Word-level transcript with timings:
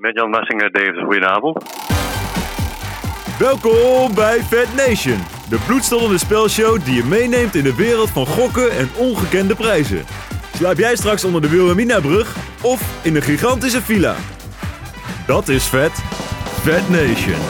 Met 0.00 0.14
Jan 0.14 0.30
Massinger, 0.30 0.72
Davis, 0.72 1.02
goedenavond. 1.02 1.64
Welkom 3.38 4.14
bij 4.14 4.42
Fat 4.42 4.74
Nation, 4.74 5.18
de 5.48 5.58
bloedstollende 5.66 6.18
spelshow 6.18 6.84
die 6.84 6.94
je 6.94 7.04
meeneemt 7.04 7.54
in 7.54 7.62
de 7.62 7.74
wereld 7.74 8.10
van 8.10 8.26
gokken 8.26 8.70
en 8.70 8.88
ongekende 8.96 9.54
prijzen. 9.54 10.04
Slaap 10.54 10.76
jij 10.76 10.96
straks 10.96 11.24
onder 11.24 11.40
de 11.40 11.48
Wilhelmina-brug 11.48 12.36
of 12.62 13.04
in 13.04 13.16
een 13.16 13.22
gigantische 13.22 13.82
villa? 13.82 14.16
Dat 15.26 15.48
is 15.48 15.66
vet. 15.66 15.92
Fat 16.62 16.88
Nation. 16.88 17.40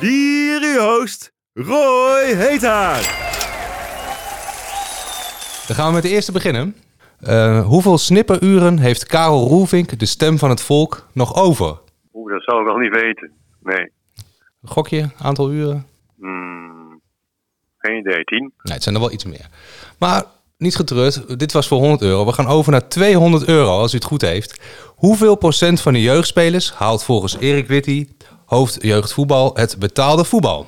Hier 0.00 0.62
uw 0.62 0.78
host, 0.78 1.32
Roy 1.52 2.34
Heethaar. 2.34 3.02
Dan 5.66 5.76
gaan 5.76 5.86
we 5.86 5.92
met 5.92 6.02
de 6.02 6.08
eerste 6.08 6.32
beginnen. 6.32 6.85
Uh, 7.22 7.66
hoeveel 7.66 7.98
snipperuren 7.98 8.78
heeft 8.78 9.06
Karel 9.06 9.46
Roelvink, 9.46 9.98
de 9.98 10.06
stem 10.06 10.38
van 10.38 10.50
het 10.50 10.60
volk, 10.60 11.06
nog 11.12 11.34
over? 11.34 11.78
Oeh, 12.14 12.32
dat 12.32 12.42
zou 12.42 12.60
ik 12.60 12.66
nog 12.66 12.78
niet 12.78 12.94
weten. 12.94 13.32
Nee. 13.62 13.92
Gokje, 14.62 15.10
aantal 15.18 15.50
uren? 15.50 15.86
Hmm, 16.18 17.00
geen 17.78 17.98
idee, 17.98 18.24
tien? 18.24 18.52
Nee, 18.62 18.74
het 18.74 18.82
zijn 18.82 18.94
er 18.94 19.00
wel 19.00 19.12
iets 19.12 19.24
meer. 19.24 19.48
Maar 19.98 20.24
niet 20.58 20.76
getreurd, 20.76 21.38
dit 21.38 21.52
was 21.52 21.68
voor 21.68 21.78
100 21.78 22.02
euro. 22.02 22.26
We 22.26 22.32
gaan 22.32 22.46
over 22.46 22.72
naar 22.72 22.88
200 22.88 23.48
euro, 23.48 23.78
als 23.78 23.92
u 23.92 23.96
het 23.96 24.06
goed 24.06 24.22
heeft. 24.22 24.60
Hoeveel 24.94 25.36
procent 25.36 25.80
van 25.80 25.92
de 25.92 26.02
jeugdspelers 26.02 26.72
haalt 26.72 27.04
volgens 27.04 27.36
Erik 27.38 27.66
Witty, 27.66 28.08
hoofd 28.44 28.82
jeugdvoetbal, 28.82 29.54
het 29.54 29.76
betaalde 29.78 30.24
voetbal? 30.24 30.66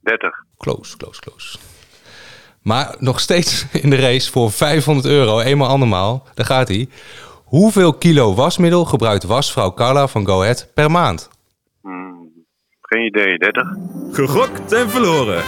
30. 0.00 0.30
Close, 0.56 0.96
close, 0.96 1.20
close. 1.20 1.58
Maar 2.66 2.94
nog 2.98 3.20
steeds 3.20 3.66
in 3.82 3.90
de 3.90 3.96
race 3.96 4.30
voor 4.30 4.50
500 4.52 5.06
euro, 5.06 5.40
eenmaal 5.40 5.68
andermaal. 5.68 6.26
Daar 6.34 6.46
gaat 6.46 6.68
hij. 6.68 6.88
Hoeveel 7.44 7.92
kilo 7.92 8.34
wasmiddel 8.34 8.84
gebruikt 8.84 9.24
wasvrouw 9.24 9.72
Carla 9.72 10.06
van 10.06 10.26
Go 10.26 10.40
Ahead 10.40 10.70
per 10.74 10.90
maand? 10.90 11.30
Hmm, 11.82 12.28
geen 12.80 13.04
idee, 13.04 13.38
30. 13.38 13.76
Gegokt 14.10 14.72
en 14.72 14.90
verloren. 14.90 15.42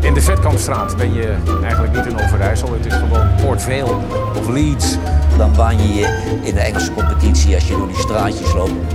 In 0.00 0.14
de 0.14 0.20
Vetkampstraat 0.20 0.96
ben 0.96 1.12
je 1.12 1.36
eigenlijk 1.62 1.96
niet 1.96 2.06
in 2.06 2.20
Overijssel. 2.24 2.72
Het 2.72 2.86
is 2.86 2.94
gewoon 2.94 3.34
Port 3.42 3.62
Vale 3.62 3.96
of 4.36 4.48
Leeds. 4.48 4.96
Dan 5.36 5.56
baan 5.56 5.76
je 5.76 5.94
je 5.94 6.40
in 6.42 6.54
de 6.54 6.60
Engelse 6.60 6.92
competitie 6.92 7.54
als 7.54 7.68
je 7.68 7.76
door 7.76 7.88
die 7.88 7.96
straatjes 7.96 8.54
loopt. 8.54 8.94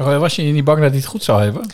Oh, 0.00 0.18
was 0.18 0.36
je 0.36 0.42
niet 0.42 0.64
bang 0.64 0.80
dat 0.80 0.88
hij 0.88 0.98
het 0.98 1.06
goed 1.06 1.24
zou 1.24 1.42
hebben? 1.42 1.66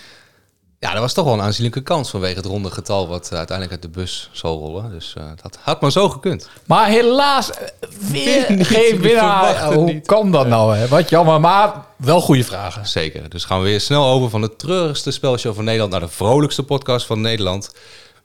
Ja, 0.78 0.92
dat 0.92 1.00
was 1.00 1.12
toch 1.12 1.24
wel 1.24 1.34
een 1.34 1.40
aanzienlijke 1.40 1.82
kans 1.82 2.10
vanwege 2.10 2.36
het 2.36 2.46
ronde 2.46 2.70
getal 2.70 3.08
wat 3.08 3.32
uiteindelijk 3.32 3.70
uit 3.70 3.82
de 3.82 4.00
bus 4.00 4.30
zal 4.32 4.58
rollen. 4.58 4.90
Dus 4.90 5.14
uh, 5.18 5.24
dat 5.42 5.58
had 5.60 5.80
maar 5.80 5.92
zo 5.92 6.08
gekund. 6.08 6.48
Maar 6.66 6.88
helaas, 6.88 7.50
eh, 7.50 7.66
weer 8.10 8.44
geen 8.64 9.00
winnaar. 9.00 9.72
Hoe 9.72 10.00
kan 10.00 10.30
dat 10.30 10.46
nou? 10.46 10.76
Hè? 10.76 10.88
Wat 10.88 11.08
jammer, 11.08 11.40
maar 11.40 11.84
wel 11.96 12.20
goede 12.20 12.44
vragen. 12.44 12.86
Zeker. 12.86 13.28
Dus 13.28 13.44
gaan 13.44 13.58
we 13.58 13.64
weer 13.64 13.80
snel 13.80 14.06
over 14.06 14.30
van 14.30 14.40
de 14.40 14.56
treurigste 14.56 15.10
spelshow 15.10 15.54
van 15.54 15.64
Nederland 15.64 15.90
naar 15.92 16.00
de 16.00 16.08
vrolijkste 16.08 16.62
podcast 16.62 17.06
van 17.06 17.20
Nederland. 17.20 17.72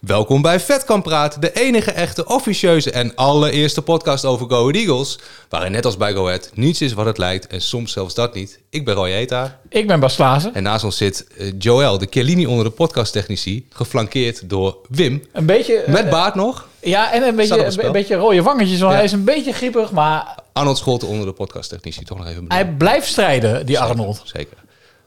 Welkom 0.05 0.41
bij 0.41 0.59
Vet 0.59 0.83
kan 0.83 1.01
praten, 1.01 1.41
de 1.41 1.51
enige 1.53 1.91
echte 1.91 2.25
officieuze 2.25 2.91
en 2.91 3.15
allereerste 3.15 3.81
podcast 3.81 4.25
over 4.25 4.49
Go 4.49 4.59
Ahead 4.59 4.75
Eagles. 4.75 5.19
Waarin 5.49 5.71
net 5.71 5.85
als 5.85 5.97
bij 5.97 6.13
Go 6.13 6.25
Ahead 6.25 6.51
niets 6.53 6.81
is 6.81 6.93
wat 6.93 7.05
het 7.05 7.17
lijkt 7.17 7.47
en 7.47 7.61
soms 7.61 7.91
zelfs 7.91 8.13
dat 8.13 8.33
niet. 8.33 8.59
Ik 8.69 8.85
ben 8.85 8.95
Roy 8.95 9.09
Eta. 9.09 9.59
Ik 9.69 9.87
ben 9.87 9.99
Bas 9.99 10.15
Klaassen. 10.15 10.53
En 10.53 10.63
naast 10.63 10.83
ons 10.83 10.97
zit 10.97 11.27
uh, 11.37 11.51
Joël, 11.57 11.97
de 11.97 12.07
Chiellini 12.09 12.45
onder 12.45 12.65
de 12.65 12.71
podcasttechnici, 12.71 13.67
geflankeerd 13.69 14.49
door 14.49 14.77
Wim. 14.89 15.23
Een 15.31 15.45
beetje... 15.45 15.83
Met 15.87 16.09
baard 16.09 16.35
nog. 16.35 16.67
Ja, 16.79 17.11
en 17.11 17.23
een 17.23 17.35
beetje, 17.35 17.83
een, 17.83 17.91
beetje 17.91 18.15
rode 18.15 18.41
wangetjes, 18.41 18.79
want 18.79 18.93
hij 18.93 19.03
is 19.03 19.11
een 19.11 19.23
beetje 19.23 19.53
griepig, 19.53 19.91
maar... 19.91 20.39
Arnold 20.53 20.77
Scholten 20.77 21.07
onder 21.07 21.25
de 21.25 21.33
podcasttechnici, 21.33 22.03
toch 22.03 22.17
nog 22.17 22.27
even 22.27 22.45
Hij 22.47 22.67
blijft 22.67 23.07
strijden, 23.07 23.65
die 23.65 23.75
zeker, 23.75 23.91
Arnold. 23.91 24.21
Zeker. 24.23 24.57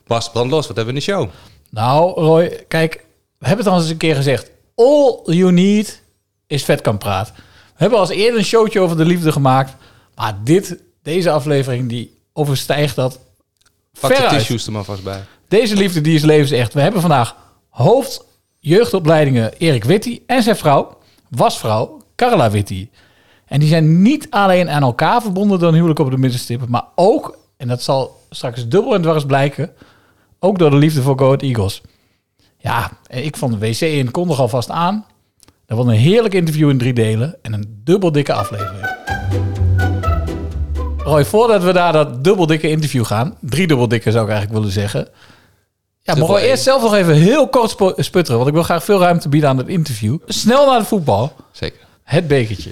Bas, 0.07 0.31
brand 0.31 0.51
los, 0.51 0.67
wat 0.67 0.75
hebben 0.75 0.95
we 0.95 0.99
in 0.99 1.05
de 1.05 1.11
show? 1.11 1.29
Nou, 1.69 2.13
Roy, 2.21 2.63
kijk, 2.67 3.05
we 3.37 3.47
hebben 3.47 3.65
het 3.65 3.73
al 3.73 3.81
eens 3.81 3.89
een 3.89 3.97
keer 3.97 4.15
gezegd 4.15 4.51
all 4.79 5.21
you 5.25 5.51
need 5.51 6.01
is 6.47 6.63
vetkampraat. 6.63 7.31
We 7.35 7.85
hebben 7.85 7.99
als 7.99 8.09
eerder 8.09 8.39
een 8.39 8.45
showtje 8.45 8.79
over 8.79 8.97
de 8.97 9.05
liefde 9.05 9.31
gemaakt. 9.31 9.75
Maar 10.15 10.37
dit, 10.43 10.77
deze 11.03 11.31
aflevering, 11.31 11.89
die 11.89 12.17
overstijgt 12.33 12.95
dat 12.95 13.19
Pak 13.99 14.15
de 14.15 14.27
tissues 14.29 14.65
er 14.65 14.71
maar 14.71 14.83
vast 14.83 15.03
bij. 15.03 15.23
Deze 15.47 15.75
liefde, 15.75 16.01
die 16.01 16.15
is 16.15 16.23
levensecht. 16.23 16.73
We 16.73 16.81
hebben 16.81 17.01
vandaag 17.01 17.35
hoofd 17.69 18.25
jeugdopleidingen 18.59 19.53
Erik 19.57 19.83
Witty 19.83 20.21
en 20.25 20.43
zijn 20.43 20.55
vrouw, 20.55 20.97
wasvrouw 21.29 22.01
Carla 22.15 22.51
Witty. 22.51 22.89
En 23.45 23.59
die 23.59 23.69
zijn 23.69 24.01
niet 24.01 24.27
alleen 24.29 24.69
aan 24.69 24.81
elkaar 24.81 25.21
verbonden 25.21 25.59
door 25.59 25.67
een 25.67 25.73
huwelijk 25.73 25.99
op 25.99 26.11
de 26.11 26.17
middenstip, 26.17 26.67
maar 26.67 26.85
ook, 26.95 27.37
en 27.57 27.67
dat 27.67 27.81
zal 27.81 28.21
straks 28.29 28.67
dubbel 28.67 28.93
en 28.93 29.01
dwars 29.01 29.25
blijken, 29.25 29.73
ook 30.39 30.59
door 30.59 30.69
de 30.69 30.75
liefde 30.75 31.01
voor 31.01 31.19
Go 31.19 31.35
Eagles. 31.35 31.81
Ja, 32.61 32.91
ik 33.07 33.37
vond 33.37 33.59
de 33.59 33.67
wc 33.67 33.81
in 33.81 34.11
kondig 34.11 34.39
alvast 34.39 34.69
aan. 34.69 35.05
Dat 35.65 35.77
was 35.77 35.87
een 35.87 35.91
heerlijk 35.91 36.33
interview 36.33 36.69
in 36.69 36.77
drie 36.77 36.93
delen 36.93 37.35
en 37.41 37.53
een 37.53 37.81
dubbel 37.83 38.11
dikke 38.11 38.33
aflevering. 38.33 38.97
Roy, 40.97 41.25
voordat 41.25 41.63
we 41.63 41.71
naar 41.71 41.93
dat 41.93 42.23
dubbel 42.23 42.45
dikke 42.45 42.69
interview 42.69 43.05
gaan, 43.05 43.37
drie 43.39 43.67
dubbel 43.67 43.87
dikke 43.87 44.11
zou 44.11 44.23
ik 44.23 44.29
eigenlijk 44.29 44.59
willen 44.59 44.73
zeggen. 44.73 45.07
Ja, 46.01 46.15
mogen 46.15 46.35
we 46.35 46.47
eerst 46.47 46.63
zelf 46.63 46.81
nog 46.81 46.93
even 46.93 47.13
heel 47.13 47.47
kort 47.49 47.75
sputteren, 47.95 48.37
want 48.37 48.47
ik 48.47 48.53
wil 48.53 48.63
graag 48.63 48.83
veel 48.83 48.99
ruimte 48.99 49.29
bieden 49.29 49.49
aan 49.49 49.57
het 49.57 49.67
interview. 49.67 50.17
Snel 50.25 50.65
naar 50.65 50.77
het 50.77 50.87
voetbal. 50.87 51.33
Zeker. 51.51 51.79
Het 52.03 52.27
bekertje. 52.27 52.71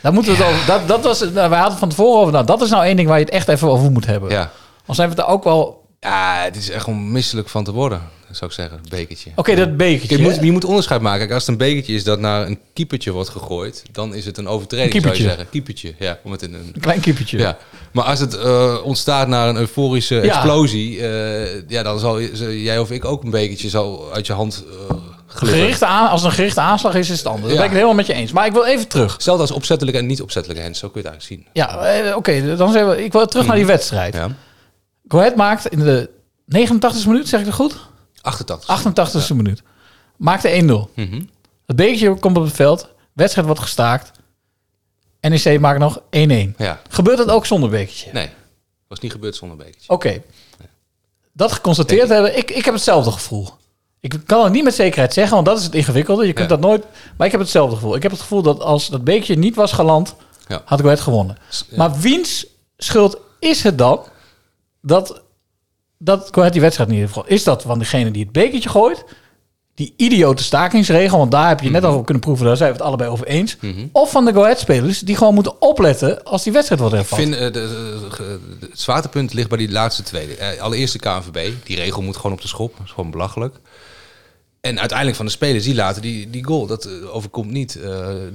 Daar 0.00 0.12
moeten 0.12 0.36
we 0.36 0.38
het 0.38 0.52
over, 0.52 0.66
dat, 0.66 0.88
dat 0.88 1.04
was, 1.04 1.20
nou, 1.32 1.50
we 1.50 1.56
hadden 1.56 1.78
van 1.78 1.88
tevoren 1.88 2.20
over, 2.20 2.32
nou, 2.32 2.46
dat 2.46 2.62
is 2.62 2.70
nou 2.70 2.84
één 2.84 2.96
ding 2.96 3.08
waar 3.08 3.18
je 3.18 3.24
het 3.24 3.34
echt 3.34 3.48
even 3.48 3.68
over 3.68 3.90
moet 3.90 4.06
hebben. 4.06 4.30
Ja. 4.30 4.50
Al 4.86 4.94
zijn 4.94 5.08
we 5.08 5.14
het 5.14 5.24
er 5.24 5.30
ook 5.30 5.44
wel... 5.44 5.86
Ja, 6.08 6.42
het 6.44 6.56
is 6.56 6.70
echt 6.70 6.86
onmisselijk 6.86 7.48
van 7.48 7.64
te 7.64 7.72
worden 7.72 8.02
zou 8.30 8.50
ik 8.50 8.56
zeggen. 8.56 8.80
bekertje. 8.88 9.30
Oké, 9.34 9.54
dat 9.54 9.76
bekertje. 9.76 10.16
Je 10.16 10.22
moet, 10.22 10.38
je 10.40 10.52
moet 10.52 10.64
onderscheid 10.64 11.00
maken. 11.00 11.18
Kijk, 11.18 11.32
als 11.32 11.42
het 11.42 11.50
een 11.50 11.66
bekertje 11.66 11.94
is 11.94 12.04
dat 12.04 12.18
naar 12.18 12.46
een 12.46 12.58
keepertje 12.72 13.12
wordt 13.12 13.28
gegooid, 13.28 13.82
dan 13.92 14.14
is 14.14 14.24
het 14.24 14.38
een 14.38 14.48
overtreding, 14.48 14.94
een 14.94 15.02
zou 15.02 15.14
je 15.14 15.22
zeggen. 15.22 15.48
Keepertje, 15.50 15.94
ja. 15.98 16.18
Om 16.22 16.32
het 16.32 16.42
in 16.42 16.54
een, 16.54 16.70
een 16.74 16.80
klein 16.80 17.00
keepertje. 17.00 17.38
Ja. 17.38 17.58
Maar 17.92 18.04
als 18.04 18.20
het 18.20 18.34
uh, 18.34 18.76
ontstaat 18.84 19.28
naar 19.28 19.48
een 19.48 19.56
euforische 19.56 20.20
explosie, 20.20 20.98
uh, 20.98 21.68
ja, 21.68 21.82
dan 21.82 21.98
zal 21.98 22.20
jij 22.20 22.78
of 22.78 22.90
ik 22.90 23.04
ook 23.04 23.22
een 23.22 23.30
bekertje 23.30 23.68
zo 23.68 24.10
uit 24.12 24.26
je 24.26 24.32
hand 24.32 24.64
uh, 24.90 24.96
Gerichte 25.26 25.86
aan, 25.86 26.08
als 26.08 26.24
een 26.24 26.32
gerichte 26.32 26.60
aanslag 26.60 26.94
is, 26.94 27.10
is 27.10 27.18
het 27.18 27.26
anders. 27.26 27.44
Ja. 27.44 27.48
Dat 27.48 27.56
ben 27.56 27.64
ik 27.64 27.70
het 27.70 27.80
helemaal 27.80 27.94
met 27.94 28.06
je 28.06 28.12
eens. 28.12 28.32
Maar 28.32 28.46
ik 28.46 28.52
wil 28.52 28.64
even 28.64 28.88
terug. 28.88 29.12
Hetzelfde 29.12 29.42
als 29.42 29.52
opzettelijke 29.52 30.00
en 30.00 30.06
niet 30.06 30.22
opzettelijke 30.22 30.62
hands. 30.62 30.78
Zo 30.78 30.88
kun 30.88 31.02
je 31.02 31.08
het 31.08 31.16
eigenlijk 31.18 31.48
zien. 31.52 31.62
Ja, 31.62 32.16
oké. 32.16 32.56
dan 32.56 32.72
zijn 32.72 32.88
we, 32.88 33.04
ik 33.04 33.12
wil 33.12 33.26
terug 33.26 33.46
naar 33.46 33.56
die 33.56 33.66
wedstrijd. 33.66 34.14
Ja. 34.14 34.28
Go 35.08 35.18
Ahead 35.18 35.36
maakt 35.36 35.66
in 35.66 35.78
de 35.78 36.10
89 36.44 37.06
minuut, 37.06 37.28
zeg 37.28 37.40
ik 37.40 37.46
het 37.46 37.54
goed? 37.54 37.76
88. 38.20 38.68
88 38.68 39.30
e 39.30 39.34
minuut. 39.34 39.62
Maakte 40.16 40.62
1-0. 40.62 40.94
Mm 40.94 41.28
Het 41.66 41.76
bekertje 41.76 42.14
komt 42.14 42.36
op 42.36 42.44
het 42.44 42.52
veld. 42.52 42.88
Wedstrijd 43.12 43.46
wordt 43.46 43.62
gestaakt. 43.62 44.10
NEC 45.20 45.60
maakt 45.60 45.78
nog 45.78 46.00
1-1. 46.00 46.02
Ja. 46.56 46.80
Gebeurt 46.88 47.18
dat 47.18 47.28
ook 47.30 47.46
zonder 47.46 47.70
bekertje? 47.70 48.10
Nee, 48.12 48.30
was 48.88 49.00
niet 49.00 49.12
gebeurd 49.12 49.36
zonder 49.36 49.56
bekertje. 49.56 49.92
Oké. 49.92 50.06
Okay. 50.06 50.22
Dat 51.32 51.52
geconstateerd 51.52 52.08
hebben. 52.08 52.36
Ik, 52.36 52.50
ik 52.50 52.64
heb 52.64 52.74
hetzelfde 52.74 53.10
gevoel. 53.10 53.48
Ik 54.00 54.14
kan 54.26 54.44
het 54.44 54.52
niet 54.52 54.64
met 54.64 54.74
zekerheid 54.74 55.12
zeggen, 55.12 55.34
want 55.34 55.46
dat 55.46 55.58
is 55.58 55.64
het 55.64 55.74
ingewikkelde. 55.74 56.26
Je 56.26 56.32
kunt 56.32 56.50
ja. 56.50 56.56
dat 56.56 56.64
nooit... 56.64 56.84
Maar 57.16 57.26
ik 57.26 57.32
heb 57.32 57.40
hetzelfde 57.40 57.74
gevoel. 57.74 57.96
Ik 57.96 58.02
heb 58.02 58.10
het 58.10 58.20
gevoel 58.20 58.42
dat 58.42 58.60
als 58.60 58.88
dat 58.88 59.04
bekertje 59.04 59.38
niet 59.38 59.54
was 59.54 59.72
geland, 59.72 60.14
ja. 60.46 60.62
had 60.64 60.78
ik 60.78 60.86
het 60.86 61.00
gewonnen. 61.00 61.36
Maar 61.76 61.98
wiens 61.98 62.46
schuld 62.76 63.18
is 63.38 63.62
het 63.62 63.78
dan 63.78 64.04
dat 64.80 65.22
dat 65.98 66.28
Go 66.30 66.48
die 66.48 66.60
wedstrijd 66.60 66.88
in 66.88 66.94
ieder 66.94 67.12
geval. 67.12 67.26
Is 67.26 67.44
dat 67.44 67.62
van 67.62 67.78
degene 67.78 68.10
die 68.10 68.22
het 68.22 68.32
bekertje 68.32 68.68
gooit? 68.68 69.04
Die 69.74 69.94
idiote 69.96 70.42
stakingsregel, 70.42 71.18
want 71.18 71.30
daar 71.30 71.48
heb 71.48 71.60
je 71.60 71.70
net 71.70 71.84
al 71.84 72.02
kunnen 72.02 72.22
proeven, 72.22 72.46
daar 72.46 72.56
zijn 72.56 72.70
we 72.70 72.76
het 72.76 72.86
allebei 72.86 73.10
over 73.10 73.26
eens. 73.26 73.56
Of 73.92 74.10
van 74.10 74.24
de 74.24 74.32
Go 74.32 74.54
spelers 74.54 75.00
die 75.00 75.16
gewoon 75.16 75.34
moeten 75.34 75.62
opletten 75.62 76.24
als 76.24 76.42
die 76.42 76.52
wedstrijd 76.52 76.80
wordt 76.80 76.96
hervat. 76.96 77.18
Ik 77.18 77.24
vind 77.24 77.40
uh, 77.40 77.52
de, 77.52 78.38
het 78.60 78.80
zwaartepunt 78.80 79.32
ligt 79.32 79.48
bij 79.48 79.58
die 79.58 79.70
laatste 79.70 80.02
twee. 80.02 80.38
Uh, 80.38 80.60
allereerst 80.60 80.92
de 80.92 80.98
KNVB. 80.98 81.52
Die 81.64 81.76
regel 81.76 82.02
moet 82.02 82.16
gewoon 82.16 82.32
op 82.32 82.40
de 82.40 82.48
schop. 82.48 82.76
Dat 82.76 82.86
is 82.86 82.92
gewoon 82.92 83.10
belachelijk. 83.10 83.60
En 84.60 84.78
uiteindelijk 84.78 85.16
van 85.16 85.26
de 85.26 85.32
spelers 85.32 85.64
die 85.64 85.74
laten 85.74 86.02
die, 86.02 86.30
die 86.30 86.44
goal. 86.44 86.66
Dat 86.66 86.84
eh, 86.84 87.14
overkomt 87.14 87.50
niet 87.50 87.76
eh, 87.76 87.82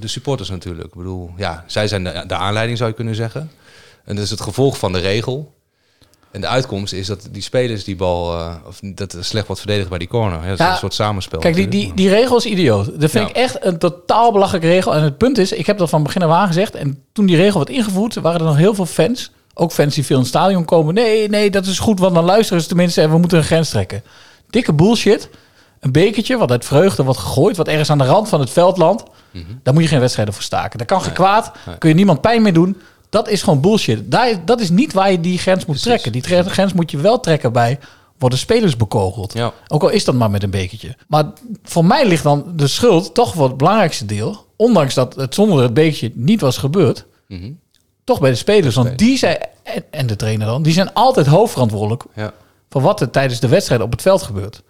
de 0.00 0.08
supporters 0.08 0.48
natuurlijk. 0.48 0.86
Ik 0.86 0.94
bedoel, 0.94 1.30
ja, 1.36 1.64
zij 1.66 1.88
zijn 1.88 2.04
de, 2.04 2.24
de 2.26 2.34
aanleiding 2.34 2.78
zou 2.78 2.90
je 2.90 2.96
kunnen 2.96 3.14
zeggen. 3.14 3.50
En 4.04 4.14
dat 4.14 4.24
is 4.24 4.30
het 4.30 4.40
gevolg 4.40 4.78
van 4.78 4.92
de 4.92 4.98
regel. 4.98 5.54
En 6.34 6.40
de 6.40 6.46
uitkomst 6.46 6.92
is 6.92 7.06
dat 7.06 7.28
die 7.30 7.42
spelers 7.42 7.84
die 7.84 7.96
bal, 7.96 8.38
eh, 8.38 8.54
of 8.66 8.80
dat 8.82 9.12
er 9.12 9.24
slecht 9.24 9.46
wordt 9.46 9.60
verdedigd 9.62 9.88
bij 9.88 9.98
die 9.98 10.08
corner. 10.08 10.42
Ja, 10.42 10.48
dat 10.48 10.60
is 10.60 10.66
een 10.66 10.76
soort 10.76 10.94
samenspel. 10.94 11.38
Kijk, 11.38 11.54
die, 11.54 11.68
die, 11.68 11.94
die 11.94 12.08
regel 12.08 12.36
is 12.36 12.46
idioot. 12.46 13.00
Dat 13.00 13.10
vind 13.10 13.24
Ja. 13.24 13.30
ik 13.30 13.36
echt 13.36 13.64
een 13.64 13.78
totaal 13.78 14.32
belachelijke 14.32 14.68
regel. 14.68 14.94
En 14.94 15.02
het 15.02 15.18
punt 15.18 15.38
is, 15.38 15.52
ik 15.52 15.66
heb 15.66 15.78
dat 15.78 15.88
van 15.90 16.02
begin 16.02 16.22
af 16.22 16.30
aan 16.30 16.46
gezegd. 16.46 16.74
En 16.74 17.02
toen 17.12 17.26
die 17.26 17.36
regel 17.36 17.58
werd 17.58 17.70
ingevoerd, 17.70 18.14
waren 18.14 18.40
er 18.40 18.46
nog 18.46 18.56
heel 18.56 18.74
veel 18.74 18.86
fans. 18.86 19.30
Ook 19.54 19.72
fans 19.72 19.94
die 19.94 20.04
veel 20.04 20.16
in 20.16 20.22
het 20.22 20.30
stadion 20.30 20.64
komen. 20.64 20.94
Nee, 20.94 21.28
nee, 21.28 21.50
dat 21.50 21.66
is 21.66 21.78
goed, 21.78 21.98
want 21.98 22.14
dan 22.14 22.24
luisteren 22.24 22.62
ze 22.62 22.68
tenminste 22.68 23.00
en 23.02 23.10
we 23.10 23.18
moeten 23.18 23.38
een 23.38 23.44
grens 23.44 23.68
trekken. 23.68 24.02
Dikke 24.50 24.72
bullshit. 24.72 25.28
Een 25.80 25.92
bekertje 25.92 26.36
wat 26.36 26.50
uit 26.50 26.64
vreugde 26.64 27.02
wordt 27.02 27.20
gegooid, 27.20 27.56
wat 27.56 27.68
ergens 27.68 27.90
aan 27.90 27.98
de 27.98 28.04
rand 28.04 28.28
van 28.28 28.40
het 28.40 28.50
veld 28.50 28.76
landt. 28.78 29.02
Daar 29.62 29.74
moet 29.74 29.82
je 29.82 29.88
geen 29.88 30.00
wedstrijden 30.00 30.34
voor 30.34 30.42
staken. 30.42 30.78
Daar 30.78 30.86
kan 30.86 31.02
geen 31.02 31.12
kwaad, 31.12 31.50
kun 31.78 31.88
je 31.88 31.94
niemand 31.94 32.20
pijn 32.20 32.42
mee 32.42 32.52
doen. 32.52 32.80
Dat 33.14 33.28
is 33.28 33.42
gewoon 33.42 33.60
bullshit. 33.60 34.10
Daar, 34.10 34.44
dat 34.44 34.60
is 34.60 34.70
niet 34.70 34.92
waar 34.92 35.10
je 35.10 35.20
die 35.20 35.38
grens 35.38 35.64
moet 35.66 35.82
trekken. 35.82 36.12
Die 36.12 36.22
grens 36.22 36.72
moet 36.72 36.90
je 36.90 36.96
wel 36.98 37.20
trekken 37.20 37.52
bij 37.52 37.78
worden 38.18 38.38
spelers 38.38 38.76
bekogeld. 38.76 39.32
Ja. 39.32 39.52
Ook 39.68 39.82
al 39.82 39.88
is 39.88 40.04
dat 40.04 40.14
maar 40.14 40.30
met 40.30 40.42
een 40.42 40.50
bekertje. 40.50 40.96
Maar 41.08 41.24
voor 41.62 41.84
mij 41.84 42.06
ligt 42.06 42.22
dan 42.22 42.52
de 42.56 42.66
schuld 42.66 43.14
toch 43.14 43.34
voor 43.34 43.48
het 43.48 43.56
belangrijkste 43.56 44.04
deel. 44.04 44.46
Ondanks 44.56 44.94
dat 44.94 45.14
het 45.14 45.34
zonder 45.34 45.62
het 45.62 45.74
bekertje 45.74 46.12
niet 46.14 46.40
was 46.40 46.56
gebeurd. 46.56 47.04
Mhm. 47.28 47.50
Toch 48.04 48.20
bij 48.20 48.30
de 48.30 48.36
spelers. 48.36 48.74
Want 48.74 48.98
die 48.98 49.18
zijn, 49.18 49.38
en, 49.62 49.84
en 49.90 50.06
de 50.06 50.16
trainer 50.16 50.46
dan, 50.46 50.62
die 50.62 50.72
zijn 50.72 50.92
altijd 50.92 51.26
hoofdverantwoordelijk 51.26 52.04
Ja. 52.14 52.32
voor 52.70 52.80
wat 52.82 53.00
er 53.00 53.10
tijdens 53.10 53.40
de 53.40 53.48
wedstrijd 53.48 53.80
op 53.80 53.90
het 53.90 54.02
veld 54.02 54.22
gebeurt. 54.22 54.62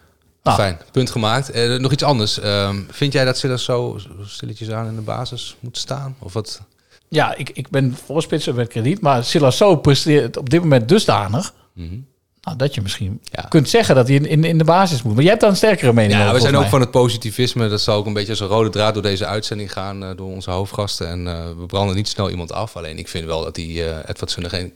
Nou, 0.42 0.56
Fijn, 0.56 0.78
punt 0.92 1.10
gemaakt. 1.10 1.50
Eh, 1.50 1.78
nog 1.78 1.92
iets 1.92 2.02
anders. 2.02 2.40
Ehm, 2.40 2.76
vind 2.90 3.12
jij 3.12 3.24
dat 3.24 3.38
Silas 3.38 3.64
zo 3.64 3.98
stilletjes 4.26 4.70
aan 4.70 4.86
in 4.86 4.94
de 4.94 5.00
basis 5.00 5.56
moet 5.60 5.78
staan? 5.78 6.16
Of 6.18 6.32
wat? 6.32 6.60
Ja, 7.08 7.34
ik, 7.36 7.50
ik 7.50 7.68
ben 7.70 7.96
voorspitser 8.06 8.54
met 8.54 8.68
krediet. 8.68 9.00
Maar 9.00 9.24
Silasso 9.24 9.76
presteert 9.76 10.36
op 10.36 10.50
dit 10.50 10.60
moment 10.60 10.88
dusdanig. 10.88 11.54
Mhm. 11.72 11.94
Nou, 12.40 12.56
dat 12.56 12.74
je 12.74 12.82
misschien 12.82 13.20
kunt 13.48 13.68
zeggen 13.68 13.94
dat 13.94 14.06
hij 14.08 14.16
in, 14.16 14.26
in, 14.26 14.44
in 14.44 14.58
de 14.58 14.64
basis 14.64 15.02
moet. 15.02 15.12
Maar 15.12 15.20
jij 15.22 15.30
hebt 15.30 15.40
daar 15.42 15.50
een 15.50 15.56
sterkere 15.56 15.92
mening 15.92 16.12
Ja, 16.12 16.22
over. 16.22 16.34
we 16.34 16.40
zijn 16.40 16.56
ook 16.56 16.66
van 16.68 16.80
het 16.80 16.90
positivisme. 16.90 17.68
Dat 17.68 17.80
zal 17.80 17.96
ook 17.96 18.06
een 18.06 18.12
beetje 18.12 18.30
als 18.30 18.40
een 18.40 18.46
rode 18.46 18.68
draad 18.70 18.94
door 18.94 19.02
deze 19.02 19.26
uitzending 19.26 19.72
gaan. 19.72 20.04
eh, 20.04 20.10
door 20.16 20.26
onze 20.30 20.50
hoofdgasten. 20.50 21.08
En 21.08 21.26
eh, 21.26 21.44
we 21.58 21.66
branden 21.66 21.96
niet 21.96 22.08
snel 22.08 22.30
iemand 22.30 22.52
af. 22.52 22.76
Alleen 22.76 22.98
ik 22.98 23.08
vind 23.08 23.24
wel 23.24 23.44
dat 23.44 23.54
die 23.54 23.84
eh 23.84 23.96
Edwardson 24.06 24.44
er 24.44 24.50
geen 24.50 24.72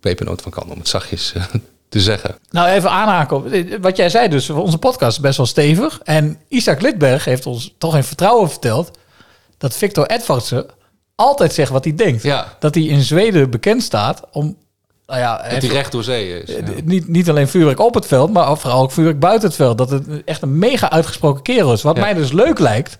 pepernoot 0.00 0.42
van 0.42 0.50
kan. 0.52 0.70
Om 0.70 0.78
het 0.78 0.88
zachtjes 0.88 1.32
eh, 1.32 1.42
te 1.88 2.00
zeggen. 2.00 2.36
Nou, 2.50 2.68
even 2.68 2.90
aanhaken 2.90 3.36
op 3.36 3.46
eh, 3.46 3.74
wat 3.80 3.96
jij 3.96 4.08
zei. 4.08 4.28
Dus 4.28 4.50
onze 4.50 4.78
podcast 4.78 5.16
is 5.16 5.22
best 5.22 5.36
wel 5.36 5.46
stevig. 5.46 6.00
En 6.04 6.38
Isaac 6.48 6.80
Lidberg 6.80 7.24
heeft 7.24 7.46
ons 7.46 7.74
toch 7.78 7.96
in 7.96 8.04
vertrouwen 8.04 8.50
verteld... 8.50 8.98
dat 9.58 9.76
Victor 9.76 10.06
Edvardsen 10.06 10.66
altijd 11.16 11.52
zegt 11.52 11.70
wat 11.70 11.84
hij 11.84 11.94
denkt. 11.94 12.22
Ja. 12.22 12.56
Dat 12.58 12.74
hij 12.74 12.84
in 12.84 13.02
Zweden 13.02 13.50
bekend 13.50 13.82
staat 13.82 14.22
om... 14.32 14.56
Nou 15.06 15.20
ja, 15.20 15.36
Dat 15.50 15.62
hij 15.62 15.70
recht 15.70 15.92
door 15.92 16.04
zee 16.04 16.42
is. 16.42 16.54
Eh, 16.54 16.66
ja. 16.66 16.72
Niet, 16.84 17.08
niet 17.08 17.30
alleen 17.30 17.48
vuurwerk 17.48 17.80
op 17.80 17.94
het 17.94 18.06
veld, 18.06 18.32
maar 18.32 18.58
vooral 18.58 18.82
ook 18.82 18.92
vuurwerk 18.92 19.18
buiten 19.18 19.48
het 19.48 19.56
veld. 19.56 19.78
Dat 19.78 19.90
het 19.90 20.06
echt 20.24 20.42
een 20.42 20.58
mega 20.58 20.90
uitgesproken 20.90 21.42
kerel 21.42 21.72
is. 21.72 21.82
Wat 21.82 21.96
mij 21.96 22.14
dus 22.14 22.32
leuk 22.32 22.58
lijkt, 22.58 22.98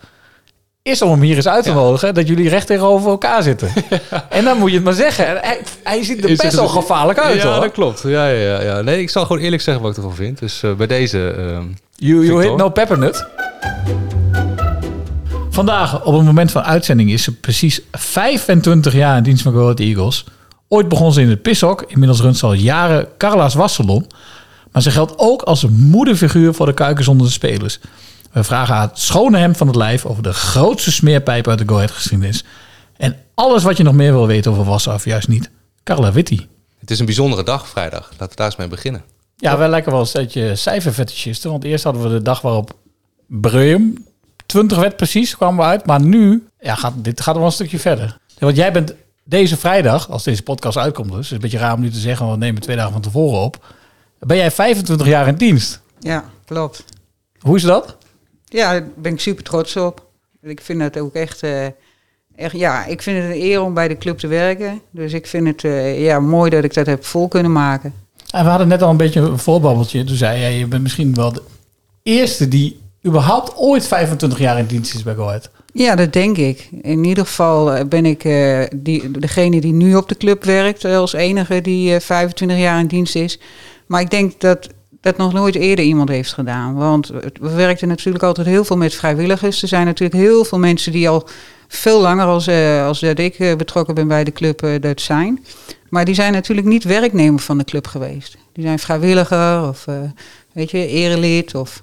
is 0.82 1.02
om 1.02 1.10
hem 1.10 1.20
hier 1.20 1.36
eens 1.36 1.48
uit 1.48 1.64
te 1.64 1.72
nodigen. 1.72 2.14
Dat 2.14 2.28
jullie 2.28 2.48
recht 2.48 2.66
tegenover 2.66 3.10
elkaar 3.10 3.42
zitten. 3.42 3.72
en 4.28 4.44
dan 4.44 4.58
moet 4.58 4.68
je 4.68 4.74
het 4.74 4.84
maar 4.84 4.94
zeggen. 4.94 5.26
En 5.26 5.36
hij, 5.40 5.60
hij 5.82 6.04
ziet 6.04 6.24
er 6.24 6.36
best 6.36 6.54
wel 6.54 6.68
gevaarlijk 6.68 7.18
uit 7.18 7.42
ja, 7.42 7.52
hoor. 7.52 7.60
dat 7.60 7.72
klopt. 7.72 8.02
Ja, 8.02 8.28
ja, 8.28 8.52
ja, 8.52 8.62
ja. 8.62 8.80
Nee, 8.80 9.00
ik 9.00 9.10
zal 9.10 9.26
gewoon 9.26 9.42
eerlijk 9.42 9.62
zeggen 9.62 9.82
wat 9.82 9.92
ik 9.92 9.96
ervan 9.98 10.14
vind. 10.14 10.38
Dus 10.38 10.62
eh, 10.62 10.72
bij 10.72 10.86
deze... 10.86 11.30
ehm, 11.30 11.64
You, 11.98 12.26
you 12.26 12.42
hit 12.42 12.56
no 12.56 12.68
peppermint. 12.68 13.26
Vandaag, 15.56 16.04
op 16.04 16.14
het 16.14 16.24
moment 16.24 16.50
van 16.50 16.62
uitzending, 16.62 17.10
is 17.10 17.22
ze 17.22 17.34
precies 17.34 17.80
25 17.92 18.92
jaar 18.92 19.16
in 19.16 19.22
dienst 19.22 19.42
van 19.42 19.52
Go 19.52 19.62
Ahead 19.62 19.80
Eagles. 19.80 20.24
Ooit 20.68 20.88
begon 20.88 21.12
ze 21.12 21.20
in 21.20 21.28
het 21.28 21.42
pishok. 21.42 21.82
Inmiddels 21.82 22.20
runt 22.20 22.36
ze 22.36 22.46
al 22.46 22.52
jaren 22.52 23.08
Carla's 23.18 23.54
Wassalon. 23.54 24.06
Maar 24.72 24.82
ze 24.82 24.90
geldt 24.90 25.12
ook 25.16 25.42
als 25.42 25.62
een 25.62 25.72
moederfiguur 25.72 26.54
voor 26.54 26.66
de 26.66 26.74
kuikens 26.74 27.08
onder 27.08 27.26
de 27.26 27.32
spelers. 27.32 27.78
We 28.32 28.44
vragen 28.44 28.74
haar 28.74 28.88
het 28.88 28.98
schone 28.98 29.38
hem 29.38 29.54
van 29.54 29.66
het 29.66 29.76
lijf 29.76 30.04
over 30.04 30.22
de 30.22 30.32
grootste 30.32 30.92
smeerpijp 30.92 31.48
uit 31.48 31.58
de 31.58 31.68
Go 31.68 31.74
Ahead 31.74 31.90
geschiedenis. 31.90 32.44
En 32.96 33.16
alles 33.34 33.62
wat 33.62 33.76
je 33.76 33.82
nog 33.82 33.94
meer 33.94 34.12
wil 34.12 34.26
weten 34.26 34.50
over 34.50 34.64
Wassen, 34.64 34.94
of 34.94 35.04
juist 35.04 35.28
niet. 35.28 35.50
Carla 35.84 36.12
Witty. 36.12 36.46
het 36.78 36.90
is 36.90 36.98
een 36.98 37.06
bijzondere 37.06 37.42
dag, 37.42 37.68
vrijdag. 37.68 38.10
Laten 38.10 38.28
we 38.28 38.36
daar 38.36 38.46
eens 38.46 38.56
mee 38.56 38.68
beginnen. 38.68 39.02
Ja, 39.36 39.58
wij 39.58 39.68
lijken 39.68 39.90
wel 39.90 40.00
een 40.00 40.06
stukje 40.06 40.56
cijferfetischisten. 40.56 41.50
Want 41.50 41.64
eerst 41.64 41.84
hadden 41.84 42.02
we 42.02 42.08
de 42.08 42.22
dag 42.22 42.40
waarop 42.40 42.76
Breum 43.26 44.05
20 44.46 44.78
werd 44.78 44.96
precies, 44.96 45.36
kwamen 45.36 45.64
we 45.64 45.70
uit. 45.70 45.86
Maar 45.86 46.00
nu, 46.00 46.48
ja, 46.60 46.74
gaat, 46.74 46.92
dit 46.96 47.20
gaat 47.20 47.36
wel 47.36 47.44
een 47.44 47.52
stukje 47.52 47.78
verder. 47.78 48.18
Want 48.38 48.56
jij 48.56 48.72
bent 48.72 48.94
deze 49.24 49.56
vrijdag, 49.56 50.10
als 50.10 50.24
deze 50.24 50.42
podcast 50.42 50.78
uitkomt 50.78 51.12
dus, 51.12 51.18
is 51.18 51.30
een 51.30 51.38
beetje 51.38 51.58
raar 51.58 51.74
om 51.74 51.80
nu 51.80 51.90
te 51.90 51.98
zeggen, 51.98 52.26
want 52.26 52.38
we 52.38 52.44
nemen 52.44 52.62
twee 52.62 52.76
dagen 52.76 52.92
van 52.92 53.00
tevoren 53.00 53.40
op. 53.40 53.74
Ben 54.18 54.36
jij 54.36 54.50
25 54.50 55.06
jaar 55.06 55.28
in 55.28 55.34
dienst? 55.34 55.80
Ja, 56.00 56.24
klopt. 56.44 56.84
Hoe 57.40 57.56
is 57.56 57.62
dat? 57.62 57.96
Ja, 58.44 58.72
daar 58.72 58.88
ben 58.96 59.12
ik 59.12 59.20
super 59.20 59.44
trots 59.44 59.76
op. 59.76 60.06
Ik 60.42 60.60
vind 60.60 60.80
het 60.80 60.98
ook 60.98 61.14
echt, 61.14 61.42
eh, 61.42 61.66
echt, 62.36 62.52
ja, 62.52 62.84
ik 62.84 63.02
vind 63.02 63.22
het 63.22 63.32
een 63.32 63.42
eer 63.42 63.62
om 63.62 63.74
bij 63.74 63.88
de 63.88 63.98
club 63.98 64.18
te 64.18 64.26
werken. 64.26 64.80
Dus 64.90 65.12
ik 65.12 65.26
vind 65.26 65.46
het 65.46 65.64
eh, 65.64 66.04
ja, 66.04 66.20
mooi 66.20 66.50
dat 66.50 66.64
ik 66.64 66.74
dat 66.74 66.86
heb 66.86 67.04
vol 67.04 67.28
kunnen 67.28 67.52
maken. 67.52 67.94
En 68.30 68.44
we 68.44 68.50
hadden 68.50 68.68
net 68.68 68.82
al 68.82 68.90
een 68.90 68.96
beetje 68.96 69.20
een 69.20 69.38
voorbabbeltje. 69.38 70.04
Toen 70.04 70.16
zei 70.16 70.40
jij, 70.40 70.58
je 70.58 70.66
bent 70.66 70.82
misschien 70.82 71.14
wel 71.14 71.32
de 71.32 71.42
eerste 72.02 72.48
die 72.48 72.80
überhaupt 73.06 73.56
ooit 73.56 73.86
25 73.86 74.38
jaar 74.38 74.58
in 74.58 74.66
dienst 74.66 74.94
is 74.94 75.02
bij 75.02 75.14
Go 75.14 75.26
Ahead. 75.26 75.50
Ja, 75.72 75.94
dat 75.94 76.12
denk 76.12 76.36
ik. 76.36 76.68
In 76.82 77.04
ieder 77.04 77.26
geval 77.26 77.72
eh, 77.72 77.84
ben 77.86 78.06
ik 78.06 78.24
eh, 78.24 78.60
die, 78.76 79.10
degene 79.10 79.60
die 79.60 79.72
nu 79.72 79.94
op 79.94 80.08
de 80.08 80.16
club 80.16 80.44
werkt 80.44 80.84
eh, 80.84 80.96
als 80.96 81.12
enige 81.12 81.60
die 81.60 81.94
eh, 81.94 82.00
25 82.00 82.58
jaar 82.58 82.80
in 82.80 82.86
dienst 82.86 83.14
is. 83.14 83.40
Maar 83.86 84.00
ik 84.00 84.10
denk 84.10 84.40
dat 84.40 84.68
dat 85.00 85.16
nog 85.16 85.32
nooit 85.32 85.54
eerder 85.54 85.84
iemand 85.84 86.08
heeft 86.08 86.32
gedaan. 86.32 86.74
Want 86.74 87.08
we 87.40 87.50
werkten 87.54 87.88
natuurlijk 87.88 88.24
altijd 88.24 88.46
heel 88.46 88.64
veel 88.64 88.76
met 88.76 88.94
vrijwilligers. 88.94 89.62
Er 89.62 89.68
zijn 89.68 89.86
natuurlijk 89.86 90.20
heel 90.20 90.44
veel 90.44 90.58
mensen 90.58 90.92
die 90.92 91.08
al 91.08 91.28
veel 91.68 92.00
langer 92.00 92.26
als, 92.26 92.48
als 92.86 93.00
dat 93.00 93.18
ik 93.18 93.54
betrokken 93.56 93.94
ben 93.94 94.08
bij 94.08 94.24
de 94.24 94.32
club 94.32 94.68
dat 94.80 95.00
zijn. 95.00 95.44
Maar 95.88 96.04
die 96.04 96.14
zijn 96.14 96.32
natuurlijk 96.32 96.66
niet 96.66 96.84
werknemer 96.84 97.40
van 97.40 97.58
de 97.58 97.64
club 97.64 97.86
geweest. 97.86 98.36
Die 98.52 98.64
zijn 98.64 98.78
vrijwilliger 98.78 99.68
of 99.68 99.84
weet 100.52 100.70
je, 100.70 100.86
erelid 100.86 101.54
of... 101.54 101.82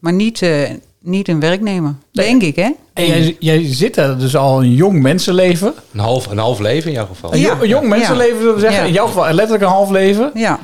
Maar 0.00 0.12
niet, 0.12 0.42
eh, 0.42 0.70
niet 1.00 1.28
een 1.28 1.40
werknemer, 1.40 1.94
denk 2.12 2.42
ik 2.42 2.56
hè. 2.56 2.70
En 2.92 3.06
jij, 3.06 3.36
jij 3.38 3.74
zit 3.74 3.96
er 3.96 4.18
dus 4.18 4.36
al 4.36 4.62
een 4.62 4.72
jong 4.74 5.02
mensenleven. 5.02 5.74
Een 5.92 6.00
half, 6.00 6.26
een 6.26 6.38
half 6.38 6.58
leven 6.58 6.86
in 6.86 6.96
jouw 6.96 7.06
geval. 7.06 7.32
Een, 7.32 7.40
jo- 7.40 7.56
een 7.60 7.68
jong 7.68 7.88
mensenleven, 7.88 8.38
zullen 8.38 8.54
we 8.54 8.60
zeggen. 8.60 8.80
Ja. 8.80 8.86
In 8.86 8.92
jouw 8.92 9.06
geval 9.06 9.24
letterlijk 9.32 9.62
een 9.62 9.68
half 9.68 9.90
leven. 9.90 10.30
Ja. 10.34 10.58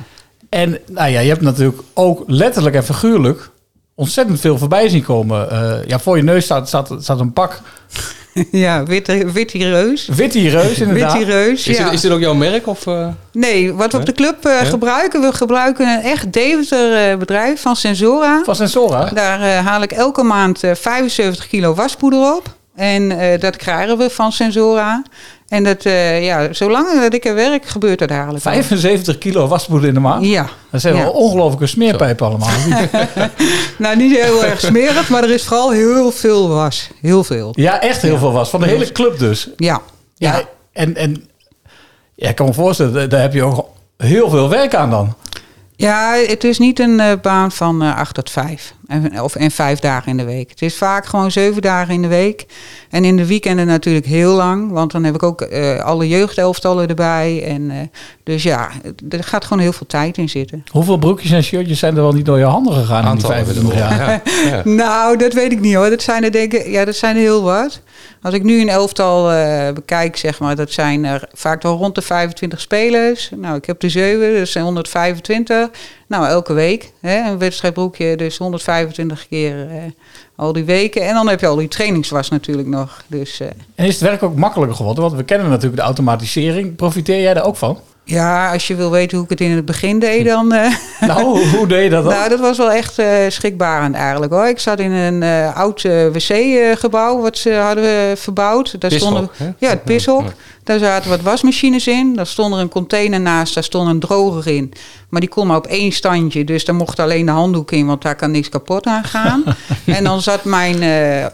En 0.49 0.79
nou 0.91 1.09
ja, 1.09 1.19
je 1.19 1.29
hebt 1.29 1.41
natuurlijk 1.41 1.81
ook 1.93 2.23
letterlijk 2.27 2.75
en 2.75 2.83
figuurlijk 2.83 3.49
ontzettend 3.95 4.39
veel 4.39 4.57
voorbij 4.57 4.89
zien 4.89 5.03
komen. 5.03 5.51
Eh, 5.51 5.87
ja, 5.87 5.99
voor 5.99 6.17
je 6.17 6.23
neus 6.23 6.43
staat, 6.43 6.67
staat, 6.67 6.93
staat 6.99 7.19
een 7.19 7.33
pak. 7.33 7.61
Ja, 8.51 8.83
witte, 8.83 9.31
witte 9.31 9.57
reus. 9.57 10.07
Witte 10.07 10.49
reus, 10.49 10.79
inderdaad. 10.79 11.13
Witte 11.17 11.31
reus, 11.31 11.67
Is, 11.67 11.77
ja. 11.77 11.83
dit, 11.83 11.93
is 11.93 12.01
dit 12.01 12.11
ook 12.11 12.19
jouw 12.19 12.33
merk? 12.33 12.67
Of, 12.67 12.87
eh? 12.87 13.07
Nee, 13.31 13.73
wat 13.73 13.91
we 13.91 13.97
op 13.97 14.05
de 14.05 14.11
club 14.11 14.45
eh, 14.45 14.51
Ja? 14.61 14.63
gebruiken, 14.65 15.21
we 15.21 15.31
gebruiken 15.33 15.87
een 15.87 16.01
echt 16.01 16.33
Deventer 16.33 17.11
eh, 17.11 17.17
bedrijf 17.17 17.61
van 17.61 17.75
Sensora. 17.75 18.41
Van 18.43 18.55
Sensora? 18.55 19.09
Daar 19.13 19.41
eh, 19.41 19.65
haal 19.65 19.81
ik 19.81 19.91
elke 19.91 20.23
maand 20.23 20.63
eh, 20.63 20.71
75 20.75 21.47
kilo 21.47 21.73
waspoeder 21.73 22.35
op. 22.35 22.55
En 22.75 23.19
eh, 23.19 23.39
dat 23.39 23.55
krijgen 23.55 23.97
we 23.97 24.09
van 24.09 24.31
Sensora. 24.31 25.03
En 25.47 25.63
dat, 25.63 25.85
eh, 25.85 26.25
ja, 26.25 26.53
zolang 26.53 26.99
dat 27.01 27.13
ik 27.13 27.25
er 27.25 27.35
werk, 27.35 27.65
gebeurt 27.65 27.99
dat 27.99 28.09
eigenlijk 28.09 28.45
al. 28.45 28.51
75 28.51 29.17
kilo 29.17 29.47
waspoeder 29.47 29.87
in 29.87 29.93
de 29.93 29.99
maand. 29.99 30.25
Ja. 30.25 30.49
Dat 30.71 30.81
zijn 30.81 30.95
Ja. 30.95 31.01
wel 31.01 31.11
ongelooflijke 31.11 31.67
smeerpijpen 31.67 32.25
allemaal. 32.27 32.49
Nou, 33.77 33.95
niet 33.97 34.19
heel 34.21 34.45
erg 34.45 34.59
smerig, 34.59 35.09
maar 35.09 35.23
er 35.23 35.29
is 35.29 35.43
vooral 35.43 35.71
heel 35.71 36.11
veel 36.11 36.47
was. 36.49 36.89
Heel 37.01 37.23
veel. 37.23 37.51
ja, 37.55 37.81
echt 37.81 38.01
heel 38.01 38.17
veel 38.17 38.31
was. 38.31 38.49
Van 38.49 38.59
de 38.61 38.67
hele 38.67 38.91
club 38.91 39.19
dus. 39.19 39.49
Ja. 39.57 39.81
Ja, 40.15 40.41
en, 40.73 40.95
en 40.95 41.27
ja, 42.15 42.29
ik 42.29 42.35
kan 42.35 42.45
me 42.45 42.53
voorstellen, 42.53 42.93
daar- 42.93 43.09
daar 43.09 43.21
heb 43.21 43.33
je 43.33 43.43
ook 43.43 43.67
heel 43.97 44.29
veel 44.29 44.49
werk 44.49 44.75
aan 44.75 44.89
dan. 44.89 45.13
Ja, 45.75 46.13
het 46.27 46.43
is 46.43 46.59
niet 46.59 46.79
een 46.79 46.99
eh, 46.99 47.11
baan 47.21 47.51
van 47.51 47.81
eh 47.81 47.97
8 47.97 48.13
tot 48.13 48.29
5. 48.29 48.73
En, 48.87 49.21
of, 49.21 49.35
en 49.35 49.51
vijf 49.51 49.79
dagen 49.79 50.11
in 50.11 50.17
de 50.17 50.23
week. 50.23 50.49
Het 50.49 50.61
is 50.61 50.75
vaak 50.75 51.05
gewoon 51.05 51.31
zeven 51.31 51.61
dagen 51.61 51.93
in 51.93 52.01
de 52.01 52.07
week. 52.07 52.45
En 52.89 53.05
in 53.05 53.17
de 53.17 53.25
weekenden 53.25 53.67
natuurlijk 53.67 54.05
heel 54.05 54.33
lang. 54.33 54.71
Want 54.71 54.91
dan 54.91 55.03
heb 55.03 55.15
ik 55.15 55.23
ook 55.23 55.41
eh, 55.41 55.79
alle 55.79 56.07
jeugdelftallen 56.07 56.87
erbij. 56.87 57.43
En, 57.43 57.71
eh, 57.71 57.77
dus 58.23 58.43
ja, 58.43 58.69
er 59.09 59.23
gaat 59.23 59.45
gewoon 59.45 59.63
heel 59.63 59.73
veel 59.73 59.87
tijd 59.87 60.17
in 60.17 60.29
zitten. 60.29 60.63
Hoeveel 60.71 60.97
broekjes 60.97 61.31
en 61.31 61.43
shirtjes 61.43 61.79
zijn 61.79 61.95
er 61.95 62.01
wel 62.01 62.11
niet 62.11 62.25
door 62.25 62.37
je 62.37 62.43
handen 62.45 62.73
gegaan 62.73 62.97
in 62.97 63.01
die 63.01 63.09
Aantal 63.09 63.29
25 63.29 63.77
jaar? 63.77 64.21
Ja. 64.45 64.61
Nou, 64.85 65.17
dat 65.17 65.33
weet 65.33 65.51
ik 65.51 65.59
niet 65.59 65.75
hoor. 65.75 65.89
Dat 65.89 66.01
zijn 66.01 66.23
er 66.23 66.31
denk 66.31 66.53
ik, 66.53 66.67
ja, 66.67 66.85
dat 66.85 66.95
zijn 66.95 67.15
er 67.15 67.21
heel 67.21 67.43
wat. 67.43 67.81
Als 68.21 68.33
ik 68.33 68.43
nu 68.43 68.61
een 68.61 68.69
elftal 68.69 69.31
eh, 69.31 69.73
bekijk, 69.73 70.17
zeg 70.17 70.39
maar, 70.39 70.55
dat 70.55 70.71
zijn 70.71 71.05
er 71.05 71.27
vaak 71.33 71.61
wel 71.61 71.77
rond 71.77 71.95
de 71.95 72.01
25 72.01 72.61
spelers. 72.61 73.29
Nou, 73.35 73.55
ik 73.55 73.65
heb 73.65 73.79
de 73.79 73.89
7, 73.89 74.37
dat 74.37 74.47
zijn 74.47 74.63
125. 74.63 75.64
Nou, 76.07 76.27
elke 76.27 76.53
week 76.53 76.91
hè, 77.01 77.29
een 77.29 77.37
wedstrijdbroekje, 77.37 78.17
dus 78.17 78.37
125 78.37 79.27
keer 79.27 79.69
eh, 79.69 79.77
al 80.35 80.53
die 80.53 80.63
weken. 80.63 81.01
En 81.07 81.13
dan 81.13 81.27
heb 81.27 81.39
je 81.39 81.47
al 81.47 81.55
die 81.55 81.67
trainingswas 81.67 82.29
natuurlijk 82.29 82.67
nog. 82.67 83.03
Dus, 83.07 83.39
eh, 83.39 83.47
En 83.75 83.85
is 83.85 83.93
het 83.93 84.09
werk 84.09 84.23
ook 84.23 84.35
makkelijker 84.35 84.75
geworden? 84.75 85.03
Want 85.03 85.15
we 85.15 85.23
kennen 85.23 85.49
natuurlijk 85.49 85.75
de 85.75 85.81
automatisering. 85.81 86.75
Profiteer 86.75 87.21
jij 87.21 87.33
daar 87.33 87.45
ook 87.45 87.55
van? 87.55 87.79
ja, 88.05 88.51
als 88.51 88.67
je 88.67 88.75
wil 88.75 88.91
weten 88.91 89.17
hoe 89.17 89.25
ik 89.25 89.31
het 89.31 89.41
in 89.41 89.51
het 89.51 89.65
begin 89.65 89.99
deed, 89.99 90.25
dan... 90.35 90.53
eh, 90.53 90.75
Nou, 90.99 91.47
hoe, 91.49 91.67
deed 91.67 91.83
je 91.83 91.89
dat 91.89 92.03
dan? 92.03 92.13
Nou, 92.13 92.29
dat 92.29 92.39
was 92.39 92.57
wel 92.57 92.71
echt 92.71 92.99
eh, 92.99 93.07
schrikbarend 93.27 93.95
eigenlijk 93.95 94.33
hoor. 94.33 94.47
Ik 94.47 94.59
zat 94.59 94.79
in 94.79 94.91
een 94.91 95.23
eh, 95.23 95.57
oud 95.57 95.81
wc-gebouw 96.11 97.21
wat 97.21 97.37
ze 97.37 97.53
hadden 97.53 98.17
verbouwd. 98.17 98.81
Daar 98.81 98.89
Pishok, 98.89 99.07
stonden, 99.07 99.55
ja, 99.57 99.69
het 99.69 99.83
pishok. 99.83 100.33
Daar 100.65 100.79
zaten 100.79 101.09
wat 101.09 101.21
wasmachines 101.21 101.87
in. 101.87 102.15
Daar 102.15 102.27
stond 102.27 102.53
er 102.53 102.59
een 102.59 102.69
container 102.69 103.21
naast, 103.21 103.53
daar 103.53 103.63
stond 103.63 103.89
een 103.89 103.99
droger 103.99 104.47
in. 104.47 104.73
Maar 105.09 105.21
die 105.21 105.29
kon 105.29 105.47
maar 105.47 105.57
op 105.57 105.67
één 105.67 105.91
standje, 105.91 106.43
dus 106.43 106.65
daar 106.65 106.75
mocht 106.75 106.99
alleen 106.99 107.25
de 107.25 107.31
handdoek 107.31 107.71
in, 107.71 107.85
want 107.85 108.01
daar 108.01 108.15
kan 108.15 108.31
niks 108.31 108.49
kapot 108.49 108.85
aan 108.85 109.03
gaan. 109.03 109.43
en 109.85 110.03
dan 110.03 110.21
zat 110.21 110.43
mijn 110.43 110.81
eh, 110.81 111.25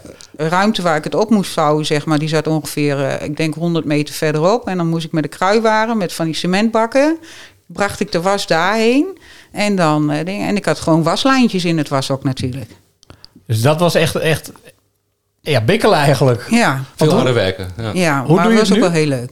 ruimte 0.48 0.82
waar 0.82 0.96
ik 0.96 1.04
het 1.04 1.14
op 1.14 1.30
moest 1.30 1.50
vouwen, 1.50 1.86
zeg 1.86 2.04
maar, 2.04 2.18
die 2.18 2.28
zat 2.28 2.46
ongeveer, 2.46 3.04
eh, 3.04 3.26
ik 3.26 3.36
denk 3.36 3.54
100 3.54 3.84
meter 3.84 4.14
verderop. 4.14 4.66
En 4.66 4.76
dan 4.76 4.88
moest 4.88 5.04
ik 5.04 5.12
met 5.12 5.22
de 5.22 5.28
kruiwagen, 5.28 5.96
met 5.96 6.12
van 6.12 6.24
die 6.24 6.34
cementbakken, 6.34 7.18
bracht 7.66 8.00
ik 8.00 8.12
de 8.12 8.20
was 8.20 8.46
daarheen. 8.46 9.18
En, 9.52 9.76
dan, 9.76 10.10
eh, 10.10 10.48
en 10.48 10.56
ik 10.56 10.64
had 10.64 10.80
gewoon 10.80 11.02
waslijntjes 11.02 11.64
in 11.64 11.78
het 11.78 11.88
washok 11.88 12.24
natuurlijk. 12.24 12.70
Dus 13.46 13.62
dat 13.62 13.80
was 13.80 13.94
echt, 13.94 14.14
echt 14.14 14.52
ja, 15.50 15.60
bikkelen 15.60 15.98
eigenlijk. 15.98 16.46
Ja, 16.50 16.80
Veel 16.96 17.12
harder 17.14 17.34
werken. 17.34 17.68
Ja. 17.76 17.90
ja 17.92 18.24
Hoe 18.24 18.34
maar 18.34 18.44
doe 18.44 18.52
je 18.52 18.58
het 18.58 18.68
was 18.68 18.76
het 18.78 18.84
ook 18.84 18.84
nu? 18.84 18.90
wel 18.90 18.90
heel 18.90 19.06
leuk. 19.06 19.30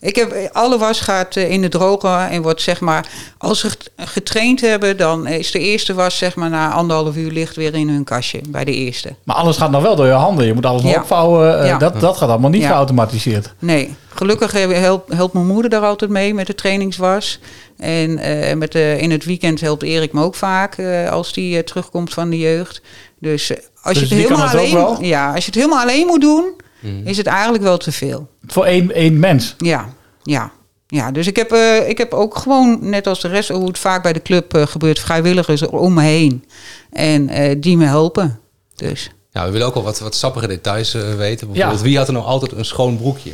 Ik 0.00 0.16
heb, 0.16 0.50
alle 0.52 0.78
was 0.78 1.00
gaat 1.00 1.36
in 1.36 1.60
de 1.60 1.68
droger 1.68 2.18
en 2.18 2.42
wordt 2.42 2.60
zeg 2.62 2.80
maar... 2.80 3.08
Als 3.38 3.60
ze 3.60 3.70
get- 3.70 3.90
getraind 3.96 4.60
hebben, 4.60 4.96
dan 4.96 5.26
is 5.26 5.50
de 5.50 5.58
eerste 5.58 5.94
was 5.94 6.18
zeg 6.18 6.34
maar 6.36 6.50
na 6.50 6.70
anderhalf 6.72 7.16
uur 7.16 7.30
ligt 7.30 7.56
weer 7.56 7.74
in 7.74 7.88
hun 7.88 8.04
kastje 8.04 8.40
bij 8.48 8.64
de 8.64 8.72
eerste. 8.74 9.14
Maar 9.24 9.36
alles 9.36 9.56
gaat 9.56 9.70
nog 9.70 9.82
wel 9.82 9.96
door 9.96 10.06
je 10.06 10.12
handen. 10.12 10.46
Je 10.46 10.54
moet 10.54 10.66
alles 10.66 10.82
nog 10.82 10.92
Ja. 10.92 11.00
opvouwen. 11.00 11.60
eh, 11.60 11.66
Ja. 11.66 11.78
dat, 11.78 12.00
dat 12.00 12.16
gaat 12.16 12.28
allemaal 12.28 12.50
niet 12.50 12.62
Ja. 12.62 12.68
geautomatiseerd. 12.68 13.54
Nee, 13.58 13.94
gelukkig 14.14 14.52
helpt, 14.52 15.12
helpt 15.12 15.32
mijn 15.34 15.46
moeder 15.46 15.70
daar 15.70 15.82
altijd 15.84 16.10
mee 16.10 16.34
met 16.34 16.46
de 16.46 16.54
trainingswas. 16.54 17.38
En 17.76 18.18
eh, 18.18 18.54
met 18.56 18.72
de, 18.72 18.96
in 19.00 19.10
het 19.10 19.24
weekend 19.24 19.60
helpt 19.60 19.82
Erik 19.82 20.12
me 20.12 20.22
ook 20.22 20.34
vaak 20.34 20.76
eh, 20.78 21.10
als 21.10 21.32
die 21.32 21.64
terugkomt 21.64 22.12
van 22.14 22.30
de 22.30 22.38
jeugd. 22.38 22.80
Dus 23.20 23.50
als, 23.82 23.98
Dus 23.98 24.02
je 24.08 24.14
die 24.14 24.18
het 24.18 24.28
helemaal 24.28 24.48
alleen, 24.88 25.04
ja, 25.08 25.26
als 25.34 25.44
je 25.44 25.50
het 25.50 25.60
helemaal 25.60 25.80
alleen 25.82 26.06
moet 26.06 26.20
doen, 26.20 26.44
Mhm. 26.80 27.06
is 27.06 27.16
het 27.16 27.26
eigenlijk 27.26 27.62
wel 27.62 27.78
te 27.78 27.92
veel. 27.92 28.28
Voor 28.46 28.64
één, 28.64 28.92
één 28.94 29.18
mens. 29.18 29.54
Ja, 29.58 29.94
ja. 30.22 30.52
Ja, 30.90 31.10
dus 31.10 31.26
ik 31.26 31.36
heb, 31.36 31.52
eh, 31.52 31.88
ik 31.88 31.98
heb 31.98 32.12
ook 32.14 32.36
gewoon, 32.36 32.78
net 32.80 33.06
als 33.06 33.20
de 33.20 33.28
rest, 33.28 33.48
hoe 33.48 33.66
het 33.66 33.78
vaak 33.78 34.02
bij 34.02 34.12
de 34.12 34.22
club 34.22 34.54
eh, 34.54 34.66
gebeurt, 34.66 34.98
vrijwilligers 34.98 35.66
om 35.66 35.94
me 35.94 36.02
heen. 36.02 36.44
En 36.90 37.28
eh, 37.28 37.56
die 37.58 37.76
me 37.76 37.84
helpen. 37.84 38.40
Dus. 38.74 39.10
Ja, 39.30 39.44
we 39.44 39.50
willen 39.50 39.66
ook 39.66 39.74
wel 39.74 39.82
wat, 39.82 39.98
wat 39.98 40.14
sappige 40.14 40.46
details 40.46 40.92
weten. 40.92 41.46
Bijvoorbeeld, 41.52 41.82
wie 41.82 41.96
had 41.96 42.06
er 42.06 42.12
nou 42.12 42.24
altijd 42.24 42.52
een 42.52 42.64
schoon 42.64 42.96
broekje? 42.96 43.32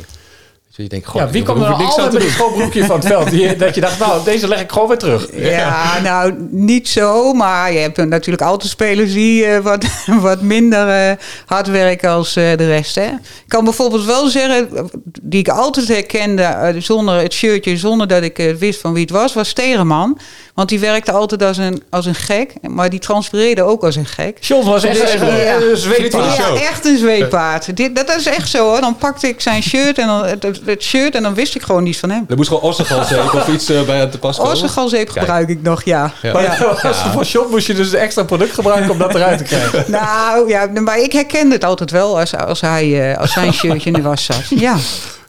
Dus 0.75 0.83
je 0.83 0.89
denkt, 0.89 1.07
goh, 1.07 1.21
Ja, 1.21 1.29
wie 1.29 1.43
kwam 1.43 1.61
er 1.61 1.69
nou 1.69 1.77
niks 1.81 1.95
altijd 1.95 2.13
met 2.13 2.23
een 2.23 2.29
schoonbroekje 2.29 2.85
van 2.85 2.95
het 2.95 3.05
veld? 3.07 3.29
Die, 3.29 3.55
dat 3.55 3.75
je 3.75 3.81
dacht, 3.81 3.99
nou, 3.99 4.23
deze 4.23 4.47
leg 4.47 4.61
ik 4.61 4.71
gewoon 4.71 4.87
weer 4.87 4.97
terug. 4.97 5.27
Ja, 5.33 5.99
nou, 6.01 6.35
niet 6.49 6.89
zo. 6.89 7.33
Maar 7.33 7.71
je 7.71 7.79
hebt 7.79 8.05
natuurlijk 8.05 8.43
altijd 8.43 8.71
spelers 8.71 9.13
die 9.13 9.45
eh, 9.45 9.59
wat, 9.59 9.85
wat 10.21 10.41
minder 10.41 10.89
eh, 10.89 11.11
hard 11.45 11.67
werken 11.67 12.09
als 12.09 12.35
eh, 12.35 12.57
de 12.57 12.67
rest. 12.67 12.95
Hè. 12.95 13.05
Ik 13.05 13.43
kan 13.47 13.63
bijvoorbeeld 13.63 14.05
wel 14.05 14.27
zeggen, 14.27 14.89
die 15.21 15.39
ik 15.39 15.49
altijd 15.49 15.87
herkende 15.87 16.43
eh, 16.43 16.81
zonder 16.81 17.21
het 17.21 17.33
shirtje, 17.33 17.77
zonder 17.77 18.07
dat 18.07 18.23
ik 18.23 18.55
wist 18.59 18.79
van 18.79 18.93
wie 18.93 19.01
het 19.01 19.11
was, 19.11 19.33
was 19.33 19.49
Stegeman. 19.49 20.17
Want 20.53 20.69
die 20.69 20.79
werkte 20.79 21.11
altijd 21.11 21.43
als 21.43 21.57
een, 21.57 21.83
als 21.89 22.05
een 22.05 22.15
gek, 22.15 22.53
maar 22.61 22.89
die 22.89 22.99
transpireerde 22.99 23.63
ook 23.63 23.83
als 23.83 23.95
een 23.95 24.05
gek. 24.05 24.37
John 24.41 24.67
was 24.67 24.83
echt 24.83 25.01
Dus, 25.01 25.13
een, 25.13 25.35
ja. 25.35 25.55
een, 25.55 25.77
zweetpaard. 25.77 26.35
Ja, 26.35 26.53
echt 26.53 26.85
een 26.85 26.97
zweepaard. 26.97 27.77
Dit, 27.77 27.95
dat 27.95 28.15
is 28.15 28.25
echt 28.25 28.49
zo 28.49 28.69
hoor. 28.69 28.81
Dan 28.81 28.97
pakte 28.97 29.27
ik 29.27 29.41
zijn 29.41 29.63
shirt 29.63 29.97
en 29.97 30.07
dan, 30.07 30.25
het, 30.25 30.64
het 30.65 30.83
shirt 30.83 31.15
en 31.15 31.23
dan 31.23 31.33
wist 31.33 31.55
ik 31.55 31.61
gewoon 31.63 31.83
niets 31.83 31.99
van 31.99 32.09
hem. 32.09 32.25
Er 32.29 32.35
moest 32.35 32.47
gewoon 32.47 32.63
ossengalzeep 32.63 33.33
of 33.33 33.47
iets 33.47 33.69
eh, 33.69 33.81
bij 33.81 34.01
aan 34.01 34.09
te 34.09 34.17
pas 34.19 34.37
komen. 34.37 34.51
Ossengalzeep 34.51 35.09
gebruik 35.09 35.49
ik 35.49 35.61
nog, 35.61 35.83
ja. 35.83 36.11
Ja. 36.21 36.33
Maar 36.33 36.43
Ja. 36.43 36.57
als 36.89 37.01
Ja. 37.03 37.11
voor 37.11 37.23
John 37.23 37.49
moest 37.51 37.67
je 37.67 37.73
dus 37.73 37.91
een 37.93 37.99
extra 37.99 38.23
product 38.23 38.53
gebruiken 38.53 38.91
om 38.91 38.97
dat 38.97 39.15
eruit 39.15 39.37
te 39.37 39.43
krijgen. 39.43 39.83
Nou 39.91 40.49
ja, 40.49 40.67
maar 40.81 40.99
ik 40.99 41.11
herkende 41.13 41.53
het 41.55 41.63
altijd 41.63 41.91
wel 41.91 42.19
als, 42.19 42.35
als, 42.35 42.61
hij, 42.61 43.11
eh, 43.11 43.17
als 43.19 43.31
zijn 43.31 43.53
shirtje 43.53 43.87
in 43.89 43.93
de 43.95 44.01
was 44.01 44.25
zat. 44.25 44.43
Ja, 44.49 44.75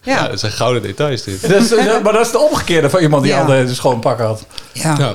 Ja, 0.03 0.15
ja, 0.17 0.29
dat 0.29 0.41
zijn 0.41 0.53
gouden 0.53 0.83
details 0.83 1.23
dit. 1.25 1.41
Dat 1.49 1.51
is, 1.63 1.69
dat- 1.69 2.03
maar 2.03 2.13
dat 2.13 2.27
is 2.27 2.33
de 2.33 2.39
omgekeerde 2.39 2.91
van 2.91 3.01
iemand 3.01 3.23
die 3.23 3.33
Ja. 3.33 3.41
altijd 3.41 3.69
een 3.69 3.75
schoon 3.75 4.01
pak 4.01 4.19
had. 4.21 4.47
ja. 4.73 4.95
Ja. 4.99 5.15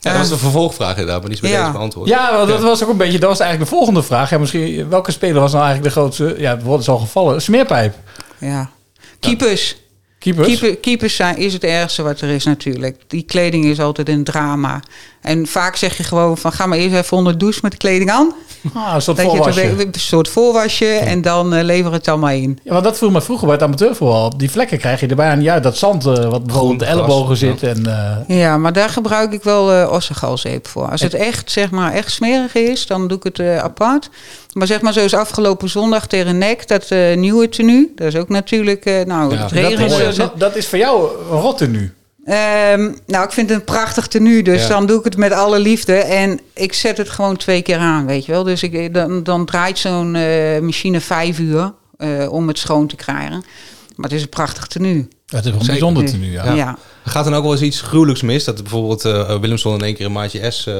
Ja, 0.00 0.12
dat 0.12 0.20
was 0.20 0.28
de 0.30 0.36
vervolgvraag 0.38 0.90
inderdaad, 0.96 1.22
maar 1.28 1.38
bij 1.40 1.50
Ja. 1.50 1.60
deze 1.60 1.72
beantwoord. 1.72 2.08
Ja, 2.08 2.36
want 2.36 2.48
dat 2.48 2.60
was 2.60 2.82
ook 2.82 2.88
een 2.90 2.96
beetje, 2.96 3.18
dat 3.18 3.28
was 3.28 3.40
eigenlijk 3.40 3.70
de 3.70 3.76
volgende 3.76 4.02
vraag. 4.02 4.30
Ja, 4.30 4.38
misschien, 4.38 4.88
welke 4.88 5.12
speler 5.12 5.40
was 5.40 5.52
nou 5.52 5.64
eigenlijk 5.64 5.94
de 5.94 6.00
grootste, 6.00 6.34
ja, 6.38 6.50
het 6.50 6.62
woord 6.62 6.80
is 6.80 6.88
al 6.88 6.98
gevallen, 6.98 7.42
smeerpijp. 7.42 7.94
ja. 8.38 8.70
Keepers. 9.20 9.76
Keepers. 10.18 10.46
Keeper, 10.46 10.76
keepers 10.76 11.16
zijn, 11.16 11.36
is 11.36 11.52
het 11.52 11.64
ergste 11.64 12.02
wat 12.02 12.20
er 12.20 12.28
is 12.28 12.44
natuurlijk. 12.44 13.00
Die 13.06 13.22
kleding 13.22 13.64
is 13.64 13.80
altijd 13.80 14.08
een 14.08 14.24
drama. 14.24 14.82
En 15.20 15.46
vaak 15.46 15.76
zeg 15.76 15.96
je 15.96 16.02
gewoon 16.02 16.38
van 16.38 16.52
ga 16.52 16.66
maar 16.66 16.78
eerst 16.78 16.94
even 16.94 17.16
onder 17.16 17.32
de 17.32 17.38
douche 17.38 17.60
met 17.62 17.70
de 17.72 17.78
kleding 17.78 18.10
aan. 18.10 18.34
Ah, 18.74 18.94
een 18.94 19.02
soort 19.02 19.16
Dat 19.16 19.26
je 19.26 19.32
het 19.32 19.42
voorwasje. 19.42 19.70
een, 19.70 19.78
een 19.78 20.00
soort 20.00 20.28
voorwasje 20.28 20.86
en 20.86 21.22
dan 21.22 21.54
eh, 21.54 21.64
lever 21.64 21.92
het 21.92 22.04
dan 22.04 22.20
maar 22.20 22.36
in. 22.36 22.58
Ja, 22.62 22.72
want 22.72 22.84
dat 22.84 22.98
viel 22.98 23.10
me 23.10 23.20
vroeger 23.20 23.46
bij 23.46 23.54
het 23.54 23.64
amateurvoetbal. 23.64 24.36
Die 24.36 24.50
vlekken 24.50 24.78
krijg 24.78 25.00
je 25.00 25.06
er 25.06 25.16
bijna 25.16 25.34
niet 25.34 25.48
uit. 25.48 25.62
Dat 25.62 25.76
zand 25.76 26.06
eh, 26.06 26.14
wat 26.14 26.44
bijvoorbeeld 26.44 26.72
op 26.72 26.78
de 26.78 26.84
ellebogen 26.84 27.30
ja. 27.30 27.34
zit. 27.34 27.62
En, 27.62 27.86
eh, 28.26 28.38
Ja, 28.38 28.56
maar 28.58 28.72
daar 28.72 28.88
gebruik 28.88 29.32
ik 29.32 29.42
wel 29.42 29.72
eh 29.72 29.92
ossengalzeep 29.92 30.68
voor. 30.68 30.90
Als 30.90 31.00
het 31.00 31.14
echt, 31.14 31.50
zeg 31.50 31.70
maar, 31.70 31.92
echt 31.92 32.12
smerig 32.12 32.54
is, 32.54 32.86
dan 32.86 33.08
doe 33.08 33.16
ik 33.16 33.24
het 33.24 33.38
eh, 33.38 33.58
apart. 33.58 34.08
Maar 34.52 34.66
zeg 34.66 34.80
maar 34.80 34.92
zoals 34.92 35.14
afgelopen 35.14 35.68
zondag 35.68 36.06
tegen 36.06 36.38
NEC, 36.38 36.68
dat 36.68 36.90
eh, 36.90 37.16
nieuwe 37.16 37.48
tenue. 37.48 37.92
Dat 37.94 38.06
is 38.06 38.16
ook 38.16 38.28
natuurlijk, 38.28 38.84
eh, 38.84 39.04
nou, 39.04 39.34
Ja, 39.34 39.40
het 39.42 39.78
dat 39.78 39.88
dat, 39.88 40.16
dat, 40.16 40.32
dat 40.38 40.56
is 40.56 40.66
voor 40.66 40.78
jou 40.78 41.10
een 41.30 41.40
rotte 41.40 41.66
nu. 41.66 41.94
Ehm, 42.26 42.92
nou, 43.06 43.24
ik 43.24 43.32
vind 43.32 43.48
het 43.50 43.58
een 43.58 43.64
prachtig 43.64 44.06
tenue, 44.06 44.42
dus 44.42 44.62
Ja. 44.62 44.68
dan 44.68 44.86
doe 44.86 44.98
ik 44.98 45.04
het 45.04 45.16
met 45.16 45.32
alle 45.32 45.58
liefde. 45.58 45.94
En 45.94 46.40
ik 46.54 46.72
zet 46.72 46.96
het 46.98 47.08
gewoon 47.10 47.36
twee 47.36 47.62
keer 47.62 47.78
aan, 47.78 48.06
weet 48.06 48.24
je 48.26 48.32
wel. 48.32 48.42
Dus 48.42 48.62
ik, 48.62 48.94
dan, 48.94 49.22
dan 49.22 49.44
draait 49.44 49.78
zo'n 49.78 50.14
eh, 50.14 50.60
machine 50.60 51.00
vijf 51.00 51.38
uur 51.38 51.72
eh, 51.98 52.32
om 52.32 52.48
het 52.48 52.58
schoon 52.58 52.86
te 52.86 52.96
krijgen. 52.96 53.44
Maar 53.96 54.08
het 54.08 54.12
is 54.18 54.22
een 54.22 54.28
prachtig 54.28 54.66
tenue. 54.66 55.08
Dat 55.26 55.44
is 55.44 55.50
wel 55.50 55.58
een 55.60 55.64
Zeker. 55.64 55.80
bijzonder 55.80 56.04
tenue, 56.10 56.30
ja. 56.30 56.52
Ja. 56.52 56.78
Er 57.04 57.10
gaat 57.10 57.24
dan 57.24 57.34
ook 57.34 57.42
wel 57.42 57.52
eens 57.52 57.60
iets 57.62 57.80
gruwelijks 57.80 58.22
mis. 58.22 58.44
Dat 58.44 58.62
bijvoorbeeld 58.62 59.04
eh 59.04 59.38
Willemson 59.40 59.74
in 59.74 59.84
één 59.84 59.94
keer 59.94 60.06
een 60.06 60.12
maatje 60.12 60.50
S... 60.50 60.66
eh, 60.66 60.74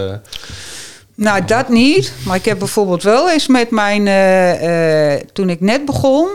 Nou, 1.15 1.45
dat 1.45 1.69
niet. 1.69 2.13
Maar 2.25 2.37
ik 2.37 2.45
heb 2.45 2.59
bijvoorbeeld 2.59 3.03
wel 3.03 3.31
eens 3.31 3.47
met 3.47 3.71
mijn... 3.71 4.07
eh, 4.07 5.13
eh, 5.15 5.21
toen 5.33 5.51
ik 5.51 5.61
net 5.61 5.85
begon... 5.85 6.29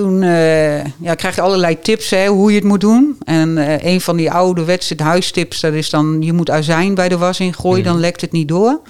Toen 0.00 0.22
eh, 0.22 0.84
ja, 0.84 1.14
krijg 1.14 1.34
je 1.34 1.40
allerlei 1.40 1.80
tips 1.80 2.10
hè, 2.10 2.26
hoe 2.26 2.50
je 2.50 2.56
het 2.56 2.66
moet 2.66 2.80
doen. 2.80 3.18
En 3.24 3.58
eh, 3.58 3.92
een 3.92 4.00
van 4.00 4.16
die 4.16 4.30
ouderwetse 4.30 4.94
huistips... 5.02 5.60
dat 5.60 5.72
is 5.72 5.90
dan... 5.90 6.16
je 6.20 6.32
moet 6.32 6.50
azijn 6.50 6.94
bij 6.94 7.08
de 7.08 7.16
was 7.18 7.40
ingooien. 7.40 7.84
Dan 7.84 8.00
lekt 8.00 8.20
het 8.20 8.32
niet 8.32 8.48
door. 8.48 8.80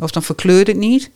Of 0.00 0.10
dan 0.10 0.22
verkleurt 0.22 0.66
het 0.66 0.76
niet. 0.76 1.10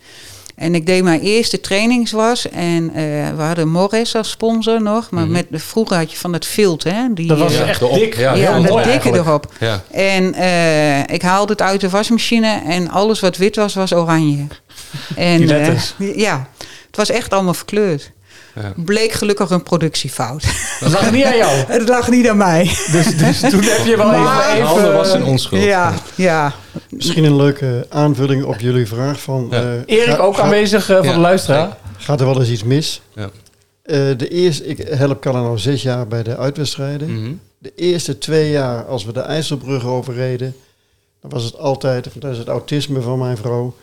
En 0.54 0.74
ik 0.74 0.86
deed 0.86 1.02
mijn 1.02 1.20
eerste 1.20 1.60
trainingswas. 1.60 2.50
En 2.50 2.90
eh, 2.94 3.02
we 3.36 3.42
hadden 3.42 3.68
Morris 3.68 4.14
als 4.14 4.30
sponsor 4.30 4.82
nog. 4.82 5.10
Maar 5.10 5.26
met, 5.28 5.46
vroeger 5.50 5.96
had 5.96 6.10
je 6.10 6.16
van 6.16 6.32
dat 6.32 6.46
vilt, 6.46 6.84
hè. 6.84 7.12
Die, 7.14 7.26
Dat 7.26 7.38
was 7.38 7.54
echt 7.54 7.80
dik. 7.94 8.16
ja, 8.16 8.34
ja, 8.34 8.52
heel 8.52 8.62
dat 8.62 8.70
mooi 8.70 8.84
dikke 8.84 8.90
eigenlijk. 8.90 9.26
erop. 9.26 9.52
Ja. 9.60 9.82
En 9.90 10.34
eh, 10.34 11.14
ik 11.14 11.22
haalde 11.22 11.52
het 11.52 11.62
uit 11.62 11.80
de 11.80 11.88
wasmachine 11.88 12.62
en 12.66 12.90
alles 12.90 13.20
wat 13.20 13.36
wit 13.36 13.56
was, 13.56 13.74
was 13.74 13.94
oranje. 13.94 14.46
En, 15.16 15.38
Die 15.38 15.46
letters. 15.46 15.94
ja, 15.98 16.48
het 16.86 16.96
was 16.96 17.10
echt 17.10 17.32
allemaal 17.32 17.54
verkleurd. 17.54 18.12
Ja. 18.54 18.72
Bleek 18.76 19.12
gelukkig 19.12 19.50
een 19.50 19.62
productiefout. 19.62 20.44
Dat 20.80 20.92
lag 20.92 21.10
niet 21.12 21.24
aan 21.24 21.36
jou. 21.36 21.50
het 21.78 21.88
lag 21.88 22.10
niet 22.10 22.28
aan 22.28 22.36
mij. 22.36 22.64
Dus, 22.64 23.16
dus 23.16 23.40
toen 23.40 23.62
heb 23.62 23.86
je 23.86 23.96
wel 23.96 24.06
Maar- 24.06 24.56
even... 24.56 24.92
Was 24.92 25.12
een 25.12 25.24
onschuld. 25.24 25.62
Ja, 25.62 25.94
ja. 26.14 26.52
Misschien 26.90 27.24
een 27.24 27.36
leuke 27.36 27.86
aanvulling 27.88 28.44
op 28.44 28.60
jullie 28.60 28.86
vraag 28.86 29.20
van... 29.20 29.46
Ja. 29.50 29.62
eh, 29.86 29.98
Erik 29.98 30.18
ook 30.18 30.36
ga- 30.36 30.42
aanwezig 30.42 30.90
eh, 30.90 30.96
voor 30.96 31.04
Ja. 31.04 31.12
de 31.12 31.18
luisteraar. 31.18 31.76
Gaat 31.96 32.20
er 32.20 32.26
wel 32.26 32.40
eens 32.40 32.50
iets 32.50 32.64
mis? 32.64 33.00
Ja. 33.14 33.30
Eh, 33.82 33.96
de 34.16 34.28
eerste, 34.28 34.64
ik 34.66 34.78
help 34.88 35.20
Kalan 35.20 35.46
al 35.46 35.58
zes 35.58 35.82
jaar 35.82 36.06
bij 36.08 36.22
de 36.22 36.36
uitwedstrijden. 36.36 37.20
Mhm. 37.22 37.32
De 37.58 37.72
eerste 37.76 38.18
twee 38.18 38.50
jaar, 38.50 38.84
als 38.84 39.04
we 39.04 39.12
de 39.12 39.20
IJsselbrug 39.20 39.86
overreden, 39.86 40.56
dan 41.20 41.30
was 41.30 41.44
het 41.44 41.58
altijd, 41.58 42.08
dat 42.18 42.32
is 42.32 42.38
het 42.38 42.48
autisme 42.48 43.00
van 43.00 43.18
mijn 43.18 43.36
vrouw. 43.36 43.74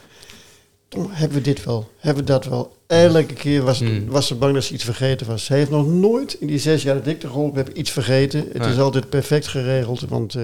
Tom, 0.89 1.07
hebben 1.11 1.37
we 1.37 1.43
dit 1.43 1.63
wel? 1.65 1.89
Hebben 1.99 2.23
we 2.25 2.31
dat 2.31 2.45
wel? 2.45 2.77
Elke 2.89 3.33
keer 3.33 3.61
was, 3.63 3.79
het- 3.79 3.89
Mm. 3.89 4.05
was 4.07 4.27
ze 4.27 4.35
bang 4.35 4.53
dat 4.53 4.63
ze 4.63 4.73
iets 4.73 4.83
vergeten 4.83 5.27
was. 5.27 5.45
Ze 5.45 5.53
heeft 5.53 5.69
nog 5.69 5.87
nooit 5.87 6.33
in 6.33 6.47
die 6.47 6.59
zes 6.59 6.83
jaar 6.83 6.95
dat 6.95 7.07
ik 7.07 7.23
er 7.23 7.29
geholpen 7.29 7.57
heb 7.65 7.75
iets 7.75 7.91
vergeten. 7.91 8.45
Het 8.53 8.65
is 8.65 8.79
altijd 8.79 9.09
perfect 9.09 9.47
geregeld, 9.47 9.99
want 10.09 10.35
eh, 10.35 10.43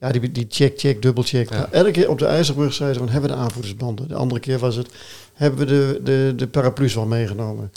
ja, 0.00 0.10
die, 0.10 0.32
die 0.32 0.46
check, 0.48 0.78
check, 0.80 1.02
dubbel 1.02 1.22
check. 1.22 1.50
Ja. 1.52 1.68
Elke 1.70 1.90
keer 1.90 2.10
op 2.10 2.18
de 2.18 2.26
IJsselbrug 2.26 2.72
zeiden 2.74 2.98
ze 2.98 3.04
van, 3.04 3.12
hebben 3.12 3.30
we 3.30 3.36
de 3.36 3.42
aanvoerdersbanden? 3.42 4.08
De 4.08 4.14
andere 4.14 4.40
keer 4.40 4.58
was 4.58 4.76
het, 4.76 4.88
hebben 5.34 5.58
we 5.60 5.66
de, 5.66 6.00
de, 6.04 6.32
de 6.36 6.46
paraplu's 6.46 6.94
wel 6.94 7.06
meegenomen? 7.06 7.72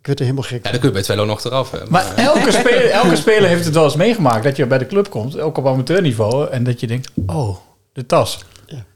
Ik 0.00 0.06
werd 0.06 0.18
er 0.18 0.24
helemaal 0.24 0.48
gek 0.48 0.64
Ja, 0.64 0.70
dan 0.70 0.80
kun 0.80 0.88
je 0.88 0.94
bij 0.94 1.02
Twello 1.04 1.24
nog 1.24 1.44
eraf. 1.44 1.70
Hè. 1.70 1.78
Maar 1.88 2.14
elke 2.16 2.50
speler, 2.60 2.90
elke 2.90 3.16
speler 3.16 3.48
heeft 3.48 3.64
het 3.64 3.74
wel 3.74 3.84
eens 3.84 3.96
meegemaakt. 3.96 4.44
Dat 4.44 4.56
je 4.56 4.66
bij 4.66 4.78
de 4.78 4.86
club 4.86 5.10
komt, 5.10 5.38
ook 5.38 5.58
op 5.58 5.66
amateurniveau. 5.66 6.48
En 6.50 6.64
dat 6.64 6.80
je 6.80 6.86
denkt, 6.86 7.10
oh, 7.26 7.56
de 7.92 8.06
tas. 8.06 8.44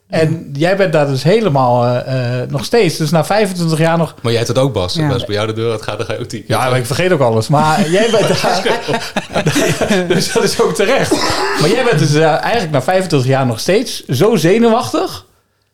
En 0.09 0.51
jij 0.53 0.77
bent 0.77 0.93
daar 0.93 1.07
dus 1.07 1.23
helemaal 1.23 1.85
eh, 1.85 2.41
eh, 2.41 2.49
nog 2.51 2.65
steeds, 2.65 2.97
dus 2.97 3.11
na 3.11 3.25
25 3.25 3.79
jaar 3.79 3.99
nog... 3.99 4.15
Maar 4.23 4.33
jij 4.33 4.41
hebt 4.43 4.49
het 4.49 4.59
ook, 4.59 4.73
Bas. 4.73 4.95
Ja. 4.95 5.09
Als 5.13 5.25
bij 5.25 5.35
jou 5.35 5.47
de 5.47 5.53
deur 5.53 5.79
gaat, 5.79 5.97
dan 5.97 6.07
ga 6.07 6.13
je 6.13 6.19
ook 6.19 6.31
die. 6.31 6.45
Ja, 6.47 6.69
maar 6.69 6.79
ik 6.79 6.87
vergeet 6.87 7.13
ook 7.13 7.21
alles. 7.21 7.49
Maar 7.49 7.89
jij 7.91 8.11
bent 8.11 8.29
daar... 8.29 10.09
dus 10.15 10.33
dat 10.33 10.43
is 10.43 10.61
ook 10.61 10.75
terecht. 10.75 11.11
Maar 11.61 11.71
jij 11.71 11.85
bent 11.85 11.99
dus 11.99 12.15
eh, 12.15 12.43
eigenlijk 12.43 12.73
na 12.73 12.83
25 12.83 13.29
jaar 13.29 13.47
nog 13.47 13.61
steeds 13.61 14.05
zo 14.05 14.37
zenuwachtig. 14.37 15.25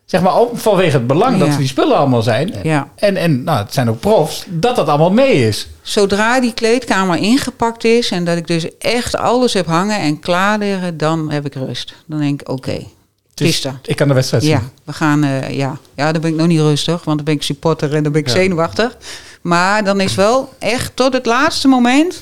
Zeg 0.05 0.21
maar 0.21 0.35
ook 0.35 0.57
vanwege 0.57 0.97
het 0.97 1.07
belang 1.07 1.39
dat 1.39 1.57
die 1.57 1.67
spullen 1.67 1.97
allemaal 1.97 2.21
zijn. 2.21 2.53
Ja. 2.63 2.87
En, 2.95 3.17
en 3.17 3.43
nou, 3.43 3.57
het 3.57 3.73
zijn 3.73 3.89
ook 3.89 3.99
profs, 3.99 4.45
dat 4.49 4.75
dat 4.75 4.87
allemaal 4.87 5.11
mee 5.11 5.47
is. 5.47 5.67
Zodra 5.81 6.39
die 6.39 6.53
kleedkamer 6.53 7.17
ingepakt 7.17 7.83
is 7.83 8.11
en 8.11 8.25
dat 8.25 8.37
ik 8.37 8.47
dus 8.47 8.77
echt 8.77 9.17
alles 9.17 9.53
heb 9.53 9.65
hangen 9.65 9.99
en 9.99 10.19
klaar 10.19 10.57
liggen, 10.57 10.97
dan 10.97 11.31
heb 11.31 11.45
ik 11.45 11.53
rust. 11.53 11.93
Dan 12.05 12.19
denk 12.19 12.41
ik, 12.41 12.49
oké, 12.49 12.79
Ik 13.85 13.95
kan 13.95 14.07
de 14.07 14.13
wedstrijd 14.13 14.43
Ja, 14.43 14.59
zien. 14.59 14.69
we 14.83 14.93
gaan, 14.93 15.23
eh, 15.23 15.49
ja. 15.49 15.77
ja, 15.95 16.11
dan 16.11 16.21
ben 16.21 16.31
ik 16.31 16.37
nog 16.37 16.47
niet 16.47 16.59
rustig, 16.59 17.03
want 17.03 17.17
dan 17.17 17.25
ben 17.25 17.33
ik 17.33 17.43
supporter 17.43 17.93
en 17.95 18.03
dan 18.03 18.11
ben 18.11 18.21
ik 18.21 18.27
Ja. 18.27 18.33
zenuwachtig. 18.33 18.97
Maar 19.41 19.83
dan 19.83 19.99
is 20.01 20.15
wel 20.15 20.53
echt 20.59 20.91
tot 20.95 21.13
het 21.13 21.25
laatste 21.25 21.67
moment 21.67 22.21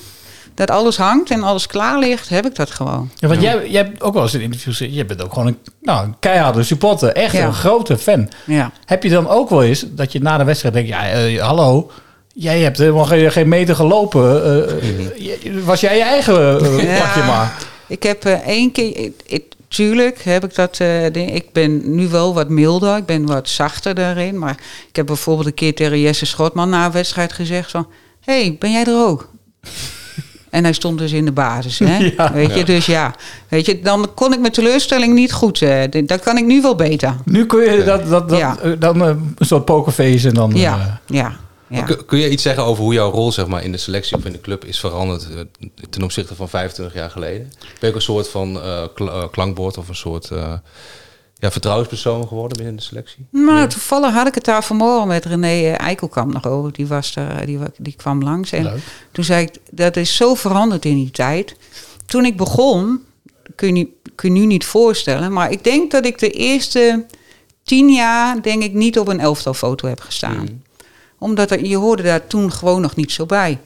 dat 0.56 0.72
alles 0.72 0.98
hangt 0.98 1.30
en 1.32 1.44
alles 1.44 1.68
klaar 1.68 2.00
ligt, 2.00 2.30
heb 2.30 2.46
ik 2.46 2.56
dat 2.56 2.72
gewoon. 2.72 3.10
Ja, 3.15 3.27
want 3.27 3.41
jij, 3.41 3.70
jij 3.70 3.84
hebt 3.84 4.01
ook 4.01 4.13
wel 4.13 4.24
eens 4.24 4.34
in 4.34 4.41
interviews 4.41 4.77
gezegd, 4.77 4.96
je 4.98 5.06
bent 5.06 5.24
ook 5.24 5.34
gewoon 5.34 5.48
een, 5.48 5.58
nou, 5.82 6.06
een 6.06 6.15
keiharde 6.20 6.63
supporter. 6.63 7.10
Echt 7.13 7.34
Ja. 7.34 7.46
een 7.46 7.53
grote 7.53 7.98
fan. 7.98 8.30
Ja. 8.46 8.72
Heb 8.86 9.03
je 9.03 9.10
dan 9.10 9.27
ook 9.30 9.50
wel 9.50 9.63
eens 9.63 9.86
dat 9.89 10.12
je 10.12 10.20
na 10.22 10.38
de 10.38 10.44
wedstrijd 10.44 10.74
denkt, 10.74 10.89
ja, 10.89 11.10
eh, 11.10 11.41
hallo, 11.41 11.91
jij 12.34 12.60
hebt 12.60 12.77
helemaal 12.77 13.06
geen, 13.06 13.32
geen 13.32 13.48
meter 13.48 13.75
gelopen. 13.75 14.44
eh, 14.68 15.63
was 15.63 15.80
jij 15.80 15.98
je 15.98 16.03
eigen 16.03 16.34
Ja. 16.86 16.98
pakje 17.00 17.24
maar? 17.24 17.58
Ik 17.88 18.03
heb 18.03 18.25
eh, 18.25 18.34
één 18.34 18.72
keer, 18.72 19.12
tuurlijk 19.75 20.22
heb 20.24 20.44
ik 20.44 20.56
dat, 20.56 20.80
eh, 20.80 20.88
ding- 21.12 21.34
ik 21.36 21.51
ben 21.54 21.96
nu 21.96 22.08
wel 22.08 22.34
wat 22.34 22.50
milder, 22.50 22.98
ik 22.98 23.06
ben 23.06 23.25
wat 23.25 23.50
zachter 23.50 23.96
daarin. 23.96 24.40
Maar 24.40 24.58
ik 24.90 24.96
heb 24.96 25.06
bijvoorbeeld 25.06 25.48
een 25.48 25.54
keer 25.54 25.75
tegen 25.75 26.00
Jesse 26.00 26.25
Schotman 26.25 26.70
na 26.70 26.86
een 26.86 26.92
wedstrijd 26.92 27.34
gezegd 27.34 27.72
van, 27.72 27.88
hey, 28.22 28.56
ben 28.60 28.72
jij 28.72 28.84
er 28.86 29.06
ook? 29.08 29.30
En 30.50 30.63
hij 30.63 30.74
stond 30.74 30.98
dus 30.98 31.12
in 31.12 31.25
de 31.25 31.32
basis, 31.32 31.80
hè? 31.80 31.98
Ja. 32.18 32.34
weet 32.34 32.54
je, 32.54 32.60
Ja. 32.60 32.66
dus 32.66 32.86
ja. 32.86 33.16
Weet 33.48 33.66
je, 33.66 33.80
dan 33.82 34.12
kon 34.16 34.34
ik 34.34 34.40
mijn 34.40 34.51
teleurstelling 34.51 35.13
niet 35.13 35.32
goed. 35.34 35.62
eh, 35.62 35.84
d- 35.84 36.08
dat 36.08 36.20
kan 36.22 36.38
ik 36.38 36.46
nu 36.46 36.62
wel 36.62 36.75
beter. 36.75 37.16
Nu 37.25 37.46
kun 37.46 37.72
je 37.75 37.84
dat, 37.84 38.10
dat, 38.10 38.30
dat 38.30 38.38
Ja. 38.40 38.58
eh, 38.62 38.72
dan 38.80 39.01
eh, 39.01 39.08
een 39.08 39.46
soort 39.46 39.66
pokerface 39.66 40.28
en 40.28 40.34
dan... 40.34 40.51
Ja, 40.56 41.00
eh, 41.08 41.16
ja. 41.18 41.36
Ja. 41.72 41.96
Kun, 42.06 42.20
je 42.20 42.30
iets 42.30 42.44
zeggen 42.44 42.63
over 42.63 42.84
hoe 42.84 42.94
jouw 42.94 43.12
rol 43.12 43.32
zeg 43.32 43.48
maar, 43.48 43.63
in 43.63 43.72
de 43.72 43.78
selectie 43.78 44.18
of 44.18 44.25
in 44.25 44.32
de 44.32 44.42
club 44.42 44.66
is 44.66 44.80
veranderd 44.80 45.28
eh, 45.30 45.68
ten 45.90 46.04
opzichte 46.04 46.36
van 46.36 46.50
25 46.50 46.96
jaar 46.96 47.10
geleden? 47.10 47.51
Ben 47.80 47.90
je 47.90 47.96
een 47.96 48.01
soort 48.01 48.30
van 48.30 48.62
eh, 48.62 48.84
kl- 48.96 49.08
eh, 49.08 49.24
klankbord 49.32 49.78
of 49.78 49.88
een 49.88 49.96
soort 49.96 50.32
eh, 50.32 50.54
ja, 51.36 51.51
vertrouwenspersoon 51.51 52.28
geworden 52.28 52.58
binnen 52.58 52.75
de 52.75 52.82
selectie? 52.82 53.25
Nou, 53.30 53.68
toevallig 53.68 54.13
had 54.13 54.28
ik 54.28 54.36
het 54.36 54.46
daar 54.46 54.63
vanmorgen 54.63 55.08
met 55.08 55.25
René 55.25 55.72
Eikelkamp 55.72 56.34
nog 56.34 56.48
over. 56.48 56.72
Die, 56.72 56.88
was 56.88 57.16
er, 57.16 57.46
die, 57.46 57.60
die 57.78 57.96
kwam 57.96 58.24
langs. 58.24 58.51
En 58.51 58.63
Leuk. 58.63 58.80
toen 59.12 59.24
zei 59.24 59.46
ik, 59.46 59.58
dat 59.72 59.98
is 59.98 60.16
zo 60.16 60.36
veranderd 60.36 60.86
in 60.86 60.96
die 60.96 61.12
tijd. 61.12 61.56
Toen 62.06 62.25
ik 62.25 62.38
begon, 62.38 63.01
kun 63.56 63.75
je, 63.75 63.88
kun 64.16 64.34
je 64.34 64.40
nu 64.40 64.46
niet 64.46 64.66
voorstellen... 64.66 65.34
maar 65.34 65.51
ik 65.51 65.63
denk 65.63 65.92
dat 65.92 66.06
ik 66.06 66.20
de 66.20 66.30
eerste 66.30 67.06
tien 67.63 67.90
jaar... 67.90 68.42
denk 68.42 68.63
ik 68.63 68.74
niet 68.74 69.00
op 69.00 69.08
een 69.08 69.20
elftalfoto 69.20 69.88
heb 69.88 70.00
gestaan. 70.00 70.63
Omdat 71.22 71.51
er, 71.51 71.66
je 71.66 71.78
hoorde 71.78 72.04
daar 72.04 72.28
toen 72.28 72.51
gewoon 72.51 72.82
nog 72.82 72.96
niet 72.96 73.12
zo 73.12 73.25
bij. 73.25 73.58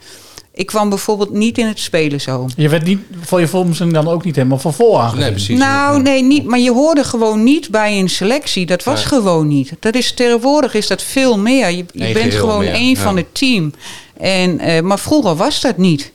Ik 0.53 0.65
kwam 0.65 0.89
bijvoorbeeld 0.89 1.31
niet 1.31 1.57
in 1.57 1.65
het 1.65 1.79
spelen 1.79 2.21
zo. 2.21 2.49
Je 2.55 2.69
werd 2.69 2.83
niet, 2.83 2.99
voor 3.21 3.39
je 3.39 3.63
misschien 3.65 3.93
dan 3.93 4.07
ook 4.07 4.23
niet 4.23 4.35
helemaal 4.35 4.57
van 4.57 4.73
vol 4.73 5.01
aangezien. 5.01 5.19
Nee, 5.19 5.31
precies. 5.31 5.59
Nou, 5.59 6.01
nee, 6.01 6.23
niet. 6.23 6.45
Maar 6.45 6.59
je 6.59 6.71
hoorde 6.71 7.03
gewoon 7.03 7.43
niet 7.43 7.69
bij 7.69 7.99
een 7.99 8.09
selectie. 8.09 8.65
Dat 8.65 8.83
was 8.83 9.05
gewoon 9.05 9.47
niet. 9.47 9.71
Dat 9.79 9.95
is 9.95 10.13
tegenwoordig 10.13 10.73
is 10.73 10.87
dat 10.87 11.01
veel 11.01 11.37
meer. 11.37 11.71
Je, 11.71 11.85
bent 12.13 12.33
gewoon 12.33 12.59
meer, 12.59 12.73
één 12.73 12.95
ja. 12.95 13.01
van 13.01 13.17
het 13.17 13.25
team. 13.31 13.73
En, 14.17 14.59
eh, 14.59 14.81
maar 14.81 14.99
vroeger 14.99 15.35
was 15.35 15.61
dat 15.61 15.77
niet. 15.77 16.11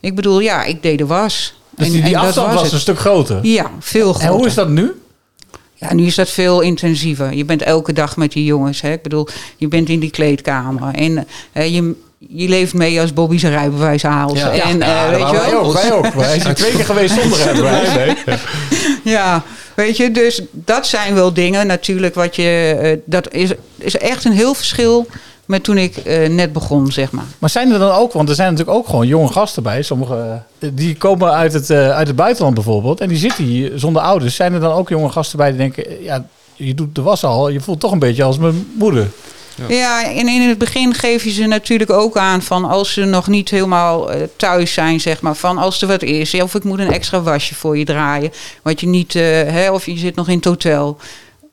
Ik 0.00 0.14
bedoel, 0.14 0.40
ja, 0.40 0.64
ik 0.64 0.82
deed 0.82 0.98
de 0.98 1.06
was. 1.06 1.54
Dus 1.70 1.86
En- 1.86 1.92
die, 1.92 2.02
die 2.02 2.14
en 2.14 2.18
dat 2.18 2.26
afstand 2.26 2.52
was, 2.52 2.62
het. 2.62 2.72
een 2.72 2.80
stuk 2.80 2.98
groter. 2.98 3.38
Ja, 3.42 3.70
veel 3.78 4.12
groter. 4.12 4.28
En 4.28 4.34
hoe 4.34 4.46
is 4.46 4.54
dat 4.54 4.68
nu? 4.68 4.92
Ja, 5.82 5.94
nu 5.94 6.06
is 6.06 6.14
dat 6.14 6.30
veel 6.30 6.60
intensiever. 6.60 7.32
Je 7.34 7.44
bent 7.44 7.62
elke 7.62 7.92
dag 7.92 8.16
met 8.16 8.32
die 8.32 8.44
jongens. 8.44 8.80
Hè? 8.80 8.92
Ik 8.92 9.02
bedoel, 9.02 9.28
je 9.56 9.68
bent 9.68 9.88
in 9.88 10.00
die 10.00 10.10
kleedkamer. 10.10 10.94
En 10.94 11.26
eh, 11.52 11.74
je, 11.74 11.94
je 12.18 12.48
leeft 12.48 12.74
mee 12.74 13.00
als 13.00 13.12
Bobby 13.12 13.38
zijn 13.38 13.52
rijbewijs 13.52 14.02
haalt. 14.02 14.38
Ja. 14.38 14.50
En, 14.50 14.78
Ja, 14.78 15.04
eh, 15.04 15.10
weet 15.10 15.30
je 15.30 15.36
wij 15.36 15.56
ook, 15.56 15.72
wij 15.72 15.92
ook. 15.92 16.06
Wij 16.14 16.40
zijn 16.40 16.54
twee 16.54 16.72
keer 16.72 16.84
geweest 16.84 17.14
zonder 17.20 17.38
rijbewijs. 17.46 18.14
Ja, 19.04 19.42
weet 19.74 19.96
je, 19.96 20.10
dus 20.10 20.42
dat 20.50 20.86
zijn 20.86 21.14
wel 21.14 21.32
dingen 21.32 21.66
natuurlijk 21.66 22.14
wat 22.14 22.36
je. 22.36 22.78
eh, 22.82 22.98
dat 23.04 23.32
is, 23.32 23.50
is 23.78 23.96
echt 23.96 24.24
een 24.24 24.32
heel 24.32 24.54
verschil 24.54 25.06
met 25.46 25.64
toen 25.64 25.78
ik 25.78 25.96
eh, 25.96 26.28
net 26.28 26.52
begon, 26.52 26.92
zeg 26.92 27.10
maar. 27.10 27.24
Maar 27.38 27.50
zijn 27.50 27.72
er 27.72 27.78
dan 27.78 27.90
ook, 27.90 28.12
want 28.12 28.28
er 28.28 28.34
zijn 28.34 28.50
natuurlijk 28.50 28.78
ook 28.78 28.88
gewoon 28.88 29.06
jonge 29.06 29.28
gasten 29.28 29.62
bij. 29.62 29.82
Sommige 29.82 30.42
eh, 30.58 30.68
die 30.72 30.96
komen 30.96 31.32
uit 31.32 31.52
het, 31.52 31.70
eh, 31.70 31.90
uit 31.90 32.06
het 32.06 32.16
buitenland 32.16 32.54
bijvoorbeeld. 32.54 33.00
En 33.00 33.08
die 33.08 33.18
zitten 33.18 33.44
hier 33.44 33.72
zonder 33.74 34.02
ouders. 34.02 34.34
Zijn 34.34 34.52
er 34.52 34.60
dan 34.60 34.72
ook 34.72 34.88
jonge 34.88 35.10
gasten 35.10 35.38
bij 35.38 35.48
die 35.48 35.58
denken, 35.58 36.02
ja, 36.02 36.26
je 36.54 36.74
doet 36.74 36.94
de 36.94 37.02
was 37.02 37.24
al. 37.24 37.48
Je 37.48 37.60
voelt 37.60 37.80
toch 37.80 37.92
een 37.92 37.98
beetje 37.98 38.24
als 38.24 38.38
mijn 38.38 38.66
moeder. 38.78 39.10
Ja. 39.68 40.04
en 40.04 40.28
in 40.28 40.48
het 40.48 40.58
begin 40.58 40.94
geef 40.94 41.24
je 41.24 41.30
ze 41.30 41.46
natuurlijk 41.46 41.90
ook 41.90 42.16
aan 42.16 42.42
van 42.42 42.64
als 42.64 42.92
ze 42.92 43.04
nog 43.04 43.28
niet 43.28 43.50
helemaal 43.50 44.10
eh, 44.10 44.22
thuis 44.36 44.72
zijn, 44.72 45.00
zeg 45.00 45.20
maar, 45.20 45.34
van 45.34 45.58
als 45.58 45.82
er 45.82 45.88
wat 45.88 46.02
is, 46.02 46.34
of 46.34 46.54
ik 46.54 46.64
moet 46.64 46.78
een 46.78 46.92
extra 46.92 47.20
wasje 47.20 47.54
voor 47.54 47.78
je 47.78 47.84
draaien, 47.84 48.32
wat 48.62 48.80
je 48.80 48.86
niet, 48.86 49.14
eh, 49.14 49.22
hè, 49.22 49.70
of 49.70 49.86
je 49.86 49.96
zit 49.96 50.14
nog 50.14 50.28
in 50.28 50.36
het 50.36 50.44
hotel. 50.44 50.98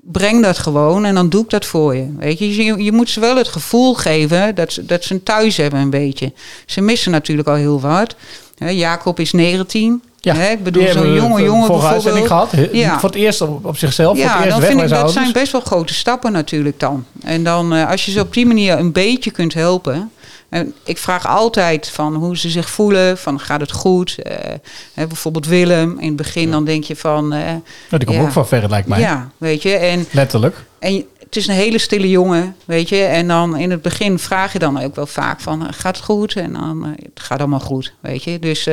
Breng 0.01 0.43
dat 0.43 0.57
gewoon 0.57 1.05
en 1.05 1.15
dan 1.15 1.29
doe 1.29 1.43
ik 1.43 1.49
dat 1.49 1.65
voor 1.65 1.95
je. 1.95 2.07
Weet 2.17 2.39
je, 2.39 2.63
je, 2.63 2.83
je 2.83 2.91
moet 2.91 3.09
ze 3.09 3.19
wel 3.19 3.35
het 3.35 3.47
gevoel 3.47 3.93
geven 3.93 4.55
dat 4.55 4.73
ze, 4.73 4.85
dat 4.85 5.03
ze 5.03 5.13
een 5.13 5.23
thuis 5.23 5.57
hebben 5.57 5.79
een 5.79 5.89
beetje. 5.89 6.33
Ze 6.65 6.81
missen 6.81 7.11
natuurlijk 7.11 7.47
al 7.47 7.55
heel 7.55 7.81
wat. 7.81 8.15
Jacob 8.57 9.19
is 9.19 9.31
19. 9.31 10.01
Ja, 10.21 10.35
ik 10.35 10.63
bedoel, 10.63 10.87
zo'n 10.91 11.13
jonge 11.13 11.43
jongen 11.43 11.67
bijvoorbeeld. 11.67 12.27
gehad. 12.27 12.51
He- 12.51 12.69
Voor 12.99 13.09
het 13.09 13.17
eerst 13.17 13.41
op, 13.41 13.65
op 13.65 13.77
zichzelf, 13.77 14.17
voor 14.17 14.25
het 14.25 14.33
Ja, 14.35 14.43
eerst 14.45 14.49
dan 14.57 14.61
vind 14.67 14.81
ik 14.81 14.87
dat 14.89 14.97
ouders. 14.97 15.13
zijn 15.13 15.31
best 15.33 15.51
wel 15.51 15.61
grote 15.61 15.93
stappen 15.93 16.31
natuurlijk 16.31 16.79
dan. 16.79 17.05
En 17.23 17.43
dan 17.43 17.73
eh, 17.73 17.89
als 17.89 18.05
je 18.05 18.11
ze 18.11 18.19
op 18.19 18.33
die 18.33 18.45
manier 18.45 18.77
een 18.79 18.91
beetje 18.91 19.31
kunt 19.31 19.53
helpen. 19.53 20.11
En 20.49 20.73
ik 20.83 20.97
vraag 20.97 21.27
altijd 21.27 21.89
van 21.89 22.15
hoe 22.15 22.37
ze 22.37 22.49
zich 22.49 22.69
voelen, 22.69 23.17
van 23.17 23.39
gaat 23.39 23.61
het 23.61 23.71
goed? 23.71 24.21
Eh, 24.21 24.53
hè, 24.93 25.07
bijvoorbeeld 25.07 25.45
Willem, 25.45 25.99
in 25.99 26.07
het 26.07 26.15
begin 26.15 26.51
dan 26.51 26.65
denk 26.65 26.83
je 26.83 26.95
van... 26.95 27.27
Nou, 27.27 27.61
die 27.89 28.05
komt 28.05 28.17
ja. 28.17 28.23
ook 28.23 28.31
van 28.31 28.47
ver, 28.47 28.69
lijkt 28.69 28.87
mij. 28.87 28.99
Ja, 28.99 29.29
weet 29.37 29.61
je. 29.61 29.75
En, 29.75 30.05
Letterlijk. 30.11 30.55
en 30.79 31.05
het 31.19 31.35
is 31.35 31.47
een 31.47 31.53
hele 31.53 31.77
stille 31.77 32.09
jongen, 32.09 32.55
weet 32.65 32.89
je. 32.89 33.03
En 33.03 33.27
dan 33.27 33.57
in 33.57 33.71
het 33.71 33.81
begin 33.81 34.19
vraag 34.19 34.53
je 34.53 34.59
dan 34.59 34.81
ook 34.81 34.95
wel 34.95 35.07
vaak 35.07 35.39
van, 35.39 35.67
eh, 35.67 35.73
gaat 35.73 35.95
het 35.95 36.05
goed? 36.05 36.35
En 36.35 36.53
dan, 36.53 36.85
eh, 36.85 36.91
het 36.91 37.19
gaat 37.19 37.39
allemaal 37.39 37.59
goed, 37.59 37.93
weet 37.99 38.23
je. 38.23 38.39
Dus, 38.39 38.69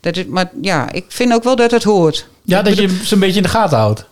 dat 0.00 0.16
is, 0.16 0.26
maar 0.26 0.50
ja, 0.60 0.92
ik 0.92 1.04
vind 1.08 1.32
ook 1.32 1.44
wel 1.44 1.56
dat 1.56 1.70
het 1.70 1.84
hoort. 1.84 2.26
Ja, 2.42 2.62
dat 2.62 2.76
je 2.76 2.88
ze 3.04 3.14
een 3.14 3.20
beetje 3.20 3.36
in 3.36 3.42
de 3.42 3.48
gaten 3.48 3.78
houdt. 3.78 4.04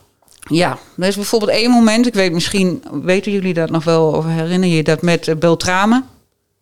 Ja, 0.51 0.79
er 0.99 1.07
is 1.07 1.17
bijvoorbeeld 1.17 1.51
één 1.51 1.71
moment, 1.71 2.07
ik 2.07 2.15
weet 2.15 2.33
misschien, 2.33 2.83
weten 3.03 3.33
jullie 3.33 3.55
dat 3.55 3.71
nog 3.71 3.85
wel, 3.85 4.07
of 4.07 4.25
herinner 4.25 4.69
je 4.69 4.83
dat 4.83 5.03
met 5.03 5.35
Beltrame? 5.39 6.03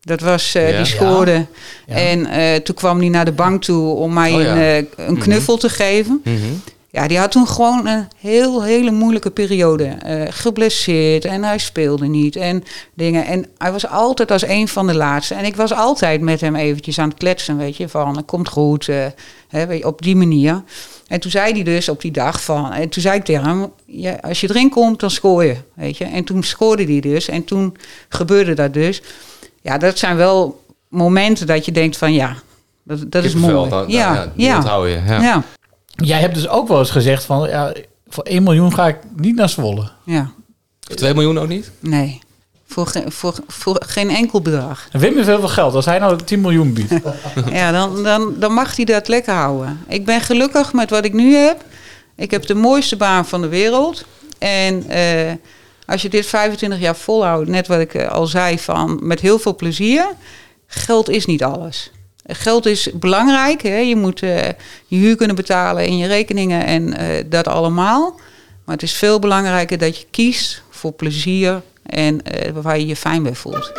Dat 0.06 0.20
was, 0.20 0.54
eh, 0.54 0.70
Ja. 0.70 0.76
die 0.76 0.86
scoorde. 0.86 1.46
Ja. 1.86 1.94
En 1.94 2.26
eh, 2.26 2.54
toen 2.54 2.74
kwam 2.74 2.98
hij 2.98 3.08
naar 3.08 3.24
de 3.24 3.32
bank 3.32 3.62
toe 3.62 3.94
om 3.94 4.12
mij 4.12 4.32
Oh 4.32 4.40
een, 4.40 4.56
eh, 4.56 5.06
een 5.06 5.18
knuffel 5.18 5.56
te 5.56 5.68
geven. 5.68 6.20
Mhm. 6.24 6.36
Ja, 6.90 7.08
die 7.08 7.18
had 7.18 7.30
toen 7.30 7.48
gewoon 7.48 7.86
een 7.86 8.08
heel, 8.20 8.62
hele 8.62 8.90
moeilijke 8.90 9.30
periode. 9.30 9.96
geblesseerd 10.30 11.24
en 11.24 11.44
hij 11.44 11.58
speelde 11.58 12.06
niet 12.06 12.36
en 12.36 12.64
dingen. 12.94 13.26
En 13.26 13.46
hij 13.58 13.72
was 13.72 13.88
altijd 13.88 14.30
als 14.30 14.46
een 14.46 14.68
van 14.68 14.86
de 14.86 14.94
laatste. 14.94 15.34
En 15.34 15.44
ik 15.44 15.56
was 15.56 15.72
altijd 15.72 16.20
met 16.20 16.40
hem 16.40 16.56
eventjes 16.56 16.98
aan 16.98 17.08
het 17.08 17.18
kletsen, 17.18 17.56
weet 17.56 17.76
je. 17.76 17.88
Van, 17.88 18.16
het 18.16 18.26
komt 18.26 18.48
goed, 18.48 18.86
hè, 19.48 19.66
weet 19.66 19.78
je, 19.78 19.86
op 19.86 20.02
die 20.02 20.16
manier. 20.16 20.62
En 21.06 21.20
toen 21.20 21.30
zei 21.30 21.52
hij 21.52 21.62
dus 21.62 21.88
op 21.88 22.00
die 22.00 22.10
dag 22.10 22.42
van... 22.42 22.72
En 22.72 22.88
toen 22.88 23.02
zei 23.02 23.16
ik 23.16 23.24
tegen 23.24 23.44
hem, 23.44 23.72
ja, 23.86 24.18
als 24.20 24.40
je 24.40 24.48
erin 24.50 24.70
komt, 24.70 25.00
dan 25.00 25.10
scoor 25.10 25.44
je, 25.44 25.56
weet 25.74 25.96
je. 25.96 26.04
En 26.04 26.24
toen 26.24 26.42
scoorde 26.42 26.84
hij 26.84 27.00
dus. 27.00 27.28
En 27.28 27.44
toen 27.44 27.76
gebeurde 28.08 28.54
dat 28.54 28.74
dus. 28.74 29.02
Ja, 29.66 29.78
dat 29.78 29.98
zijn 29.98 30.16
wel 30.16 30.64
momenten 30.88 31.46
dat 31.46 31.64
je 31.64 31.72
denkt 31.72 31.96
van, 31.96 32.12
ja, 32.12 32.36
dat, 32.82 33.10
dat 33.10 33.24
is 33.24 33.34
mooi. 33.34 33.68
dan- 33.70 33.84
ja, 33.88 34.14
ja, 34.14 34.32
die 34.34 34.46
ja, 34.46 34.56
onthoud 34.56 34.86
je, 34.86 35.00
ja. 35.06 35.20
ja. 35.22 35.42
Jij 35.88 36.20
hebt 36.20 36.34
dus 36.34 36.48
ook 36.48 36.68
wel 36.68 36.78
eens 36.78 36.90
gezegd 36.90 37.24
van, 37.24 37.48
ja, 37.48 37.72
voor 38.08 38.24
1 38.24 38.42
miljoen 38.42 38.72
ga 38.74 38.86
ik 38.86 38.96
niet 39.16 39.36
naar 39.36 39.48
Zwolle. 39.48 39.90
ja. 40.04 40.30
2 40.94 41.14
miljoen 41.14 41.38
ook 41.38 41.48
niet? 41.48 41.70
Nee, 41.80 42.18
voor, 42.66 42.86
ge- 42.86 43.04
voor, 43.06 43.34
voor 43.46 43.82
geen 43.86 44.10
enkel 44.10 44.40
bedrag. 44.40 44.88
En 44.92 45.00
Wim 45.00 45.14
heeft 45.14 45.26
heel 45.26 45.38
veel 45.38 45.48
geld. 45.48 45.74
Als 45.74 45.84
hij 45.84 45.98
nou 45.98 46.16
10 46.24 46.40
miljoen 46.40 46.72
biedt. 46.72 46.92
Ja, 47.50 47.72
dan, 47.72 48.02
dan, 48.02 48.34
dan 48.38 48.52
mag 48.52 48.76
hij 48.76 48.84
dat 48.84 49.08
lekker 49.08 49.34
houden. 49.34 49.80
Ik 49.88 50.04
ben 50.04 50.20
gelukkig 50.20 50.72
met 50.72 50.90
wat 50.90 51.04
ik 51.04 51.12
nu 51.12 51.34
heb. 51.34 51.64
Ik 52.16 52.30
heb 52.30 52.46
de 52.46 52.54
mooiste 52.54 52.96
baan 52.96 53.26
van 53.26 53.40
de 53.40 53.48
wereld. 53.48 54.04
En 54.38 54.88
eh, 54.88 55.32
als 55.86 56.02
je 56.02 56.08
dit 56.08 56.26
25 56.26 56.78
jaar 56.78 56.96
volhoudt, 56.96 57.48
net 57.48 57.66
wat 57.66 57.80
ik 57.80 57.94
eh, 57.94 58.08
al 58.08 58.26
zei, 58.26 58.58
van 58.58 58.98
met 59.02 59.20
heel 59.20 59.38
veel 59.38 59.56
plezier. 59.56 60.06
Geld 60.66 61.08
is 61.08 61.26
niet 61.26 61.44
alles. 61.44 61.90
Geld 62.26 62.66
is 62.66 62.90
belangrijk. 62.94 63.62
Hè? 63.62 63.76
Je 63.76 63.96
moet 63.96 64.22
eh, 64.22 64.46
je 64.86 64.96
huur 64.96 65.16
kunnen 65.16 65.36
betalen 65.36 65.84
en 65.84 65.96
je 65.96 66.06
rekeningen 66.06 66.66
en 66.66 66.96
eh, 66.96 67.24
dat 67.26 67.48
allemaal. 67.48 68.14
Maar 68.64 68.74
het 68.74 68.84
is 68.84 68.92
veel 68.92 69.18
belangrijker 69.18 69.78
dat 69.78 69.98
je 69.98 70.06
kiest 70.10 70.62
voor 70.70 70.92
plezier 70.92 71.62
en 71.82 72.20
waar 72.62 72.78
je 72.78 72.86
je 72.86 72.96
fijn 72.96 73.22
bij 73.22 73.34
voelt. 73.34 73.72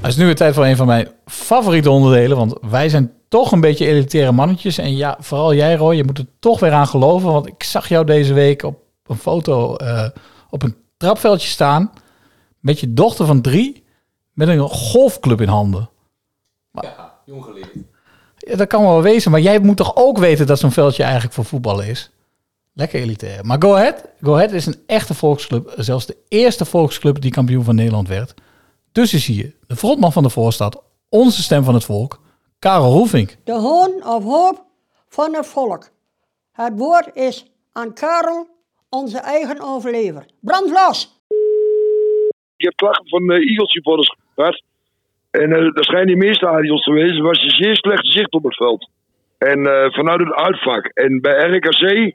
Het 0.00 0.14
is 0.14 0.16
nu 0.16 0.24
weer 0.24 0.34
tijd 0.34 0.54
voor 0.54 0.66
een 0.66 0.76
van 0.76 0.86
mijn 0.86 1.08
favoriete 1.26 1.90
onderdelen. 1.90 2.36
Want 2.36 2.54
wij 2.70 2.88
zijn 2.88 3.12
toch 3.28 3.52
een 3.52 3.60
beetje 3.60 3.86
elitaire 3.86 4.32
mannetjes. 4.32 4.78
En 4.78 4.96
ja, 4.96 5.16
vooral 5.20 5.54
jij 5.54 5.74
Roy, 5.74 5.94
je 5.94 6.04
moet 6.04 6.18
er 6.18 6.26
toch 6.40 6.60
weer 6.60 6.72
aan 6.72 6.86
geloven. 6.86 7.32
Want 7.32 7.46
ik 7.46 7.62
zag 7.62 7.88
jou 7.88 8.04
deze 8.04 8.32
week 8.32 8.62
op 8.62 8.85
een 9.08 9.16
foto 9.16 9.76
eh, 9.76 10.08
op 10.50 10.62
een 10.62 10.76
trapveldje 10.96 11.48
staan. 11.48 11.92
Met 12.60 12.80
je 12.80 12.92
dochter 12.92 13.26
van 13.26 13.40
drie. 13.40 13.84
Met 14.32 14.48
een 14.48 14.60
golfclub 14.60 15.40
in 15.40 15.48
handen. 15.48 15.90
ja, 16.72 17.14
jong 17.24 17.44
geleerd. 17.44 17.68
Ja, 18.36 18.56
dat 18.56 18.68
kan 18.68 18.82
wel 18.82 19.02
wezen. 19.02 19.30
Maar 19.30 19.40
jij 19.40 19.58
moet 19.58 19.76
toch 19.76 19.96
ook 19.96 20.18
weten 20.18 20.46
dat 20.46 20.58
zo'n 20.58 20.72
veldje 20.72 21.02
eigenlijk 21.02 21.34
voor 21.34 21.44
voetballen 21.44 21.86
is? 21.86 22.10
Lekker 22.72 23.00
elitair. 23.00 23.44
Maar 23.44 23.62
Go 23.62 23.74
Ahead, 23.74 24.04
Go 24.22 24.34
Ahead 24.34 24.52
is 24.52 24.66
een 24.66 24.82
echte 24.86 25.14
volksclub. 25.14 25.72
Zelfs 25.76 26.06
de 26.06 26.16
eerste 26.28 26.64
volksclub 26.64 27.20
die 27.20 27.30
kampioen 27.30 27.64
van 27.64 27.74
Nederland 27.74 28.08
werd. 28.08 28.34
Dus 28.92 29.14
is 29.14 29.26
hier 29.26 29.54
de 29.66 29.76
frontman 29.76 30.12
van 30.12 30.22
de 30.22 30.30
voorstad, 30.30 30.82
onze 31.08 31.42
stem 31.42 31.64
van 31.64 31.74
het 31.74 31.84
volk, 31.84 32.20
Karel 32.58 32.92
Roefink. 32.92 33.36
De 33.44 33.52
hoon 33.52 34.06
of 34.06 34.24
hoop 34.24 34.64
van 35.08 35.34
het 35.34 35.46
volk. 35.46 35.90
Het 36.52 36.72
woord 36.76 37.08
is 37.14 37.46
aan 37.72 37.92
Karel, 37.92 38.46
onze 38.96 39.18
eigen 39.18 39.60
overlever. 39.60 40.26
Brand 40.40 40.70
los! 40.70 40.96
Ik 42.56 42.64
heb 42.64 42.76
klachten 42.76 43.08
van 43.08 43.22
uh, 43.22 43.50
Eagles 43.50 43.72
supporters 43.72 44.14
gehad. 44.34 44.62
En 45.30 45.50
uh, 45.50 45.56
er 45.56 45.84
schijnen 45.84 46.12
in 46.12 46.18
meer 46.18 46.34
stadions 46.34 46.82
te 46.82 46.92
wezen. 46.92 47.22
was 47.22 47.42
een 47.42 47.50
zeer 47.64 47.76
slecht 47.76 48.06
zicht 48.12 48.32
op 48.32 48.44
het 48.44 48.56
veld. 48.56 48.88
En 49.38 49.58
uh, 49.58 49.90
vanuit 49.90 50.20
het 50.20 50.34
uitvak. 50.34 50.86
En 50.86 51.20
bij 51.20 51.50
RKC 51.50 52.14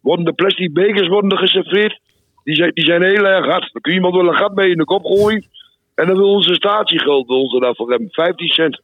worden 0.00 0.24
de 0.24 0.32
plastic 0.32 0.72
bekers 0.72 1.08
worden 1.08 1.30
er 1.30 1.38
geserveerd. 1.38 2.00
Die 2.44 2.54
zijn, 2.54 2.70
die 2.74 2.84
zijn 2.84 3.02
heel 3.02 3.26
erg 3.26 3.46
hard. 3.46 3.72
Dan 3.72 3.82
kun 3.82 3.92
je 3.92 3.98
iemand 3.98 4.14
wel 4.14 4.28
een 4.28 4.36
gat 4.36 4.54
mee 4.54 4.70
in 4.70 4.78
de 4.78 4.84
kop 4.84 5.04
gooien. 5.04 5.46
En 5.94 6.06
dan 6.06 6.16
wil 6.16 6.32
onze 6.32 6.54
statiegeld 6.54 7.28
onze 7.28 7.58
daarvoor 7.60 7.90
hebben. 7.90 8.08
15 8.10 8.48
cent. 8.48 8.80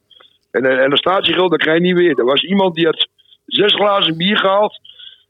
En, 0.51 0.81
en 0.83 0.89
de 0.89 0.97
statiegeld, 0.97 1.51
dat 1.51 1.59
krijg 1.59 1.77
je 1.77 1.83
niet 1.83 1.97
weer. 1.97 2.19
Er 2.19 2.25
was 2.25 2.43
iemand 2.43 2.75
die 2.75 2.85
had 2.85 3.07
zes 3.45 3.73
glazen 3.73 4.17
bier 4.17 4.37
gehaald. 4.37 4.79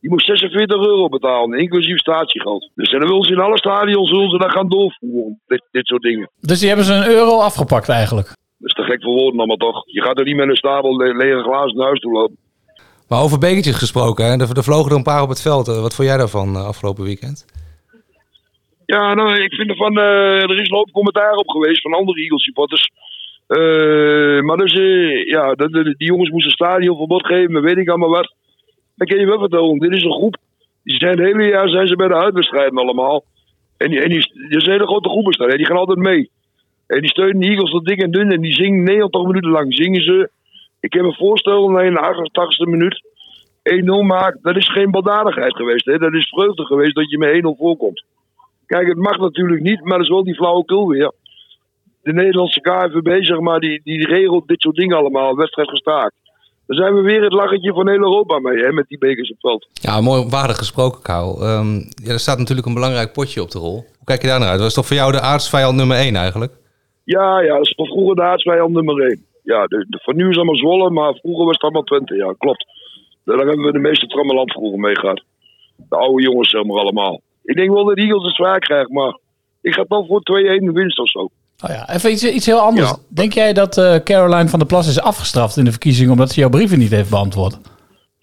Die 0.02 0.10
moest 0.10 0.26
46 0.26 0.78
euro 0.78 1.10
betalen, 1.10 1.60
inclusief 1.60 1.98
statiegeld. 1.98 2.70
Dus 2.76 2.92
en 2.92 3.00
dan 3.00 3.10
willen 3.10 3.24
ze 3.24 3.34
in 3.34 3.40
alle 3.40 3.58
stadions 3.58 4.10
ze 4.10 4.38
dat 4.38 4.52
gaan 4.52 4.70
doorvoeren. 4.70 5.42
Dit, 5.48 5.64
dit 5.72 5.86
soort 5.86 6.02
dingen. 6.02 6.30
Dus 6.40 6.60
die 6.60 6.68
hebben 6.68 6.86
ze 6.86 6.94
een 6.94 7.08
euro 7.08 7.40
afgepakt 7.40 7.90
eigenlijk? 7.90 8.28
Dat 8.28 8.70
is 8.70 8.74
te 8.74 8.84
gek 8.84 9.04
voor 9.04 9.14
woorden 9.14 9.38
allemaal 9.38 9.58
toch. 9.68 9.84
Je 9.86 10.02
gaat 10.02 10.20
er 10.20 10.26
niet 10.26 10.36
met 10.36 10.50
een 10.50 10.56
stapel 10.56 10.98
le 10.98 11.16
lege 11.16 11.42
glazen 11.42 11.78
naar 11.78 11.86
huis 11.86 12.00
toe 12.00 12.12
lopen. 12.12 12.38
Maar 13.08 13.22
over 13.22 13.40
bekertjes 13.40 13.78
gesproken, 13.78 14.26
hè? 14.26 14.32
Er, 14.32 14.58
er 14.58 14.64
vlogen 14.64 14.92
er 14.92 14.98
een 14.98 15.04
paar 15.04 15.22
op 15.22 15.30
het 15.30 15.42
veld. 15.42 15.68
Wat 15.68 15.96
vond 15.96 16.08
jij 16.08 16.18
daarvan 16.18 16.56
uh, 16.56 16.66
afgelopen 16.66 17.04
weekend? 17.04 17.46
Ja, 18.86 19.14
nou, 19.14 19.42
ik 19.44 19.54
vind 19.54 19.70
ervan, 19.70 19.98
uh, 19.98 20.42
er 20.42 20.60
is 20.60 20.70
een 20.70 20.76
hoop 20.76 20.92
commentaar 20.92 21.36
op 21.36 21.50
geweest 21.50 21.82
van 21.82 21.94
andere 21.94 22.22
Eagles 22.22 22.44
supporters. 22.44 22.92
Uh, 23.48 24.42
maar 24.42 24.58
dus, 24.58 24.74
uh, 24.74 25.26
ja, 25.28 25.54
de, 25.54 25.70
de, 25.70 25.96
die 25.98 26.08
jongens 26.08 26.30
moesten 26.30 26.52
stadionverbod 26.52 27.26
geven, 27.26 27.52
maar 27.52 27.62
weet 27.62 27.78
ik 27.78 27.90
allemaal 27.90 28.10
wat. 28.10 28.34
Dan 29.02 29.10
kun 29.10 29.20
je 29.20 29.26
wel 29.26 29.40
vertellen, 29.40 29.78
dit 29.78 29.94
is 29.94 30.04
een 30.04 30.12
groep. 30.12 30.38
Die 30.84 30.98
zijn 30.98 31.12
het 31.18 31.28
hele 31.28 31.44
jaar 31.44 31.70
zijn 31.70 31.88
ze 31.88 31.96
bij 31.96 32.08
de 32.08 32.16
uitwedstrijden 32.16 32.78
allemaal. 32.78 33.24
En 33.78 33.90
die, 33.90 34.02
en 34.02 34.10
die, 34.10 34.18
is 34.18 34.66
een 34.66 34.72
hele 34.72 34.86
grote 34.86 35.10
groep 35.10 35.34
die 35.34 35.66
gaan 35.66 35.78
altijd 35.78 35.98
mee. 35.98 36.30
En 36.88 37.02
die 37.02 37.10
steunen 37.10 37.40
de 37.40 37.48
Eagles 37.48 37.72
tot 37.72 37.86
dik 37.86 38.02
en 38.02 38.12
dun 38.12 38.32
en 38.32 38.42
die 38.42 38.54
zingen 38.54 38.84
90 38.84 39.24
minuten 39.24 39.52
lang. 39.52 39.74
Zingen 39.74 40.02
ze, 40.02 40.30
ik 40.80 40.94
heb 40.94 41.04
een 41.04 41.14
voorstel 41.14 41.70
naar 41.70 41.86
in 41.86 41.94
de 41.94 42.00
88ste 42.00 42.70
minuut 42.70 43.02
1-0 44.04 44.06
maakt. 44.06 44.44
Dat 44.44 44.56
is 44.56 44.72
geen 44.72 44.92
baldadigheid 44.92 45.56
geweest, 45.56 45.86
hè. 45.86 45.98
dat 45.98 46.14
is 46.14 46.30
vreugde 46.30 46.66
geweest 46.66 46.96
dat 46.96 47.10
je 47.10 47.18
met 47.18 47.56
1-0 47.56 47.58
voorkomt. 47.58 48.04
Kijk, 48.66 48.88
het 48.88 48.98
mag 48.98 49.18
natuurlijk 49.18 49.62
niet, 49.62 49.82
maar 49.82 49.98
dat 49.98 50.02
is 50.02 50.10
wel 50.10 50.24
die 50.24 50.36
flauwekul 50.36 50.88
weer. 50.88 51.12
De 52.02 52.14
Nederlandse 52.14 52.62
KNVB, 52.62 53.24
zeg 53.24 53.40
maar, 53.40 53.60
die, 53.60 53.82
die 53.84 54.08
regelt 54.08 54.48
dit 54.48 54.62
soort 54.62 54.76
dingen 54.76 54.98
allemaal. 54.98 55.36
Wedstrijd 55.36 55.70
gestaakt. 55.70 56.14
Dan 56.72 56.80
zijn 56.80 56.96
we 56.96 57.02
weer 57.02 57.24
het 57.24 57.34
lachetje 57.34 57.74
van 57.74 57.90
heel 57.90 57.98
Europa 57.98 58.40
mee, 58.40 58.64
hè, 58.64 58.72
met 58.72 58.88
die 58.88 58.98
bekers 58.98 59.32
op 59.32 59.40
veld. 59.40 59.68
Ja, 59.74 60.02
mooi 60.02 60.26
waardig 60.30 60.58
gesproken, 60.58 61.02
Karel. 61.02 61.48
Um, 61.48 61.74
ja, 62.04 62.12
er 62.12 62.20
staat 62.20 62.38
natuurlijk 62.38 62.68
een 62.68 62.74
belangrijk 62.74 63.14
potje 63.14 63.42
op 63.42 63.52
de 63.52 63.60
rol. 63.60 63.76
Hoe 63.76 64.06
kijk 64.06 64.22
je 64.22 64.28
daar 64.28 64.40
naar 64.40 64.50
uit? 64.50 64.60
Dat 64.60 64.68
is 64.68 64.74
toch 64.74 64.86
voor 64.86 64.96
jou 64.96 65.12
de 65.12 65.22
aardsvijand 65.22 65.76
nummer 65.76 65.98
1 65.98 66.16
eigenlijk? 66.16 66.54
Ja, 67.04 67.42
ja, 67.42 67.54
dat 67.56 67.66
is 67.66 67.76
toch 67.76 67.88
vroeger 67.88 68.16
de 68.16 68.22
aardsvijand 68.22 68.74
nummer 68.74 69.02
1. 69.02 69.26
Ja, 69.44 69.66
de, 69.66 69.86
de, 69.90 70.00
van 70.04 70.16
nu 70.16 70.30
is 70.30 70.36
allemaal 70.36 70.56
Zwolle, 70.56 70.90
maar 70.90 71.14
vroeger 71.14 71.46
was 71.46 71.54
het 71.54 71.62
allemaal 71.62 71.84
Twente. 71.84 72.16
Ja, 72.16 72.34
klopt. 72.38 72.66
Daar 73.26 73.38
hebben 73.38 73.66
we 73.66 73.72
de 73.72 73.80
meeste 73.80 74.08
trammeland 74.08 74.52
vroeger 74.52 74.80
mee 74.80 75.00
gehad. 75.00 75.24
De 75.90 75.96
oude 75.96 76.24
jongens, 76.24 76.50
zeg 76.50 76.64
maar, 76.64 76.80
allemaal. 76.80 77.22
Ik 77.44 77.56
denk 77.56 77.72
wel 77.72 77.86
dat 77.86 77.96
de 77.96 78.02
Eagles 78.02 78.26
het 78.26 78.36
zwaar 78.36 78.60
krijgen, 78.60 78.94
maar 78.94 79.18
ik 79.62 79.74
ga 79.74 79.86
toch 79.88 80.08
voor 80.08 80.22
2-1 80.22 80.64
winst 80.74 81.00
of 81.00 81.10
zo. 81.10 81.30
Oh 81.64 81.70
ja, 81.70 81.94
even 81.94 82.12
iets, 82.12 82.24
iets 82.24 82.46
heel 82.46 82.60
anders. 82.60 82.90
Ja. 82.90 82.98
Denk 83.10 83.34
jij 83.34 83.54
dat 83.54 83.78
uh, 83.78 83.96
Caroline 83.96 84.50
van 84.50 84.60
der 84.60 84.68
Plas 84.68 84.88
is 84.88 85.02
afgestraft 85.02 85.58
in 85.58 85.64
de 85.64 85.72
verkiezing 85.72 86.12
omdat 86.12 86.30
ze 86.32 86.40
jouw 86.40 86.50
brieven 86.50 86.80
niet 86.80 86.92
heeft 86.92 87.10
beantwoord? 87.10 87.60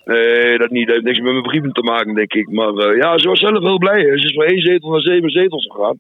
Nee, 0.05 0.59
dat 0.59 0.71
niet. 0.71 0.87
Dat 0.87 0.95
heeft 0.95 1.07
niks 1.07 1.21
met 1.21 1.33
mijn 1.33 1.43
brieven 1.43 1.73
te 1.73 1.83
maken, 1.83 2.15
denk 2.15 2.33
ik. 2.33 2.51
Maar 2.51 2.73
uh, 2.73 2.97
ja, 2.97 3.19
ze 3.19 3.29
was 3.29 3.39
zelf 3.39 3.63
heel 3.63 3.79
blij. 3.79 4.01
Ze 4.01 4.27
is 4.27 4.35
van 4.35 4.45
één 4.45 4.61
zetel 4.61 4.91
naar 4.91 5.01
zeven 5.01 5.31
zetels 5.31 5.67
gegaan. 5.71 5.99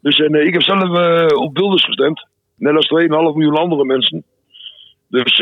Dus 0.00 0.18
en, 0.18 0.34
uh, 0.34 0.46
ik 0.46 0.52
heb 0.52 0.62
zelf 0.62 0.82
op 1.34 1.58
Wilders 1.58 1.84
gestemd. 1.84 2.26
Net 2.56 2.74
als 2.74 2.92
2,5 3.02 3.08
miljoen 3.08 3.56
andere 3.56 3.84
mensen. 3.84 4.24
Dus 5.08 5.36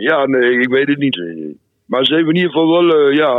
ja, 0.00 0.26
nee, 0.26 0.60
ik 0.60 0.68
weet 0.68 0.88
het 0.88 0.98
niet. 0.98 1.26
Maar 1.86 2.04
ze 2.04 2.14
heeft 2.14 2.28
in 2.28 2.36
ieder 2.36 2.50
geval 2.50 2.70
wel, 2.70 3.10
ja, 3.10 3.34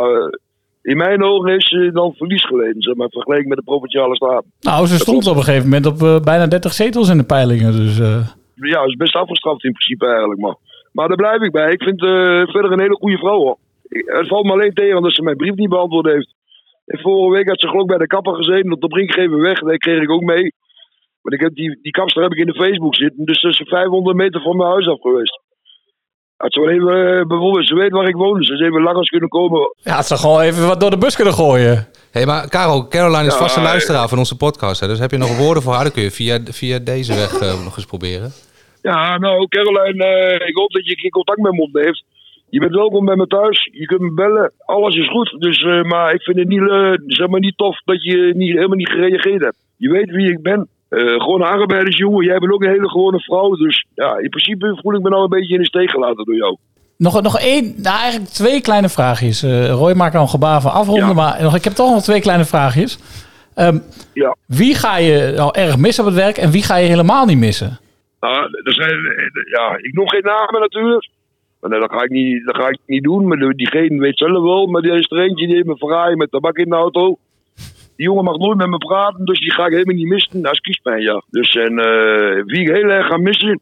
in 0.92 0.98
mijn 0.98 1.24
ogen 1.24 1.50
heeft 1.52 1.68
ze 1.68 1.90
dan 1.94 2.14
verlies 2.14 2.46
geleden, 2.46 2.82
zeg 2.82 2.96
maar, 2.96 3.10
vergeleken 3.10 3.48
met 3.48 3.58
de 3.58 3.64
provinciale 3.64 4.16
staten. 4.16 4.52
Nou, 4.60 4.86
ze 4.86 4.98
stond 4.98 5.28
op 5.28 5.36
een 5.36 5.44
gegeven 5.44 5.70
moment 5.70 5.86
op 5.86 6.02
uh, 6.02 6.20
bijna 6.20 6.48
30 6.48 6.74
zetels 6.74 7.10
in 7.10 7.18
de 7.18 7.24
peilingen. 7.24 7.72
Dus, 7.72 8.00
uh... 8.00 8.28
Ja, 8.56 8.82
ze 8.82 8.88
is 8.88 8.96
best 8.96 9.16
afgestraft 9.16 9.64
in 9.64 9.72
principe 9.72 10.06
eigenlijk. 10.08 10.40
Maar, 10.40 10.56
maar 10.92 11.08
daar 11.08 11.18
blijf 11.18 11.42
ik 11.42 11.52
bij. 11.52 11.72
Ik 11.72 11.84
vind 11.84 12.02
uh, 12.04 12.10
verder 12.48 12.72
een 12.72 12.80
hele 12.80 12.96
goede 12.96 13.18
vrouw. 13.18 13.40
Hoor. 13.40 13.58
Het 13.90 14.28
valt 14.28 14.46
me 14.46 14.52
alleen 14.52 14.74
tegen 14.74 15.02
dat 15.02 15.14
ze 15.14 15.22
mijn 15.22 15.38
brief 15.38 15.56
niet 15.56 15.70
beantwoord 15.70 16.06
heeft. 16.06 16.34
En 16.86 17.00
vorige 17.00 17.36
week 17.38 17.48
had 17.48 17.60
ze 17.60 17.68
geloof 17.68 17.86
bij 17.86 17.98
de 17.98 18.08
kapper 18.08 18.36
gezeten 18.36 18.72
op 18.72 18.82
de 18.82 18.88
brink 18.88 19.12
geven 19.12 19.40
weg. 19.40 19.60
Dat 19.60 19.78
kreeg 19.78 20.02
ik 20.02 20.12
ook 20.12 20.24
mee. 20.24 20.54
Maar 21.22 21.34
ik 21.34 21.40
heb 21.40 21.56
die, 21.56 21.80
die 21.82 21.92
kapster 21.92 22.24
heb 22.24 22.32
ik 22.32 22.38
in 22.38 22.52
de 22.54 22.64
Facebook 22.64 22.96
zitten. 22.96 23.26
Dus 23.26 23.42
dat 23.42 23.52
is 23.52 23.62
500 23.66 24.18
meter 24.18 24.42
van 24.42 24.58
mijn 24.58 24.70
huis 24.70 24.88
af 24.88 25.02
geweest. 25.02 25.42
Had 26.38 26.54
ze 26.54 26.60
wel 26.60 26.70
even, 26.70 27.28
bijvoorbeeld, 27.28 27.68
ze 27.68 27.76
weet 27.76 27.92
waar 27.92 28.08
ik 28.08 28.16
woon, 28.16 28.38
dus 28.38 28.48
ze 28.48 28.66
even 28.66 28.82
langs 28.82 29.10
kunnen 29.10 29.30
komen. 29.30 29.76
Ja, 29.84 29.98
het 29.98 30.06
zou 30.06 30.20
gewoon 30.20 30.42
even 30.42 30.68
wat 30.68 30.80
door 30.80 30.90
de 30.90 30.98
bus 30.98 31.16
kunnen 31.16 31.34
gooien. 31.34 31.76
Hé, 31.76 31.86
hey, 32.12 32.26
maar 32.26 32.50
Karel, 32.50 32.88
Caroline 32.88 33.26
is 33.26 33.34
ja, 33.34 33.40
vaste 33.40 33.62
luisteraar 33.62 34.08
van 34.08 34.18
onze 34.18 34.38
podcast. 34.38 34.80
Hè? 34.80 34.88
Dus 34.88 35.00
heb 35.00 35.12
je 35.12 35.18
nog 35.18 35.38
woorden 35.38 35.64
voor 35.64 35.74
haar, 35.74 35.84
dan 35.84 35.92
kun 35.92 36.04
je 36.04 36.12
via, 36.12 36.40
via 36.44 36.80
deze 36.80 37.14
weg 37.14 37.42
uh, 37.42 37.64
nog 37.64 37.76
eens 37.76 37.86
proberen. 37.86 38.32
Ja, 38.82 39.18
nou, 39.18 39.48
Caroline, 39.48 40.06
uh, 40.40 40.48
ik 40.48 40.58
hoop 40.58 40.72
dat 40.72 40.86
je 40.86 41.00
geen 41.00 41.12
contact 41.12 41.40
met 41.40 41.52
me 41.52 41.62
opneemt. 41.62 42.04
Je 42.50 42.60
bent 42.60 42.76
welkom 42.76 43.06
bij 43.06 43.16
me 43.16 43.28
thuis, 43.28 43.70
je 43.72 43.86
kunt 43.86 44.02
me 44.02 44.14
bellen, 44.14 44.52
alles 44.66 44.96
is 44.96 45.10
goed. 45.10 45.36
Dus, 45.40 45.62
uh, 45.62 45.84
maar 45.84 46.14
ik 46.14 46.22
vind 46.22 46.38
het 46.38 46.48
niet, 46.48 46.62
zeg 47.08 47.28
maar 47.28 47.40
niet 47.40 47.58
tof 47.58 47.82
dat 47.86 48.04
je 48.04 48.32
niet, 48.36 48.54
helemaal 48.54 48.78
niet 48.78 48.90
gereageerd 48.90 49.42
hebt. 49.42 49.58
Je 49.78 49.90
weet 49.90 50.10
wie 50.10 50.32
ik 50.32 50.42
ben. 50.42 50.68
Uh, 50.96 51.22
gewoon 51.22 51.42
een 51.42 51.48
arbeidersjongen. 51.48 52.26
Jij 52.26 52.38
bent 52.38 52.52
ook 52.52 52.64
een 52.64 52.70
hele 52.70 52.90
gewone 52.90 53.20
vrouw. 53.20 53.56
Dus 53.56 53.86
ja, 53.94 54.18
in 54.18 54.30
principe 54.30 54.80
voel 54.82 54.94
ik 54.94 55.02
me 55.02 55.10
nou 55.10 55.24
een 55.24 55.30
beetje 55.30 55.54
in 55.54 55.60
de 55.60 55.66
steek 55.66 55.90
gelaten 55.90 56.26
door 56.26 56.36
jou. 56.36 56.58
Nog, 56.98 57.22
nog 57.22 57.40
één, 57.40 57.74
nou 57.78 58.00
eigenlijk 58.00 58.32
twee 58.32 58.62
kleine 58.62 58.90
vraagjes. 58.90 59.44
Uh, 59.44 59.70
Roy 59.70 59.94
maakt 59.94 60.16
al 60.16 60.22
een 60.22 60.28
gebaar 60.28 60.62
van 60.62 60.72
afronden, 60.72 61.08
ja. 61.08 61.14
maar 61.14 61.42
nog, 61.42 61.56
ik 61.56 61.64
heb 61.64 61.74
toch 61.74 61.92
nog 61.92 62.04
twee 62.04 62.22
kleine 62.22 62.46
vraagjes. 62.46 63.00
Um, 63.58 63.84
ja. 64.14 64.36
Wie 64.48 64.76
ga 64.76 64.98
je 64.98 65.34
nou 65.36 65.50
erg 65.52 65.78
missen 65.78 66.04
op 66.04 66.10
het 66.10 66.20
werk 66.20 66.38
en 66.38 66.52
wie 66.52 66.64
ga 66.64 66.76
je 66.76 66.88
helemaal 66.88 67.26
niet 67.26 67.38
missen? 67.38 67.80
Nou, 68.20 68.44
er 68.64 68.74
zijn, 68.74 69.00
ja, 69.50 69.78
ik 69.78 69.94
nog 69.94 70.10
geen 70.10 70.24
namen 70.24 70.60
natuurlijk. 70.60 71.10
Maar 71.60 71.70
nee, 71.70 71.80
dat, 71.80 71.92
ga 71.92 72.04
ik 72.04 72.10
niet, 72.10 72.46
dat 72.46 72.56
ga 72.56 72.68
ik 72.68 72.80
niet 72.86 73.04
doen. 73.04 73.28
Maar 73.28 73.38
diegene 73.38 74.00
weet 74.00 74.18
zelf 74.18 74.44
wel. 74.44 74.68
Maar 74.68 74.82
die 74.82 74.92
is 74.92 75.12
er 75.12 75.20
eentje 75.20 75.46
die 75.46 75.56
heeft 75.56 75.68
me 75.68 75.78
verraaien 75.78 76.18
met 76.18 76.32
tabak 76.32 76.58
in 76.58 76.70
de 76.70 76.76
auto. 76.76 77.18
Die 77.96 78.06
jongen 78.06 78.24
mag 78.24 78.38
nooit 78.38 78.58
met 78.58 78.68
me 78.68 78.78
praten, 78.78 79.26
dus 79.26 79.40
die 79.40 79.52
ga 79.52 79.66
ik 79.66 79.72
helemaal 79.72 79.96
niet 79.96 80.08
missen. 80.08 80.42
Dat 80.42 80.54
is 80.54 80.60
kiespijn, 80.60 81.02
ja. 81.02 81.24
Dus 81.30 81.56
en 81.56 81.72
uh, 81.72 82.44
wie 82.46 82.62
ik 82.62 82.76
heel 82.76 82.90
erg 82.90 83.08
ga 83.08 83.18
missen, 83.18 83.60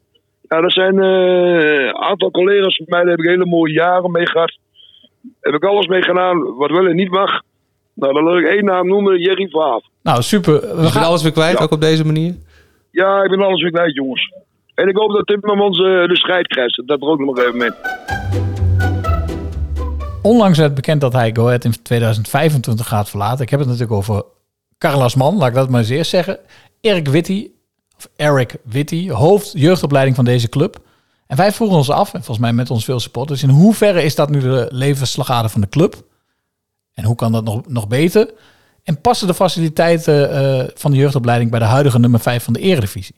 ja, 0.48 0.60
dat 0.60 0.72
zijn 0.72 0.98
een 0.98 1.62
uh, 1.62 1.88
aantal 1.88 2.30
collega's 2.30 2.76
van 2.76 2.86
mij. 2.88 3.00
Daar 3.00 3.10
heb 3.10 3.18
ik 3.18 3.28
hele 3.28 3.46
mooie 3.46 3.72
jaren 3.72 4.10
mee 4.10 4.26
gehad. 4.26 4.58
Heb 5.40 5.54
ik 5.54 5.64
alles 5.64 5.86
mee 5.86 6.02
gedaan 6.02 6.56
wat 6.56 6.70
wel 6.70 6.86
en 6.86 6.96
niet 6.96 7.10
mag. 7.10 7.40
Nou, 7.94 8.12
dan 8.12 8.24
wil 8.24 8.38
ik 8.38 8.46
één 8.46 8.64
naam 8.64 8.86
noemen, 8.86 9.20
Jerry 9.20 9.48
Vaaf. 9.50 9.84
Nou, 10.02 10.22
super. 10.22 10.52
We 10.76 10.86
gaan 10.86 11.04
alles 11.04 11.22
weer 11.22 11.32
kwijt, 11.32 11.58
ja. 11.58 11.64
ook 11.64 11.72
op 11.72 11.80
deze 11.80 12.06
manier? 12.06 12.34
Ja, 12.90 13.22
ik 13.22 13.30
ben 13.30 13.42
alles 13.42 13.62
weer 13.62 13.70
kwijt, 13.70 13.94
jongens. 13.94 14.32
En 14.74 14.88
ik 14.88 14.96
hoop 14.96 15.12
dat 15.12 15.26
Timmermans 15.26 15.78
uh, 15.78 16.06
de 16.06 16.16
strijd 16.16 16.46
krijgt. 16.46 16.82
Dat 16.86 17.00
er 17.00 17.08
ook 17.08 17.18
nog 17.18 17.38
even 17.38 17.56
mee. 17.56 17.70
Onlangs 20.24 20.58
werd 20.58 20.74
bekend 20.74 21.00
dat 21.00 21.12
hij 21.12 21.34
Go 21.34 21.46
Ahead 21.46 21.64
in 21.64 21.82
2025 21.82 22.88
gaat 22.88 23.08
verlaten. 23.08 23.44
Ik 23.44 23.50
heb 23.50 23.58
het 23.58 23.68
natuurlijk 23.68 23.96
over 23.96 24.24
Carlos 24.78 25.14
Mann, 25.14 25.36
laat 25.36 25.48
ik 25.48 25.54
dat 25.54 25.68
maar 25.68 25.80
eens 25.80 25.88
eerst 25.88 26.10
zeggen. 26.10 26.38
Erik 26.80 27.08
Witty, 27.08 27.50
of 27.96 28.08
Eric 28.16 28.56
Witty, 28.62 29.10
hoofd 29.10 29.52
jeugdopleiding 29.54 30.16
van 30.16 30.24
deze 30.24 30.48
club. 30.48 30.80
En 31.26 31.36
wij 31.36 31.52
vroegen 31.52 31.76
ons 31.76 31.90
af, 31.90 32.06
en 32.06 32.24
volgens 32.24 32.38
mij 32.38 32.52
met 32.52 32.70
ons 32.70 32.84
veel 32.84 33.00
supporters, 33.00 33.42
in 33.42 33.48
hoeverre 33.48 34.02
is 34.02 34.14
dat 34.14 34.30
nu 34.30 34.40
de 34.40 34.68
levensslagader 34.70 35.50
van 35.50 35.60
de 35.60 35.68
club? 35.68 36.02
En 36.94 37.04
hoe 37.04 37.16
kan 37.16 37.32
dat 37.32 37.44
nog, 37.44 37.68
nog 37.68 37.88
beter? 37.88 38.30
En 38.82 39.00
passen 39.00 39.26
de 39.26 39.34
faciliteiten 39.34 40.30
eh, 40.30 40.66
van 40.74 40.90
de 40.90 40.96
jeugdopleiding 40.96 41.50
bij 41.50 41.60
de 41.60 41.64
huidige 41.64 41.98
nummer 41.98 42.20
5 42.20 42.44
van 42.44 42.52
de 42.52 42.60
Eredivisie? 42.60 43.14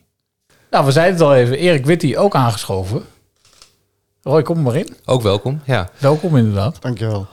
Nou, 0.70 0.84
we 0.84 0.92
zeiden 0.92 1.14
het 1.14 1.26
al 1.26 1.34
even. 1.34 1.58
Erik 1.58 1.86
Witty 1.86 2.16
ook 2.16 2.34
aangeschoven. 2.34 3.02
Roy, 4.26 4.42
kom 4.42 4.56
er 4.56 4.62
maar 4.62 4.76
in. 4.76 4.96
Ook 5.04 5.22
welkom, 5.22 5.60
ja. 5.64 5.90
Welkom 5.98 6.36
inderdaad. 6.36 6.76
Dankjewel. 6.80 7.26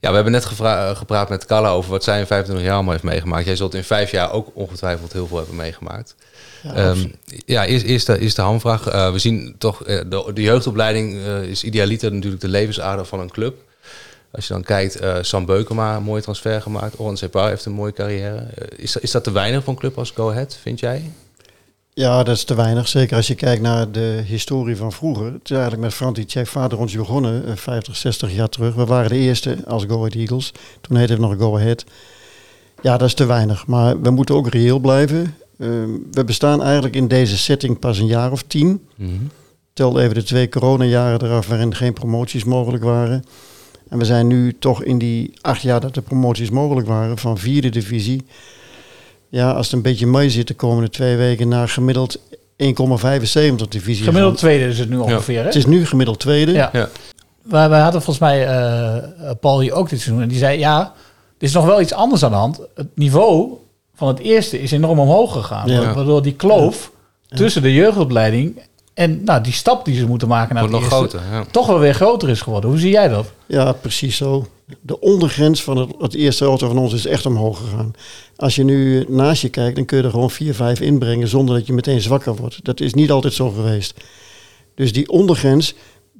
Ja, 0.00 0.08
we 0.08 0.14
hebben 0.14 0.32
net 0.32 0.44
eh, 0.60 0.96
gepraat 0.96 1.28
met 1.28 1.46
Carla 1.46 1.68
over 1.70 1.90
wat 1.90 2.04
zij 2.04 2.18
in 2.20 2.26
25 2.26 2.64
jaar 2.64 2.74
allemaal 2.74 2.92
heeft 2.92 3.04
meegemaakt. 3.04 3.44
Jij 3.44 3.56
zult 3.56 3.74
in 3.74 3.84
vijf 3.84 4.10
jaar 4.10 4.32
ook 4.32 4.48
ongetwijfeld 4.54 5.12
heel 5.12 5.26
veel 5.26 5.36
hebben 5.36 5.56
meegemaakt. 5.56 6.14
Ja, 6.62 6.74
Ehm, 6.74 6.88
absoluut. 6.88 7.16
ja, 7.46 7.64
eerst, 7.66 7.84
eerst, 7.84 8.06
de, 8.06 8.18
eerst 8.18 8.36
de 8.36 8.42
hamvraag. 8.42 8.86
Eh, 8.88 9.12
we 9.12 9.18
zien 9.18 9.54
toch, 9.58 9.84
eh, 9.84 10.00
de, 10.06 10.30
de 10.34 10.42
jeugdopleiding 10.42 11.24
eh, 11.24 11.42
is 11.42 11.64
idealiter 11.64 12.12
natuurlijk 12.12 12.42
de 12.42 12.48
levensader 12.48 13.04
van 13.04 13.20
een 13.20 13.30
club. 13.30 13.56
Als 14.32 14.46
je 14.46 14.52
dan 14.52 14.62
kijkt, 14.62 14.96
eh, 14.96 15.16
Sam 15.20 15.44
Beukema, 15.46 15.96
een 15.96 16.02
mooie 16.02 16.22
transfer 16.22 16.62
gemaakt. 16.62 16.98
Oran 16.98 17.16
Separ 17.16 17.48
heeft 17.48 17.64
een 17.64 17.72
mooie 17.72 17.92
carrière. 17.92 18.46
Is, 18.76 18.92
dat- 18.92 19.02
is 19.02 19.10
dat 19.10 19.24
te 19.24 19.32
weinig 19.32 19.64
voor 19.64 19.72
een 19.72 19.78
club 19.78 19.98
als 19.98 20.10
Go 20.10 20.30
Ahead, 20.30 20.58
vind 20.62 20.80
jij? 20.80 21.10
Ja, 21.94 22.22
dat 22.22 22.36
is 22.36 22.44
te 22.44 22.54
weinig. 22.54 22.88
Zeker 22.88 23.16
als 23.16 23.26
je 23.26 23.34
kijkt 23.34 23.62
naar 23.62 23.92
de 23.92 24.22
historie 24.26 24.76
van 24.76 24.92
vroeger. 24.92 25.24
Het 25.24 25.44
is 25.44 25.50
eigenlijk 25.50 25.82
met 25.82 25.94
Franti 25.94 26.26
vader 26.44 26.78
ons 26.78 26.96
begonnen, 26.96 27.46
eh, 27.46 27.56
50, 27.56 27.96
60 27.96 28.34
jaar 28.34 28.48
terug. 28.48 28.74
We 28.74 28.84
waren 28.84 29.10
de 29.10 29.16
eerste 29.16 29.56
als 29.66 29.84
Go 29.84 29.96
Ahead 29.96 30.14
Eagles. 30.14 30.52
Toen 30.80 30.96
heette 30.96 31.12
het 31.12 31.20
nog 31.20 31.36
Go 31.38 31.56
Ahead. 31.56 31.84
Ja, 32.82 32.96
dat 32.96 33.08
is 33.08 33.14
te 33.14 33.24
weinig. 33.24 33.66
Maar 33.66 34.00
we 34.00 34.10
moeten 34.10 34.34
ook 34.34 34.48
reëel 34.48 34.78
blijven. 34.78 35.34
Ehm, 35.58 35.90
we 36.10 36.24
bestaan 36.24 36.62
eigenlijk 36.62 36.94
in 36.94 37.08
deze 37.08 37.38
setting 37.38 37.78
pas 37.78 37.98
een 37.98 38.06
jaar 38.06 38.32
of 38.32 38.42
tien. 38.42 38.86
Mhm. 38.96 39.10
Tel 39.72 40.00
even 40.00 40.14
de 40.14 40.22
twee 40.22 40.48
coronajaren 40.48 41.22
eraf 41.22 41.46
waarin 41.46 41.74
geen 41.74 41.92
promoties 41.92 42.44
mogelijk 42.44 42.84
waren. 42.84 43.24
En 43.88 43.98
we 43.98 44.04
zijn 44.04 44.26
nu 44.26 44.56
toch 44.58 44.82
in 44.82 44.98
die 44.98 45.32
acht 45.40 45.62
jaar 45.62 45.80
dat 45.80 45.94
de 45.94 46.02
promoties 46.02 46.50
mogelijk 46.50 46.86
waren 46.86 47.18
van 47.18 47.38
vierde 47.38 47.68
divisie. 47.68 48.24
Ja, 49.30 49.52
als 49.52 49.66
het 49.66 49.74
een 49.74 49.82
beetje 49.82 50.06
mee 50.06 50.30
zit 50.30 50.48
de 50.48 50.54
komende 50.54 50.90
twee 50.90 51.16
weken 51.16 51.48
naar 51.48 51.68
gemiddeld 51.68 52.18
1,75 52.18 52.24
divisie. 53.68 54.04
Gemiddeld 54.04 54.36
tweede 54.36 54.64
is 54.64 54.78
het 54.78 54.88
nu 54.88 54.96
ongeveer, 54.96 55.38
hè? 55.38 55.44
Het 55.44 55.54
is 55.54 55.66
nu 55.66 55.86
gemiddeld 55.86 56.18
tweede. 56.18 56.52
Ja. 56.52 56.70
Wij, 57.42 57.68
wij 57.68 57.80
hadden 57.80 58.02
volgens 58.02 58.28
mij 58.28 58.46
eh, 58.46 58.96
eh, 58.96 59.04
Paul 59.40 59.60
hier 59.60 59.72
ook 59.72 59.88
dit 59.88 60.00
seizoen. 60.00 60.22
En 60.22 60.28
die 60.28 60.38
zei, 60.38 60.58
ja, 60.58 60.80
er 61.38 61.46
is 61.46 61.52
nog 61.52 61.64
wel 61.64 61.80
iets 61.80 61.92
anders 61.92 62.24
aan 62.24 62.30
de 62.30 62.36
hand. 62.36 62.60
Het 62.74 62.88
niveau 62.94 63.52
van 63.94 64.08
het 64.08 64.18
eerste 64.18 64.60
is 64.60 64.70
enorm 64.70 64.98
omhoog 64.98 65.32
gegaan. 65.32 65.68
Ja. 65.68 65.94
Waardoor 65.94 66.22
die 66.22 66.34
kloof 66.34 66.90
tussen 67.28 67.62
de 67.62 67.74
jeugdopleiding 67.74 68.60
en 68.94 69.24
nou, 69.24 69.42
die 69.42 69.52
stap 69.52 69.84
die 69.84 69.96
ze 69.96 70.06
moeten 70.06 70.28
maken 70.28 70.54
naar 70.54 70.68
Wordt 70.68 70.84
het 70.84 70.90
nog 70.90 71.02
eerste, 71.02 71.18
groter, 71.18 71.36
ja. 71.36 71.44
toch 71.50 71.66
wel 71.66 71.78
weer 71.78 71.94
groter 71.94 72.28
is 72.28 72.40
geworden. 72.40 72.70
Hoe 72.70 72.78
zie 72.78 72.90
jij 72.90 73.08
dat? 73.08 73.32
Ja, 73.46 73.72
precies 73.72 74.16
zo. 74.16 74.46
De 74.80 75.00
ondergrens 75.00 75.62
van 75.62 75.76
het, 75.76 75.90
het 75.98 76.14
eerste 76.14 76.44
auto 76.44 76.66
van 76.68 76.78
ons 76.78 76.92
is 76.92 77.06
echt 77.06 77.26
omhoog 77.26 77.58
gegaan. 77.58 77.92
Als 78.36 78.54
je 78.54 78.64
nu 78.64 79.04
naast 79.08 79.42
je 79.42 79.48
kijkt, 79.48 79.76
dan 79.76 79.84
kun 79.84 79.98
je 79.98 80.04
er 80.04 80.10
gewoon 80.10 80.30
4, 80.30 80.54
5 80.54 80.80
inbrengen 80.80 81.28
zonder 81.28 81.54
dat 81.54 81.66
je 81.66 81.72
meteen 81.72 82.00
zwakker 82.00 82.36
wordt. 82.36 82.64
Dat 82.64 82.80
is 82.80 82.94
niet 82.94 83.10
altijd 83.10 83.34
zo 83.34 83.50
geweest. 83.50 83.94
Dus 84.74 84.92
die 84.92 85.08
ondergrens 85.08 85.74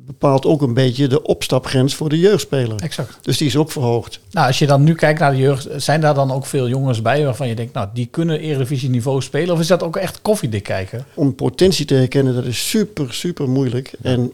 bepaalt 0.07 0.47
ook 0.47 0.63
een 0.63 0.75
beetje 0.75 1.07
de 1.07 1.23
opstapgrens 1.23 1.95
voor 1.95 2.09
de 2.09 2.19
jeugdspeler. 2.19 2.81
Exact. 2.81 3.19
Dus 3.23 3.37
die 3.37 3.47
is 3.47 3.57
ook 3.57 3.71
verhoogd. 3.71 4.21
Nou, 4.31 4.47
als 4.47 4.59
je 4.59 4.67
dan 4.67 4.83
nu 4.83 4.95
kijkt 4.95 5.21
naar 5.21 5.31
de 5.31 5.39
jeugd, 5.39 5.69
zijn 5.77 6.01
daar 6.01 6.15
dan 6.15 6.33
ook 6.33 6.47
veel 6.47 6.69
jongens 6.69 7.03
bij 7.03 7.25
waarvan 7.25 7.49
je 7.49 7.55
denkt, 7.55 7.73
nou, 7.73 7.89
die 7.95 8.07
kunnen 8.07 8.41
Eredivisie 8.41 8.91
niveau 8.91 9.23
spelen? 9.23 9.55
Of 9.55 9.61
is 9.61 9.67
dat 9.67 9.83
ook 9.83 9.97
echt 9.97 10.23
koffiedik 10.23 10.63
kijken? 10.63 11.05
Om 11.15 11.35
potentie 11.35 11.85
te 11.85 11.95
herkennen, 11.95 12.35
dat 12.35 12.45
is 12.45 12.69
super, 12.69 13.15
super 13.15 13.49
moeilijk. 13.49 13.93
En 14.03 14.33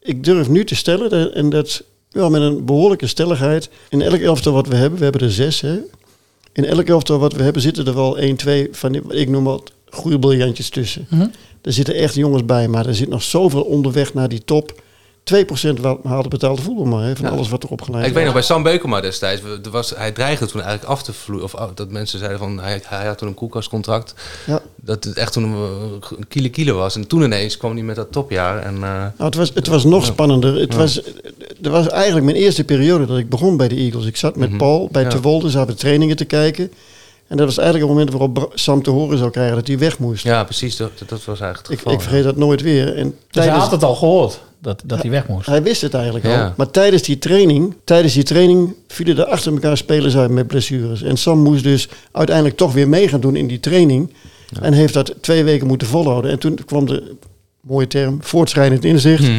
ik 0.00 0.24
durf 0.24 0.48
nu 0.48 0.64
te 0.64 0.74
stellen, 0.74 1.34
en 1.34 1.50
dat 1.50 1.84
wel 2.12 2.30
met 2.30 2.42
een 2.42 2.64
behoorlijke 2.64 3.06
stelligheid, 3.06 3.68
in 3.88 4.02
elk 4.02 4.20
elftal 4.20 4.52
wat 4.52 4.66
we 4.66 4.74
hebben, 4.76 4.98
we 4.98 5.04
hebben 5.04 5.22
er 5.22 5.30
zes, 5.32 5.60
hè. 5.60 5.78
In 6.52 6.64
elk 6.64 6.86
elftal 6.86 7.18
wat 7.18 7.32
we 7.32 7.42
hebben 7.42 7.62
zitten 7.62 7.86
er 7.86 7.94
wel 7.94 8.18
één, 8.18 8.36
twee 8.36 8.68
van, 8.72 8.92
die- 8.92 9.02
ik 9.08 9.28
noem 9.28 9.44
wat, 9.44 9.72
goede 9.90 10.18
briljantjes 10.18 10.68
tussen. 10.68 11.06
Mhm. 11.10 11.26
Er 11.62 11.72
zitten 11.72 11.94
echt 11.94 12.14
jongens 12.14 12.44
bij, 12.44 12.68
maar 12.68 12.86
er 12.86 12.94
zit 12.94 13.08
nog 13.08 13.22
zoveel 13.22 13.62
onderweg 13.62 14.14
naar 14.14 14.28
die 14.28 14.44
top. 14.44 14.82
2% 15.24 15.80
wel- 15.80 16.00
haalde 16.04 16.28
betaalde 16.28 16.62
voetbal 16.62 16.84
maar, 16.84 17.04
hè, 17.04 17.16
van 17.16 17.24
Ja. 17.26 17.30
alles 17.32 17.48
wat 17.48 17.64
erop 17.64 17.82
geleid 17.82 18.06
Ik 18.06 18.14
weet 18.14 18.24
nog 18.24 18.32
bij 18.32 18.42
Sam 18.42 18.62
Beukema 18.62 19.00
destijds. 19.00 19.42
er 19.62 19.70
was, 19.70 19.90
hij 19.96 20.12
dreigde 20.12 20.46
toen 20.46 20.60
eigenlijk 20.60 20.90
af 20.92 21.02
te 21.02 21.12
vloeien. 21.12 21.44
Of 21.44 21.54
dat 21.74 21.90
mensen 21.90 22.18
zeiden 22.18 22.38
van 22.38 22.60
hij, 22.60 22.80
hij 22.84 23.06
had 23.06 23.18
toen 23.18 23.28
een 23.28 23.34
koelkastcontract. 23.34 24.14
Ja. 24.46 24.60
Dat 24.76 25.04
het 25.04 25.16
echt 25.16 25.32
toen 25.32 25.44
een, 25.44 26.02
kiele 26.28 26.48
kiele 26.48 26.72
was. 26.72 26.94
En 26.96 27.06
toen 27.06 27.22
ineens 27.22 27.56
kwam 27.56 27.72
hij 27.72 27.82
met 27.82 27.96
dat 27.96 28.12
topjaar. 28.12 28.58
En, 28.58 28.74
eh, 28.74 28.80
Nou, 28.80 29.10
het, 29.16 29.34
was, 29.34 29.50
het 29.54 29.66
was 29.66 29.84
nog 29.84 30.06
Ja. 30.06 30.12
spannender. 30.12 30.54
Het 30.60 30.72
Ja. 30.72 30.78
was, 30.78 31.02
er 31.62 31.70
was 31.70 31.88
eigenlijk 31.88 32.24
mijn 32.24 32.36
eerste 32.36 32.64
periode 32.64 33.06
dat 33.06 33.18
ik 33.18 33.28
begon 33.28 33.56
bij 33.56 33.68
de 33.68 33.76
Eagles. 33.76 34.04
Ik 34.06 34.16
zat 34.16 34.36
met 34.36 34.48
Mhm. 34.48 34.58
Paul 34.58 34.88
bij 34.92 35.02
Ja. 35.02 35.08
Te 35.08 35.20
Wolde, 35.20 35.50
zaten 35.50 35.76
trainingen 35.76 36.16
te 36.16 36.24
kijken. 36.24 36.72
En 37.26 37.36
dat 37.36 37.46
was 37.46 37.58
eigenlijk 37.58 37.88
het 37.88 37.98
moment 37.98 38.18
waarop 38.18 38.50
Sam 38.54 38.82
te 38.82 38.90
horen 38.90 39.18
zou 39.18 39.30
krijgen 39.30 39.54
dat 39.56 39.66
hij 39.66 39.78
weg 39.78 39.98
moest. 39.98 40.24
ja, 40.24 40.44
precies. 40.44 40.76
Dat, 40.76 40.90
dat 40.98 41.24
was 41.24 41.40
eigenlijk 41.40 41.58
het 41.62 41.70
ik, 41.70 41.76
geval. 41.78 41.92
ik 41.92 42.00
vergeet 42.00 42.24
dat 42.24 42.36
nooit 42.36 42.62
weer. 42.62 42.86
En 42.96 43.04
Dus 43.04 43.14
hij 43.30 43.42
tijdens- 43.42 43.62
had 43.62 43.70
het 43.70 43.82
al 43.84 43.94
gehoord, 43.94 44.40
dat, 44.62 44.82
dat 44.84 45.02
hij 45.02 45.10
weg 45.10 45.28
moest. 45.28 45.46
Hij 45.46 45.62
wist 45.62 45.80
het 45.80 45.94
eigenlijk 45.94 46.26
Ja. 46.26 46.44
al. 46.44 46.52
Maar 46.56 46.70
tijdens 46.70 47.02
die 47.02 47.18
training, 47.18 47.74
tijdens 47.84 48.14
die 48.14 48.22
training 48.22 48.74
vielen 48.88 49.18
er 49.18 49.24
achter 49.24 49.52
elkaar 49.52 49.76
spelers 49.76 50.16
uit 50.16 50.30
met 50.30 50.46
blessures. 50.46 51.02
En 51.02 51.16
Sam 51.16 51.38
moest 51.38 51.62
dus 51.62 51.88
uiteindelijk 52.12 52.56
toch 52.56 52.72
weer 52.72 52.88
mee 52.88 53.08
gaan 53.08 53.20
doen 53.20 53.36
in 53.36 53.46
die 53.46 53.60
training. 53.60 54.12
En 54.60 54.72
heeft 54.72 54.94
dat 54.94 55.14
twee 55.20 55.44
weken 55.44 55.66
moeten 55.66 55.86
volhouden. 55.88 56.30
En 56.30 56.38
toen 56.38 56.58
kwam 56.66 56.86
de, 56.86 57.14
mooie 57.60 57.86
term, 57.86 58.18
voortschrijdend 58.20 58.84
inzicht. 58.84 59.22
Mhm. 59.22 59.32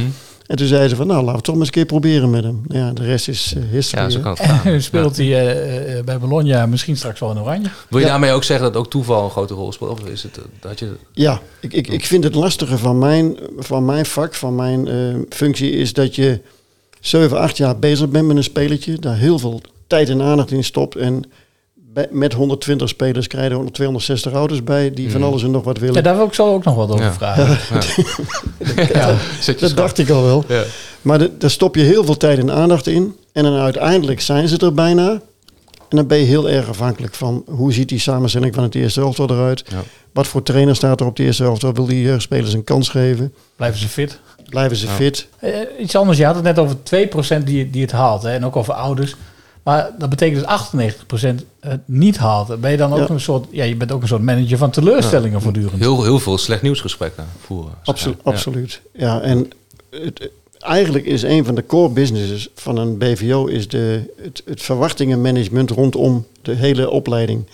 En 0.53 0.59
toen 0.59 0.67
zeiden 0.67 0.89
ze 0.89 0.95
van, 0.95 1.07
nou, 1.07 1.17
laten 1.19 1.31
we 1.31 1.35
het 1.37 1.43
toch 1.45 1.55
maar 1.55 1.65
eens 1.65 1.75
een 1.75 1.81
keer 1.83 1.99
proberen 1.99 2.29
met 2.29 2.43
hem. 2.43 2.61
Nou 2.67 2.85
Ja, 2.85 2.91
de 2.93 3.03
rest 3.03 3.27
is 3.27 3.53
eh, 3.57 3.63
history. 3.71 4.03
Ja, 4.03 4.09
zo 4.09 4.17
hè. 4.17 4.23
kan 4.23 4.31
het 4.31 4.41
gaan. 4.45 4.71
Nu 4.71 4.81
speelt 4.91 5.17
hij 5.17 5.25
eh, 5.25 5.97
eh, 5.97 6.05
bij 6.05 6.19
Bologna 6.19 6.65
misschien 6.65 6.97
straks 6.97 7.19
wel 7.19 7.31
in 7.31 7.39
oranje. 7.39 7.67
Wil 7.89 7.99
je 7.99 8.05
Ja. 8.05 8.11
daarmee 8.11 8.31
ook 8.31 8.43
zeggen 8.43 8.65
dat 8.71 8.81
ook 8.81 8.89
toeval 8.89 9.23
een 9.23 9.29
grote 9.29 9.53
rol 9.53 9.71
speelt? 9.71 10.01
Of 10.01 10.07
is 10.07 10.23
het 10.23 10.37
eh, 10.37 10.43
dat 10.59 10.79
je... 10.79 10.93
Ja, 11.11 11.41
ik, 11.59 11.73
ik, 11.73 11.87
ik 11.87 12.05
vind 12.05 12.23
het 12.23 12.35
lastige 12.35 12.77
van 12.77 12.97
mijn, 12.97 13.37
van 13.57 13.85
mijn 13.85 14.05
vak, 14.05 14.33
van 14.33 14.55
mijn 14.55 14.87
eh, 14.87 15.15
functie, 15.29 15.71
is 15.71 15.93
dat 15.93 16.15
je 16.15 16.41
7, 16.99 17.39
8 17.39 17.57
jaar 17.57 17.79
bezig 17.79 18.09
bent 18.09 18.27
met 18.27 18.37
een 18.37 18.43
spelertje, 18.43 18.99
daar 18.99 19.17
heel 19.17 19.39
veel 19.39 19.61
tijd 19.87 20.09
en 20.09 20.21
aandacht 20.21 20.51
in 20.51 20.63
stopt. 20.63 20.95
En 20.95 21.23
bij- 21.93 22.07
met 22.11 22.33
120 22.33 22.89
spelers 22.89 23.27
krijg 23.27 23.45
je 23.47 23.51
er 23.53 23.59
ook 23.59 23.69
260 23.73 24.33
ouders 24.33 24.63
bij 24.63 24.91
die 24.93 25.11
van 25.11 25.19
Mhm. 25.19 25.29
alles 25.29 25.43
en 25.43 25.51
nog 25.51 25.63
wat 25.63 25.77
willen. 25.77 25.95
Ja, 25.95 26.01
daar 26.01 26.15
wil 26.15 26.25
ik 26.25 26.33
zo 26.33 26.53
ook 26.53 26.63
nog 26.63 26.75
wat 26.75 26.89
over 26.91 27.05
Ja. 27.05 27.13
vragen. 27.13 27.57
Ja. 28.93 29.15
Je 29.45 29.55
dat 29.59 29.75
dacht 29.77 29.97
ik 29.97 30.09
al 30.09 30.23
wel. 30.23 30.43
Ja. 30.47 30.63
Maar 31.01 31.19
de- 31.19 31.31
daar 31.37 31.49
stop 31.49 31.75
je 31.75 31.81
heel 31.81 32.03
veel 32.05 32.17
tijd 32.17 32.39
en 32.39 32.51
aandacht 32.51 32.87
in. 32.87 33.15
En 33.31 33.43
dan 33.43 33.55
uiteindelijk 33.57 34.21
zijn 34.21 34.47
ze 34.47 34.57
er 34.57 34.73
bijna. 34.73 35.21
En 35.89 35.99
dan 35.99 36.07
ben 36.07 36.17
je 36.17 36.25
heel 36.25 36.49
erg 36.49 36.67
afhankelijk 36.69 37.13
van 37.13 37.43
hoe 37.47 37.73
ziet 37.73 37.89
die 37.89 37.99
samenstelling 37.99 38.53
van 38.55 38.63
het 38.63 38.75
eerste 38.75 39.01
elftal 39.01 39.29
eruit. 39.29 39.63
Ja. 39.69 39.83
Wat 40.13 40.27
voor 40.27 40.43
trainer 40.43 40.75
staat 40.75 40.99
er 40.99 41.05
op 41.05 41.17
het 41.17 41.25
eerste 41.25 41.43
elftal? 41.43 41.73
Wil 41.73 41.85
die 41.85 42.01
jeugdspelers 42.01 42.53
een 42.53 42.63
kans 42.63 42.89
geven? 42.89 43.33
Blijven 43.55 43.79
ze 43.79 43.87
fit? 43.87 44.19
Blijven 44.49 44.77
ze 44.77 44.85
Ja. 44.85 44.91
fit? 44.91 45.27
Eh, 45.39 45.51
iets 45.79 45.95
anders, 45.95 46.17
je 46.17 46.25
had 46.25 46.35
het 46.35 46.43
net 46.43 46.59
over 46.59 46.75
2% 46.83 47.45
die, 47.47 47.69
die 47.69 47.81
het 47.81 47.91
haalt. 47.91 48.21
Hè, 48.23 48.29
en 48.31 48.45
ook 48.45 48.55
over 48.55 48.73
ouders. 48.73 49.15
Maar 49.63 49.91
dat 49.97 50.09
betekent 50.09 50.39
dus 50.45 51.41
98% 51.41 51.45
het 51.59 51.81
niet 51.85 52.17
haalt. 52.17 52.61
Ben 52.61 52.71
je 52.71 52.77
dan 52.77 52.93
ook 52.93 53.07
Ja. 53.07 53.09
een 53.09 53.19
soort... 53.19 53.45
Ja, 53.51 53.63
je 53.63 53.75
bent 53.75 53.91
ook 53.91 54.01
een 54.01 54.07
soort 54.07 54.21
manager 54.21 54.57
van 54.57 54.69
teleurstellingen 54.71 55.41
voortdurend. 55.41 55.79
Heel, 55.81 56.03
heel 56.03 56.19
veel 56.19 56.37
slecht 56.37 56.61
nieuwsgesprekken 56.61 57.25
voeren. 57.39 57.73
Absolu- 57.83 58.15
Ja. 58.23 58.31
Absoluut. 58.31 58.81
Ja, 58.93 59.21
en 59.21 59.49
het, 59.89 60.29
eigenlijk 60.59 61.05
is 61.05 61.21
een 61.23 61.45
van 61.45 61.55
de 61.55 61.65
core 61.65 61.93
businesses 61.93 62.49
van 62.55 62.77
een 62.77 62.97
BVO 62.97 63.45
is 63.45 63.67
de, 63.67 64.13
het, 64.21 64.41
het 64.45 64.61
verwachtingenmanagement 64.61 65.69
rondom 65.69 66.25
de 66.41 66.53
hele 66.53 66.89
opleiding. 66.89 67.45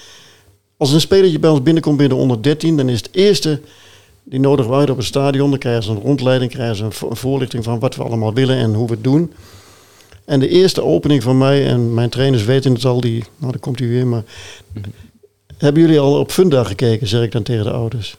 Als 0.77 0.91
een 0.91 1.01
spelertje 1.01 1.39
bij 1.39 1.49
ons 1.49 1.63
binnenkomt 1.63 1.97
binnen 1.97 2.17
onder 2.17 2.41
13, 2.41 2.77
dan 2.77 2.89
is 2.89 2.97
het 2.97 3.09
eerste 3.11 3.61
die 4.23 4.39
nodig 4.39 4.65
wordt 4.65 4.89
op 4.89 4.97
het 4.97 5.05
stadion. 5.05 5.49
Dan 5.49 5.59
krijgen 5.59 5.83
ze 5.83 5.91
een 5.91 5.99
rondleiding, 6.01 6.51
krijgen 6.51 6.75
ze 6.75 6.83
een 6.83 7.15
voorlichting 7.15 7.63
van 7.63 7.79
wat 7.79 7.95
we 7.95 8.03
allemaal 8.03 8.33
willen 8.33 8.57
en 8.57 8.73
hoe 8.73 8.87
we 8.87 8.93
het 8.93 9.03
doen. 9.03 9.33
En 10.29 10.39
de 10.39 10.47
eerste 10.49 10.83
opening 10.83 11.23
van 11.23 11.37
mij, 11.37 11.67
en 11.67 11.93
mijn 11.93 12.09
trainers 12.09 12.43
weten 12.43 12.73
het 12.73 12.85
al, 12.85 13.01
die, 13.01 13.23
nou 13.37 13.51
dan 13.51 13.59
komt 13.61 13.79
hij 13.79 13.87
weer, 13.87 14.07
maar 14.07 14.23
hebben 15.57 15.81
jullie 15.81 15.99
al 15.99 16.19
op 16.19 16.31
Funda 16.31 16.63
gekeken, 16.63 17.07
zeg 17.07 17.21
ik 17.23 17.31
dan 17.31 17.43
tegen 17.43 17.63
de 17.63 17.71
ouders. 17.71 18.15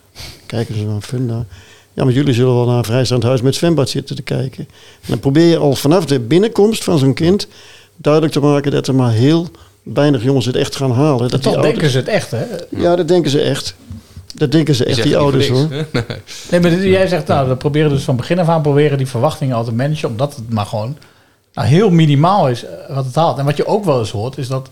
Kijken 0.46 0.75
ze 0.75 0.85
naar 0.85 1.01
Funda. 1.01 1.44
Ja, 1.92 2.05
maar 2.05 2.12
jullie 2.12 2.35
zullen 2.35 2.55
wel 2.55 2.66
naar 2.66 2.79
een 2.79 2.85
vrijstaand 2.85 3.23
huis 3.23 3.40
met 3.42 3.55
zwembad 3.55 3.88
zitten 3.88 4.16
te 4.16 4.23
kijken. 4.23 4.68
En 5.01 5.07
dan 5.09 5.18
probeer 5.18 5.46
je 5.46 5.57
al 5.57 5.75
vanaf 5.75 6.05
de 6.07 6.20
binnenkomst 6.20 6.85
van 6.85 6.99
zo'n 6.99 7.14
kind 7.14 7.49
duidelijk 7.96 8.33
te 8.33 8.40
maken 8.40 8.70
dat 8.73 8.87
er 8.88 8.94
maar 8.94 9.12
heel 9.12 9.49
weinig 9.83 10.23
jongens 10.23 10.46
het 10.46 10.57
echt 10.57 10.77
gaan 10.77 10.92
halen. 10.92 11.18
Dat 11.18 11.31
Dat 11.31 11.42
die 11.42 11.53
toch 11.53 11.62
ouders- 11.64 11.73
denken 11.73 11.90
ze 11.90 11.99
het 11.99 12.09
echt, 12.09 12.31
hè? 12.31 12.44
Ja, 12.83 12.96
dat 12.96 13.09
denken 13.09 13.31
ze 13.31 13.40
echt. 13.40 13.75
Dat 14.35 14.53
denken 14.53 14.75
ze 14.75 14.85
echt, 14.85 15.03
die 15.03 15.16
ouders 15.16 15.49
hoor. 15.49 15.68
Nee, 16.51 16.61
maar 16.61 16.87
jij 16.87 17.07
zegt, 17.07 17.27
nou, 17.27 17.49
we 17.49 17.57
proberen 17.57 17.90
dus 17.90 18.03
van 18.03 18.16
begin 18.16 18.38
af 18.38 18.49
aan 18.49 18.62
proberen 18.62 18.99
die 18.99 19.07
verwachtingen 19.07 19.57
al 19.57 19.64
te 19.64 19.73
managen, 19.73 20.09
omdat 20.09 20.37
het 20.37 20.51
maar 20.51 20.66
gewoon 20.66 20.96
nou, 21.53 21.69
heel 21.69 21.91
minimaal 21.91 22.49
is 22.49 22.65
eh, 22.65 22.95
wat 22.95 23.05
het 23.05 23.15
haalt. 23.15 23.39
En 23.39 23.45
wat 23.45 23.57
je 23.57 23.67
ook 23.67 23.85
wel 23.85 23.99
eens 23.99 24.11
hoort, 24.11 24.39
is 24.39 24.49
dat 24.49 24.69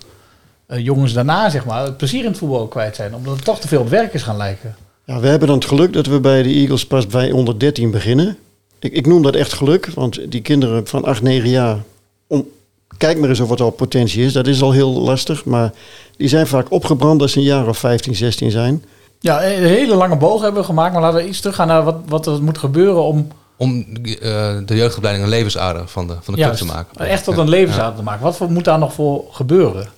eh, 0.67 0.85
jongens 0.85 1.13
daarna, 1.13 1.51
zeg 1.51 1.65
maar, 1.65 1.85
het 1.85 1.97
plezier 1.97 2.21
in 2.21 2.31
het 2.31 2.39
voetbal 2.39 2.67
kwijt 2.67 2.97
zijn, 2.97 3.15
omdat 3.15 3.35
het 3.35 3.45
toch 3.45 3.61
te 3.61 3.69
veel 3.69 3.81
op 3.81 3.89
werk 3.89 4.15
is 4.15 4.23
gaan 4.23 4.37
lijken. 4.37 4.77
Ja, 5.05 5.21
we 5.21 5.29
hebben 5.29 5.49
dan 5.49 5.57
het 5.57 5.67
geluk 5.67 5.93
dat 5.93 6.07
we 6.07 6.21
bij 6.21 6.43
de 6.43 6.49
Eagles 6.49 6.87
pas 6.87 7.07
bij 7.07 7.31
onder 7.33 7.59
13 7.59 7.91
beginnen. 7.91 8.37
Ik, 8.79 8.93
ik 8.93 9.07
noem 9.07 9.23
dat 9.23 9.35
echt 9.35 9.53
geluk, 9.53 9.87
want 9.95 10.31
die 10.31 10.43
kinderen 10.43 10.87
van 10.87 11.05
8, 11.05 11.23
9 11.23 11.49
jaar 11.49 11.79
om, 12.27 12.49
kijk 12.97 13.19
maar 13.19 13.29
eens 13.29 13.41
of 13.41 13.49
wat 13.49 13.61
al 13.61 13.71
potentie 13.71 14.25
is. 14.25 14.33
Dat 14.33 14.47
is 14.47 14.63
al 14.63 14.73
heel 14.73 14.93
lastig, 14.93 15.45
maar 15.45 15.73
die 16.17 16.29
zijn 16.29 16.47
vaak 16.47 16.71
opgebrand 16.71 17.23
als 17.23 17.33
ze 17.33 17.39
een 17.39 17.45
jaar 17.45 17.69
of 17.69 17.79
15, 17.79 18.15
16 18.15 18.51
zijn. 18.51 18.85
Ja, 19.21 19.45
een 19.45 19.65
hele 19.65 19.95
lange 19.95 20.17
boog 20.17 20.43
hebben 20.43 20.61
we 20.61 20.67
gemaakt. 20.67 20.93
Maar 20.93 21.03
laten 21.03 21.21
we 21.21 21.29
iets 21.29 21.41
teruggaan 21.41 21.67
naar 21.67 21.85
wat, 21.85 21.97
wat 22.07 22.27
er 22.27 22.43
moet 22.43 22.59
gebeuren 22.59 23.03
om... 23.03 23.29
Om 23.59 23.87
eh, 24.05 24.57
de 24.67 24.77
jeugdopleiding 24.77 25.27
een 25.27 25.33
levensader 25.33 25.89
van 25.89 26.07
de, 26.07 26.17
van 26.21 26.35
de 26.35 26.41
club 26.41 26.55
te 26.55 26.65
maken. 26.65 27.07
Echt 27.07 27.25
tot 27.25 27.37
een 27.37 27.49
levensader 27.49 27.97
te 27.97 28.03
maken. 28.03 28.23
Wat 28.23 28.37
voor, 28.37 28.51
moet 28.51 28.65
daar 28.65 28.79
nog 28.79 28.93
voor 28.93 29.25
gebeuren? 29.31 29.89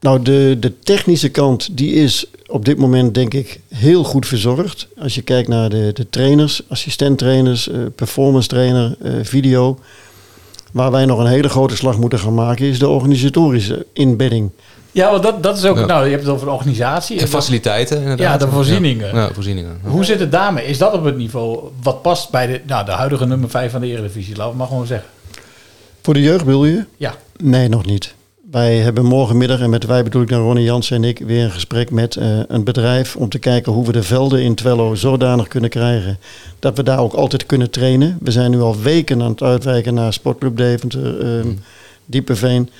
Nou, 0.00 0.22
de, 0.22 0.56
de 0.60 0.78
technische 0.78 1.28
kant 1.28 1.76
die 1.76 1.92
is 1.92 2.26
op 2.46 2.64
dit 2.64 2.78
moment 2.78 3.14
denk 3.14 3.34
ik 3.34 3.60
heel 3.68 4.04
goed 4.04 4.26
verzorgd. 4.26 4.88
Als 4.98 5.14
je 5.14 5.22
kijkt 5.22 5.48
naar 5.48 5.68
de, 5.68 5.90
de 5.94 6.08
trainers, 6.10 6.62
assistenttrainers, 6.68 7.68
eh, 7.68 7.78
performance 7.94 8.48
trainer, 8.48 8.96
eh, 9.02 9.12
video. 9.22 9.78
Waar 10.72 10.90
wij 10.90 11.04
nog 11.04 11.18
een 11.18 11.26
hele 11.26 11.48
grote 11.48 11.76
slag 11.76 11.98
moeten 11.98 12.18
gaan 12.18 12.34
maken 12.34 12.66
is 12.66 12.78
de 12.78 12.88
organisatorische 12.88 13.86
inbedding. 13.92 14.50
Ja, 14.92 15.10
want 15.10 15.22
dat, 15.22 15.42
dat 15.42 15.56
is 15.56 15.64
ook... 15.64 15.78
Ja. 15.78 15.84
Nou, 15.84 16.04
je 16.04 16.10
hebt 16.10 16.22
het 16.22 16.32
over 16.32 16.50
organisatie. 16.50 17.20
En 17.20 17.28
faciliteiten 17.28 17.96
inderdaad. 17.96 18.40
Ja, 18.40 18.46
de 18.46 18.52
voorzieningen. 18.52 19.14
Ja, 19.14 19.30
voorzieningen. 19.32 19.80
Ja. 19.84 19.90
Hoe 19.90 20.04
zit 20.04 20.20
het 20.20 20.32
daarmee? 20.32 20.66
Is 20.66 20.78
dat 20.78 20.92
op 20.92 21.04
het 21.04 21.16
niveau 21.16 21.58
wat 21.82 22.02
past 22.02 22.30
bij 22.30 22.46
de, 22.46 22.60
nou, 22.66 22.84
de 22.84 22.90
huidige 22.90 23.26
nummer 23.26 23.50
5 23.50 23.72
van 23.72 23.80
de 23.80 23.86
Eredivisie? 23.86 24.36
Laten 24.36 24.52
we 24.52 24.58
maar 24.58 24.66
gewoon 24.66 24.86
zeggen. 24.86 25.08
Voor 26.02 26.14
de 26.14 26.22
jeugd 26.22 26.44
wil 26.44 26.64
je? 26.64 26.84
Ja. 26.96 27.14
Nee, 27.36 27.68
nog 27.68 27.86
niet. 27.86 28.14
Wij 28.50 28.76
hebben 28.76 29.04
morgenmiddag, 29.04 29.60
en 29.60 29.70
met 29.70 29.86
wij 29.86 30.02
bedoel 30.02 30.22
ik 30.22 30.28
dan 30.28 30.40
Ronnie 30.40 30.64
Jansen 30.64 30.96
en 30.96 31.04
ik, 31.04 31.18
weer 31.18 31.44
een 31.44 31.50
gesprek 31.50 31.90
met 31.90 32.16
eh, 32.16 32.38
een 32.48 32.64
bedrijf 32.64 33.16
om 33.16 33.28
te 33.28 33.38
kijken 33.38 33.72
hoe 33.72 33.86
we 33.86 33.92
de 33.92 34.02
velden 34.02 34.42
in 34.42 34.54
Twello 34.54 34.94
zodanig 34.94 35.48
kunnen 35.48 35.70
krijgen 35.70 36.18
dat 36.58 36.76
we 36.76 36.82
daar 36.82 36.98
ook 36.98 37.12
altijd 37.12 37.46
kunnen 37.46 37.70
trainen. 37.70 38.18
We 38.20 38.30
zijn 38.30 38.50
nu 38.50 38.60
al 38.60 38.80
weken 38.80 39.22
aan 39.22 39.30
het 39.30 39.42
uitwijken 39.42 39.94
naar 39.94 40.12
Sportclub 40.12 40.56
Deventer, 40.56 41.20
eh, 41.20 41.46
Diepeveen. 42.06 42.70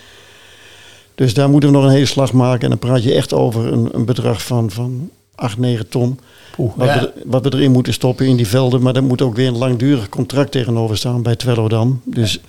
Dus 1.21 1.35
daar 1.35 1.51
moeten 1.51 1.71
we 1.71 1.77
nog 1.77 1.85
een 1.85 1.91
hele 1.91 2.07
slag 2.07 2.33
maken. 2.33 2.63
En 2.63 2.69
dan 2.69 2.79
praat 2.79 3.03
je 3.03 3.15
echt 3.15 3.33
over 3.33 3.73
een, 3.73 3.89
een 3.93 4.05
bedrag 4.05 4.43
van, 4.43 4.71
van 4.71 5.11
8, 5.35 5.59
9 5.59 5.89
ton. 5.89 6.19
Oeh, 6.59 6.73
wat, 6.77 6.87
ja. 6.89 7.01
we, 7.01 7.13
wat 7.25 7.45
we 7.45 7.55
erin 7.55 7.71
moeten 7.71 7.93
stoppen 7.93 8.27
in 8.27 8.37
die 8.37 8.49
velden. 8.49 8.83
Maar 8.83 8.93
daar 8.93 9.03
moet 9.03 9.23
ook 9.23 9.35
weer 9.35 9.47
een 9.47 9.57
langdurig 9.57 10.09
contract 10.09 10.51
tegenover 10.51 10.97
staan 10.97 11.23
bij 11.23 11.37
Twello 11.37 11.69
dan. 11.69 12.01
Dus 12.05 12.41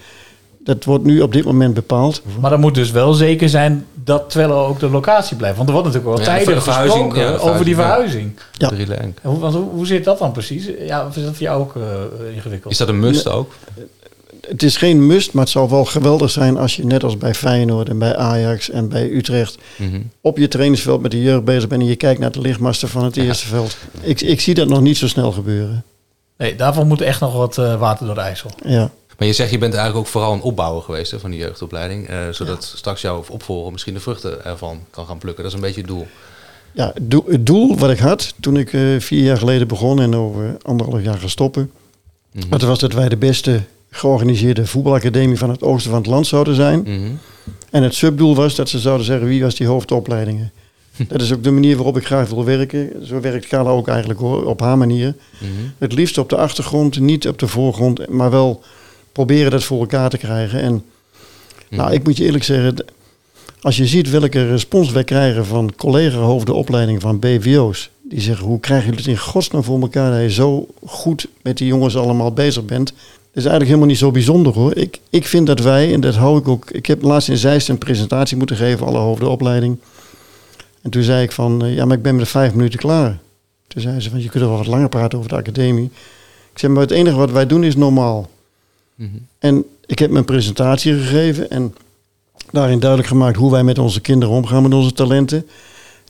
dat 0.63 0.83
wordt 0.83 1.03
nu 1.03 1.21
op 1.21 1.33
dit 1.33 1.45
moment 1.45 1.73
bepaald. 1.73 2.21
Maar 2.39 2.49
dan 2.49 2.59
moet 2.59 2.75
dus 2.75 2.91
wel 2.91 3.13
zeker 3.13 3.49
zijn 3.49 3.85
dat 3.93 4.29
Twello 4.29 4.65
ook 4.65 4.79
de 4.79 4.89
locatie 4.89 5.37
blijft. 5.37 5.57
Want 5.57 5.69
er 5.69 5.75
wordt 5.75 5.93
natuurlijk 5.93 6.15
wel 6.15 6.25
Ja, 6.25 6.43
verhuizing, 6.43 6.63
gesproken 6.63 7.21
ja, 7.21 7.37
over 7.37 7.65
die 7.65 7.75
verhuizing. 7.75 8.39
Ja. 8.57 8.71
Want 9.21 9.53
hoe, 9.53 9.69
hoe 9.69 9.85
zit 9.85 10.03
dat 10.03 10.19
dan 10.19 10.31
precies? 10.31 10.69
Ja, 10.79 11.07
of 11.07 11.17
is 11.17 11.23
dat 11.23 11.33
voor 11.33 11.43
jou 11.43 11.61
ook 11.61 11.75
eh, 11.75 12.35
ingewikkeld? 12.35 12.71
Is 12.73 12.79
dat 12.79 12.87
een 12.87 12.99
must 12.99 13.29
ook? 13.29 13.53
Het 14.47 14.63
is 14.63 14.77
geen 14.77 15.05
must, 15.05 15.33
maar 15.33 15.43
het 15.43 15.51
zou 15.51 15.69
wel 15.69 15.85
geweldig 15.85 16.31
zijn 16.31 16.57
als 16.57 16.75
je 16.75 16.85
net 16.85 17.03
als 17.03 17.17
bij 17.17 17.33
Feyenoord 17.33 17.89
en 17.89 17.97
bij 17.99 18.15
Ajax 18.15 18.69
en 18.69 18.89
bij 18.89 19.09
Utrecht 19.09 19.57
Mhm. 19.77 20.01
op 20.21 20.37
je 20.37 20.47
trainingsveld 20.47 21.01
met 21.01 21.11
de 21.11 21.21
jeugd 21.21 21.43
bezig 21.43 21.67
bent 21.69 21.81
en 21.81 21.87
je 21.87 21.95
kijkt 21.95 22.19
naar 22.19 22.31
de 22.31 22.41
lichtmasten 22.41 22.89
van 22.89 23.03
het 23.03 23.17
eerste 23.17 23.47
veld. 23.47 23.77
Ik, 24.01 24.21
ik 24.21 24.41
zie 24.41 24.53
dat 24.53 24.67
nog 24.67 24.81
niet 24.81 24.97
zo 24.97 25.07
snel 25.07 25.31
gebeuren. 25.31 25.83
Nee, 26.37 26.55
daarvoor 26.55 26.85
moet 26.85 27.01
echt 27.01 27.19
nog 27.19 27.33
wat 27.33 27.57
eh, 27.57 27.79
water 27.79 28.05
door 28.05 28.15
de 28.15 28.21
IJssel. 28.21 28.51
Ja. 28.65 28.91
Maar 29.17 29.27
je 29.27 29.33
zegt, 29.35 29.51
je 29.51 29.57
bent 29.57 29.73
eigenlijk 29.73 30.05
ook 30.05 30.11
vooral 30.11 30.33
een 30.33 30.41
opbouwer 30.41 30.81
geweest 30.83 31.11
hè, 31.11 31.19
van 31.19 31.29
die 31.31 31.39
jeugdopleiding. 31.39 32.07
eh, 32.07 32.17
zodat 32.31 32.73
straks 32.75 33.01
jouw 33.01 33.23
opvolger 33.29 33.71
misschien 33.71 33.93
de 33.93 33.99
vruchten 33.99 34.45
ervan 34.45 34.79
kan 34.89 35.05
gaan 35.05 35.17
plukken. 35.17 35.43
Dat 35.43 35.51
is 35.51 35.57
een 35.59 35.65
beetje 35.65 35.81
het 35.81 35.89
doel. 35.89 36.07
Ja, 36.73 36.91
het 36.93 37.11
doel, 37.11 37.23
het 37.27 37.45
doel 37.45 37.77
wat 37.77 37.89
ik 37.89 37.99
had 37.99 38.33
toen 38.39 38.57
ik 38.57 38.73
eh, 38.73 38.81
vier 38.99 39.23
jaar 39.23 39.37
geleden 39.37 39.67
begon 39.67 40.01
en 40.01 40.15
over 40.15 40.57
anderhalf 40.61 41.03
jaar 41.03 41.17
ga 41.17 41.27
stoppen, 41.27 41.71
Mhm. 42.33 42.49
dat 42.49 42.61
was 42.61 42.79
dat 42.79 42.93
wij 42.93 43.09
de 43.09 43.17
beste 43.17 43.61
georganiseerde 43.91 44.65
voetbalacademie 44.65 45.37
van 45.37 45.49
het 45.49 45.61
oosten 45.61 45.91
van 45.91 45.99
het 45.99 46.09
land 46.09 46.27
zouden 46.27 46.55
zijn. 46.55 46.81
Mhm. 46.81 47.11
En 47.69 47.83
het 47.83 47.95
subdoel 47.95 48.35
was 48.35 48.55
dat 48.55 48.69
ze 48.69 48.79
zouden 48.79 49.05
zeggen 49.05 49.27
wie 49.27 49.41
was 49.41 49.55
die 49.55 49.67
hoofdopleidingen. 49.67 50.51
Dat 51.07 51.21
is 51.21 51.33
ook 51.33 51.43
de 51.43 51.51
manier 51.51 51.75
waarop 51.75 51.97
ik 51.97 52.05
graag 52.05 52.29
wil 52.29 52.45
werken. 52.45 53.05
Zo 53.05 53.19
werkt 53.19 53.47
Carla 53.47 53.69
ook 53.69 53.87
eigenlijk 53.87 54.19
hoor, 54.19 54.45
op 54.45 54.59
haar 54.59 54.77
manier. 54.77 55.15
Mhm. 55.37 55.51
Het 55.77 55.93
liefst 55.93 56.17
op 56.17 56.29
de 56.29 56.37
achtergrond, 56.37 56.99
niet 56.99 57.27
op 57.27 57.39
de 57.39 57.47
voorgrond, 57.47 58.09
maar 58.09 58.31
wel 58.31 58.63
proberen 59.11 59.51
dat 59.51 59.63
voor 59.63 59.79
elkaar 59.79 60.09
te 60.09 60.17
krijgen. 60.17 60.61
En 60.61 60.83
nou, 61.69 61.93
ik 61.93 62.03
moet 62.03 62.17
je 62.17 62.25
eerlijk 62.25 62.43
zeggen, 62.43 62.85
als 63.61 63.77
je 63.77 63.87
ziet 63.87 64.09
welke 64.09 64.47
respons 64.47 64.91
wij 64.91 65.03
krijgen 65.03 65.45
van 65.45 65.73
collega-hoofden 65.75 66.55
opleiding 66.55 67.01
van 67.01 67.19
BVO's, 67.19 67.89
die 68.01 68.21
zeggen 68.21 68.45
hoe 68.45 68.59
krijgen 68.59 68.85
jullie 68.85 68.99
het 69.03 69.09
in 69.09 69.17
godsnaam 69.17 69.63
voor 69.63 69.81
elkaar 69.81 70.11
dat 70.11 70.21
je 70.21 70.31
zo 70.31 70.67
goed 70.85 71.27
met 71.41 71.57
die 71.57 71.67
jongens 71.67 71.97
allemaal 71.97 72.33
bezig 72.33 72.65
bent. 72.65 72.93
Dat 73.33 73.43
is 73.43 73.49
eigenlijk 73.49 73.65
helemaal 73.65 73.87
niet 73.87 73.97
zo 73.97 74.11
bijzonder 74.11 74.53
hoor. 74.53 74.75
Ik, 74.75 74.99
ik 75.09 75.25
vind 75.25 75.47
dat 75.47 75.59
wij, 75.59 75.93
en 75.93 76.01
dat 76.01 76.15
hou 76.15 76.39
ik 76.39 76.47
ook. 76.47 76.69
Ik 76.69 76.85
heb 76.85 77.01
laatst 77.01 77.29
in 77.29 77.37
Zeist 77.37 77.69
een 77.69 77.77
presentatie 77.77 78.37
moeten 78.37 78.55
geven, 78.55 78.85
alle 78.85 78.97
hoofden 78.97 79.29
opleiding. 79.29 79.77
En 80.81 80.89
toen 80.89 81.03
zei 81.03 81.23
ik 81.23 81.31
van, 81.31 81.63
eh, 81.63 81.75
ja, 81.75 81.85
maar 81.85 81.97
ik 81.97 82.03
ben 82.03 82.15
met 82.15 82.27
vijf 82.27 82.53
minuten 82.53 82.79
klaar. 82.79 83.19
Toen 83.67 83.81
zei 83.81 83.99
ze 83.99 84.09
van, 84.09 84.21
je 84.21 84.29
kunt 84.29 84.43
wel 84.43 84.57
wat 84.57 84.67
langer 84.67 84.89
praten 84.89 85.17
over 85.17 85.29
de 85.29 85.35
academie. 85.35 85.89
Ik 86.51 86.59
zei, 86.59 86.71
maar 86.71 86.81
het 86.81 86.91
enige 86.91 87.15
wat 87.15 87.31
wij 87.31 87.47
doen 87.47 87.63
is 87.63 87.75
normaal. 87.75 88.29
En 89.39 89.65
ik 89.85 89.99
heb 89.99 90.11
mijn 90.11 90.25
presentatie 90.25 90.93
gegeven 90.93 91.49
en 91.49 91.75
daarin 92.51 92.79
duidelijk 92.79 93.09
gemaakt 93.09 93.37
hoe 93.37 93.51
wij 93.51 93.63
met 93.63 93.79
onze 93.79 94.01
kinderen 94.01 94.35
omgaan, 94.35 94.63
met 94.63 94.73
onze 94.73 94.93
talenten. 94.93 95.47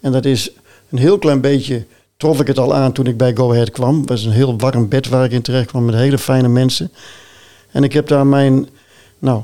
En 0.02 0.12
dat 0.12 0.26
is 0.26 0.52
een 0.90 0.98
heel 0.98 1.18
klein 1.18 1.42
beetje, 1.42 1.86
trof 2.22 2.40
ik 2.40 2.48
het 2.48 2.60
al 2.60 2.76
aan 2.76 2.92
toen 2.92 3.06
ik 3.06 3.18
bij 3.18 3.36
Go 3.36 3.52
Ahead 3.52 3.72
kwam. 3.72 4.00
Het 4.00 4.10
was 4.10 4.24
een 4.24 4.32
heel 4.32 4.58
warm 4.58 4.88
bed 4.88 5.08
waar 5.08 5.26
ik 5.26 5.32
in 5.32 5.42
terecht 5.42 5.68
kwam 5.68 5.86
met 5.86 5.96
hele 5.96 6.18
fijne 6.18 6.48
mensen. 6.48 6.92
En 7.72 7.84
ik 7.84 7.94
heb 7.94 8.08
daar 8.08 8.28
mijn, 8.28 8.68
nou, 9.20 9.42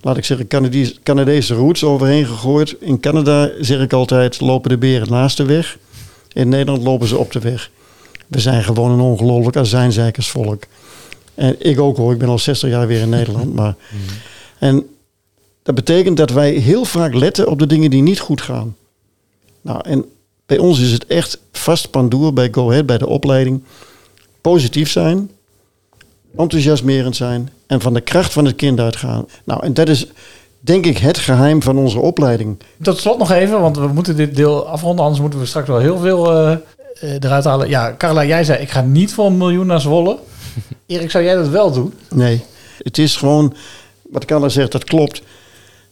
laat 0.00 0.16
ik 0.16 0.24
zeggen, 0.24 0.46
Canadees- 0.46 0.98
Canadese 1.02 1.54
roots 1.54 1.84
overheen 1.84 2.26
gegooid. 2.26 2.76
In 2.80 3.00
Canada 3.00 3.50
zeg 3.60 3.80
ik 3.80 3.92
altijd, 3.92 4.40
lopen 4.40 4.70
de 4.70 4.78
beren 4.78 5.10
naast 5.10 5.36
de 5.36 5.44
weg. 5.44 5.78
In 6.32 6.48
Nederland 6.48 6.82
lopen 6.82 7.08
ze 7.08 7.16
op 7.18 7.32
de 7.32 7.38
weg. 7.38 7.70
We 8.28 8.40
zijn 8.40 8.64
gewoon 8.64 8.90
een 8.90 9.00
ongelooflijk 9.00 9.56
azijnzijkersvolk. 9.56 10.62
En 11.34 11.56
ik 11.58 11.80
ook 11.80 11.96
hoor, 11.96 12.12
ik 12.12 12.18
ben 12.18 12.28
al 12.28 12.38
60 12.38 12.68
jaar 12.70 12.86
weer 12.86 13.00
in 13.00 13.08
Nederland. 13.08 13.54
Maar, 13.60 13.74
en 14.58 14.86
dat 15.62 15.74
betekent 15.74 16.16
dat 16.16 16.30
wij 16.30 16.50
heel 16.50 16.84
vaak 16.84 17.14
letten 17.14 17.48
op 17.48 17.58
de 17.58 17.66
dingen 17.66 17.90
die 17.90 18.02
niet 18.02 18.20
goed 18.20 18.40
gaan. 18.40 18.76
Nou, 19.60 19.80
en 19.82 20.04
bij 20.52 20.60
ons 20.60 20.80
is 20.80 20.92
het 20.92 21.06
echt 21.06 21.38
vast 21.52 21.90
pandoer 21.90 22.32
bij 22.32 22.48
Go 22.50 22.70
Ahead, 22.70 22.86
bij 22.86 22.98
de 22.98 23.06
opleiding. 23.06 23.62
Positief 24.40 24.90
zijn, 24.90 25.30
enthousiasmerend 26.36 27.16
zijn 27.16 27.50
en 27.66 27.80
van 27.80 27.94
de 27.94 28.00
kracht 28.00 28.32
van 28.32 28.44
het 28.44 28.56
kind 28.56 28.80
uitgaan. 28.80 29.26
Nou, 29.44 29.64
en 29.64 29.74
dat 29.74 29.88
is 29.88 30.06
denk 30.60 30.86
ik 30.86 30.98
het 30.98 31.18
geheim 31.18 31.62
van 31.62 31.76
onze 31.76 31.98
opleiding. 31.98 32.58
Tot 32.82 32.98
slot 32.98 33.18
nog 33.18 33.30
even, 33.30 33.60
want 33.60 33.76
we 33.76 33.86
moeten 33.86 34.16
dit 34.16 34.36
deel 34.36 34.66
afronden. 34.66 35.04
Anders 35.04 35.20
moeten 35.20 35.40
we 35.40 35.46
straks 35.46 35.68
wel 35.68 35.78
heel 35.78 35.98
veel 35.98 36.32
eh, 36.32 36.52
eh, 37.00 37.14
eruit 37.20 37.44
halen. 37.44 37.68
Ja, 37.68 37.94
Carla, 37.98 38.24
jij 38.24 38.44
zei 38.44 38.62
ik 38.62 38.70
ga 38.70 38.80
niet 38.80 39.14
voor 39.14 39.26
een 39.26 39.36
miljoen 39.36 39.66
naar 39.66 39.80
Zwolle. 39.80 40.18
Erik, 40.86 41.10
zou 41.10 41.24
jij 41.24 41.34
dat 41.34 41.48
wel 41.48 41.72
doen? 41.72 41.94
Nee, 42.10 42.44
het 42.78 42.98
is 42.98 43.16
gewoon, 43.16 43.54
wat 44.10 44.24
Carla 44.24 44.48
zegt, 44.48 44.72
dat 44.72 44.84
klopt. 44.84 45.22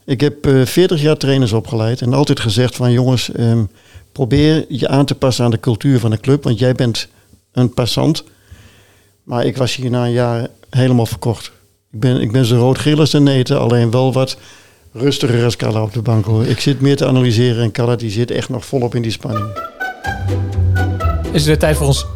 Ik 0.05 0.21
heb 0.21 0.47
eh 0.47 0.65
40 0.65 1.01
jaar 1.01 1.17
trainers 1.17 1.53
opgeleid 1.53 2.01
en 2.01 2.15
altijd 2.15 2.41
gezegd 2.41 2.77
van 2.77 2.93
jongens, 2.93 3.33
ehm, 3.33 3.65
probeer 4.21 4.65
je 4.69 4.89
aan 4.89 5.05
te 5.05 5.15
passen 5.15 5.45
aan 5.45 5.51
de 5.51 5.61
cultuur 5.61 5.99
van 5.99 6.11
de 6.11 6.21
club, 6.21 6.45
want 6.45 6.59
jij 6.59 6.75
bent 6.75 7.09
een 7.53 7.75
passant. 7.75 8.25
Maar 9.23 9.45
ik 9.45 9.57
was 9.57 9.77
hier 9.77 9.91
na 9.91 10.05
een 10.05 10.13
jaar 10.13 10.49
helemaal 10.71 11.07
verkocht. 11.07 11.53
Ik 11.91 12.01
ben, 12.01 12.21
ik 12.21 12.33
ben 12.33 12.45
zo 12.45 12.57
rood-geel 12.57 12.99
als 12.99 13.11
de 13.11 13.21
neten, 13.21 13.61
alleen 13.61 13.91
wel 13.91 14.13
wat 14.13 14.37
rustiger 14.93 15.45
als 15.45 15.57
Carla 15.57 15.83
op 15.83 15.93
de 15.93 16.03
bank 16.03 16.25
hoor. 16.25 16.47
Ik 16.47 16.61
zit 16.61 16.81
meer 16.81 16.97
te 16.97 17.07
analyseren 17.07 17.63
en 17.63 17.73
Carla 17.73 17.97
die 17.97 18.11
zit 18.11 18.31
echt 18.31 18.49
nog 18.49 18.65
volop 18.65 18.95
in 18.95 19.03
die 19.03 19.11
spanning. 19.11 19.47
Is 21.23 21.33
het 21.33 21.45
weer 21.45 21.59
tijd 21.59 21.77
voor 21.77 21.87
ons 21.87 22.07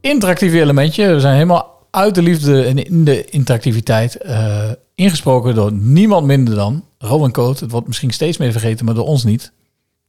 interactieve 0.00 0.60
elementje. 0.60 1.14
We 1.14 1.20
zijn 1.20 1.34
helemaal 1.34 1.86
uit 1.90 2.14
de 2.14 2.22
liefde 2.22 2.62
en 2.62 2.84
in 2.84 3.04
de 3.04 3.24
interactiviteit 3.24 4.16
eh, 4.16 4.70
ingesproken 4.94 5.54
door 5.54 5.72
niemand 5.72 6.26
minder 6.26 6.54
dan 6.54 6.84
Rowan 6.98 7.32
Coat. 7.32 7.60
Het 7.60 7.70
wordt 7.70 7.86
misschien 7.86 8.10
steeds 8.10 8.36
meer 8.36 8.52
vergeten, 8.52 8.84
maar 8.84 8.94
door 8.94 9.06
ons 9.06 9.24
niet. 9.24 9.52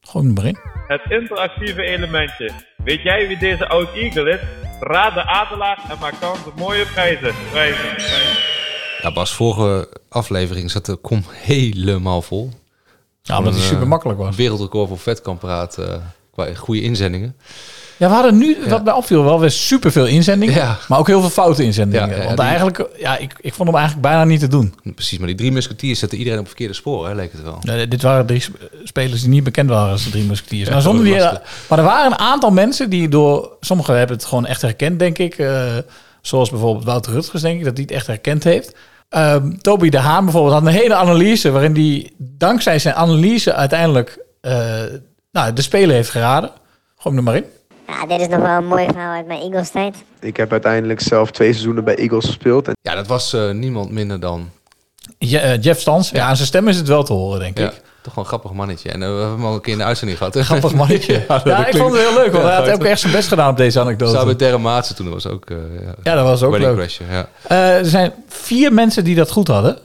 Er 0.01 0.23
maar 0.23 0.45
in. 0.45 0.57
Het 0.87 1.01
interactieve 1.09 1.81
elementje. 1.81 2.51
Weet 2.83 3.01
jij 3.01 3.27
wie 3.27 3.37
deze 3.37 3.67
oud 3.67 3.93
Eagle 3.93 4.29
is? 4.29 4.39
Raad 4.79 5.13
de 5.13 5.25
adelaar 5.25 5.79
en 5.89 5.97
maak 5.99 6.13
kans 6.19 6.45
op 6.45 6.55
mooie 6.55 6.85
prijzen. 6.85 7.33
Prijzen. 7.51 7.95
prijzen. 7.95 8.37
Ja, 9.01 9.11
Bas, 9.11 9.33
vorige 9.33 9.89
aflevering 10.09 10.71
zat 10.71 10.85
de 10.85 10.95
kom 10.95 11.23
helemaal 11.29 12.21
vol. 12.21 12.49
Ja, 13.21 13.37
omdat 13.37 13.53
die 13.53 13.61
Een, 13.61 13.67
super 13.67 13.83
eh, 13.83 13.89
makkelijk 13.89 14.19
was. 14.19 14.35
Wereldrecord 14.35 14.87
voor 14.87 14.99
vetkampraat 14.99 15.77
eh 15.77 15.95
qua 16.31 16.53
goede 16.53 16.81
inzendingen. 16.81 17.37
Ja, 18.01 18.07
we 18.07 18.13
hadden 18.13 18.37
nu, 18.37 18.57
wat 18.67 18.83
mij 18.83 18.93
opviel, 18.93 19.23
wel 19.23 19.39
weer 19.39 19.51
superveel 19.51 20.05
inzendingen. 20.05 20.77
Maar 20.87 20.99
ook 20.99 21.07
heel 21.07 21.19
veel 21.21 21.29
foute 21.29 21.63
inzendingen. 21.63 22.09
Ja, 22.09 22.15
ja, 22.15 22.23
Want 22.23 22.37
die- 22.37 22.45
eigenlijk, 22.45 22.87
ja, 22.97 23.17
ik, 23.17 23.33
ik 23.41 23.53
vond 23.53 23.67
hem 23.69 23.77
eigenlijk 23.77 24.07
bijna 24.07 24.23
niet 24.23 24.39
te 24.39 24.47
doen. 24.47 24.73
Precies, 24.95 25.17
maar 25.17 25.27
die 25.27 25.35
drie 25.35 25.51
musketiers 25.51 25.99
zetten 25.99 26.17
iedereen 26.17 26.39
op 26.39 26.47
verkeerde 26.47 26.73
sporen, 26.73 27.09
hè, 27.09 27.15
leek 27.15 27.31
het 27.31 27.43
wel. 27.43 27.57
Nee, 27.61 27.87
dit 27.87 28.01
waren 28.01 28.25
drie 28.25 28.39
sp- 28.39 28.57
spelers 28.83 29.21
die 29.21 29.29
niet 29.29 29.43
bekend 29.43 29.69
waren 29.69 29.91
als 29.91 30.03
de 30.03 30.09
drie 30.09 30.23
musketiers. 30.23 30.63
Ja, 30.67 30.69
nou, 30.69 30.81
zonder 30.81 31.03
die, 31.03 31.15
maar 31.69 31.77
er 31.79 31.83
waren 31.85 32.11
een 32.11 32.17
aantal 32.17 32.51
mensen 32.51 32.89
die 32.89 33.07
door... 33.09 33.51
Sommigen 33.59 33.97
hebben 33.97 34.15
het 34.15 34.25
gewoon 34.25 34.45
echt 34.45 34.61
herkend, 34.61 34.99
denk 34.99 35.17
ik. 35.17 35.37
eh, 35.37 35.63
zoals 36.21 36.49
bijvoorbeeld 36.49 36.85
Wouter 36.85 37.11
Rutgers, 37.13 37.41
denk 37.41 37.57
ik, 37.59 37.65
dat 37.65 37.73
hij 37.73 37.83
het 37.83 37.95
echt 37.95 38.07
herkend 38.07 38.43
heeft. 38.43 38.75
Ehm, 39.09 39.51
Toby 39.57 39.89
de 39.89 39.99
Haan 39.99 40.23
bijvoorbeeld 40.23 40.53
had 40.53 40.65
een 40.65 40.73
hele 40.79 40.95
analyse... 40.95 41.51
waarin 41.51 41.73
hij 41.75 42.11
dankzij 42.17 42.79
zijn 42.79 42.95
analyse 42.95 43.53
uiteindelijk 43.53 44.19
eh, 44.41 44.53
nou, 45.31 45.53
de 45.53 45.61
speler 45.61 45.95
heeft 45.95 46.09
geraden. 46.09 46.49
Gooi 46.97 47.15
hem 47.15 47.17
er 47.17 47.23
maar 47.23 47.35
in. 47.35 47.45
Ja, 47.91 48.05
dit 48.05 48.19
is 48.19 48.27
nog 48.27 48.39
wel 48.41 48.57
een 48.57 48.65
mooi 48.67 48.85
verhaal 48.85 49.15
uit 49.15 49.27
mijn 49.27 49.41
Eagles 49.41 49.69
tijd. 49.69 49.95
Ik 50.19 50.37
heb 50.37 50.51
uiteindelijk 50.51 50.99
zelf 51.01 51.31
twee 51.31 51.51
seizoenen 51.51 51.83
bij 51.83 51.95
Eagles 51.95 52.25
gespeeld. 52.25 52.67
En 52.67 52.73
Ja, 52.81 52.95
dat 52.95 53.07
was 53.07 53.33
eh, 53.33 53.49
niemand 53.51 53.91
minder 53.91 54.19
dan... 54.19 54.49
Je- 55.17 55.39
eh, 55.39 55.61
Jeff 55.61 55.79
Stans. 55.81 56.09
Ja, 56.09 56.25
aan 56.27 56.35
zijn 56.35 56.47
stem 56.47 56.67
is 56.67 56.77
het 56.77 56.87
wel 56.87 57.03
te 57.03 57.13
horen, 57.13 57.39
denk 57.39 57.57
Ja, 57.57 57.65
ik. 57.65 57.81
toch 58.01 58.13
wel 58.15 58.23
een 58.23 58.29
grappig 58.29 58.51
mannetje. 58.53 58.91
En 58.91 59.01
eh, 59.03 59.07
we 59.09 59.13
hebben 59.15 59.31
hem 59.35 59.45
al 59.45 59.53
een 59.53 59.61
keer 59.61 59.71
in 59.73 59.77
de 59.79 59.83
uitzending 59.85 60.17
gehad. 60.17 60.33
hè? 60.33 60.43
Grappig 60.43 60.73
mannetje. 60.73 61.23
dat 61.27 61.43
Ja, 61.43 61.57
ik 61.57 61.63
klinkt- 61.65 61.77
vond 61.77 61.93
het 61.93 62.07
heel 62.07 62.13
leuk, 62.23 62.31
want 62.31 62.43
hij 62.43 62.55
had 62.55 62.69
ook 62.71 62.83
echt 62.83 62.99
zijn 62.99 63.13
best 63.13 63.27
gedaan 63.27 63.49
op 63.49 63.57
deze 63.57 63.79
anekdote. 63.79 64.11
Samen 64.11 64.27
met 64.27 64.37
Terre 64.37 64.57
Maatsen 64.57 64.95
toen, 64.95 65.05
dat 65.05 65.13
was 65.23 65.27
ook... 65.33 65.49
eh, 65.49 65.57
Ja, 66.03 66.15
dat 66.15 66.23
was 66.25 66.43
ook 66.43 66.57
leuk. 66.57 66.75
Crasher, 66.75 67.05
ja. 67.11 67.27
Eh, 67.47 67.77
er 67.77 67.85
zijn 67.85 68.11
vier 68.27 68.73
mensen 68.73 69.03
die 69.03 69.15
dat 69.15 69.31
goed 69.31 69.47
hadden. 69.47 69.77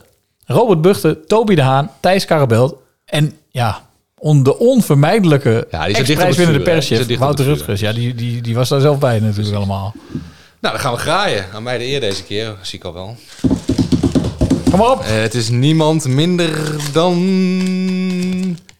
Robert 0.45 0.81
Buchten, 0.81 1.25
Toby 1.27 1.55
de 1.55 1.61
Haan, 1.61 1.91
Thijs 1.99 2.25
Karabelt 2.25 2.75
en 3.05 3.37
ja, 3.49 3.81
on, 4.17 4.43
de 4.43 4.57
onvermijdelijke 4.59 5.67
Ja, 5.71 5.85
die 5.85 5.95
ex-prijswinnende? 5.95 6.63
Die 6.63 6.73
perschef 6.73 6.97
dicht 6.97 7.11
op 7.11 7.17
Wouter. 7.17 7.45
Rutgers. 7.45 7.79
Ja, 7.79 7.93
die, 7.93 8.15
die, 8.15 8.41
die 8.41 8.55
was 8.55 8.69
daar 8.69 8.81
zelf 8.81 8.99
bij 8.99 9.19
natuurlijk 9.19 9.55
allemaal. 9.55 9.93
Nou, 10.59 10.73
dan 10.75 10.79
gaan 10.79 10.93
we 10.93 10.99
graaien. 10.99 11.45
Aan 11.53 11.63
mij 11.63 11.77
de 11.77 11.85
eer 11.85 11.99
deze 11.99 12.23
keer, 12.23 12.55
zie 12.61 12.79
ik 12.79 12.85
al 12.85 12.93
wel. 12.93 13.15
Kom 14.69 14.79
maar 14.79 14.91
op. 14.91 15.01
Eh, 15.01 15.07
het 15.21 15.33
is 15.33 15.49
niemand 15.49 16.07
minder 16.07 16.75
dan... 16.93 17.15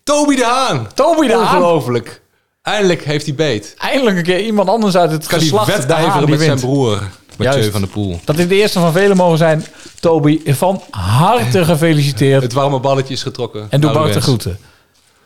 Toby 0.04 0.36
de 0.36 0.46
Haan. 0.46 0.88
Toby 0.94 1.28
de 1.28 1.34
Haan. 1.34 1.42
Ongelooflijk. 1.42 2.22
Eindelijk 2.62 3.04
heeft 3.04 3.26
hij 3.26 3.36
beet. 3.36 3.74
Eindelijk 3.78 4.18
een 4.18 4.24
keer 4.24 4.40
iemand 4.40 4.70
anders 4.70 4.98
uit 4.98 5.12
het 5.12 5.28
Kan 5.28 5.40
geslacht 5.40 5.66
de 5.66 5.72
Haan 5.72 5.88
wedijveren 5.88 6.26
die 6.26 6.36
met 6.36 6.46
zijn 6.46 6.60
broer. 6.60 7.10
Mathieu 7.38 7.72
van 7.72 7.82
der 7.82 7.90
Poel. 7.90 8.20
Dat 8.26 8.36
dit 8.38 8.50
de 8.50 8.56
eerste 8.56 8.80
van 8.80 8.92
velen 8.92 9.18
mogen 9.18 9.38
zijn. 9.38 9.66
Toby, 10.00 10.42
van 10.46 10.82
harte 10.90 11.66
gefeliciteerd. 11.72 12.44
Het 12.44 12.54
warme 12.54 12.80
balletje 12.80 13.14
is 13.14 13.24
getrokken. 13.24 13.68
En 13.70 13.82
doe 13.82 13.92
de 13.92 13.98
Ouderwets. 13.98 14.26
groeten. 14.26 14.58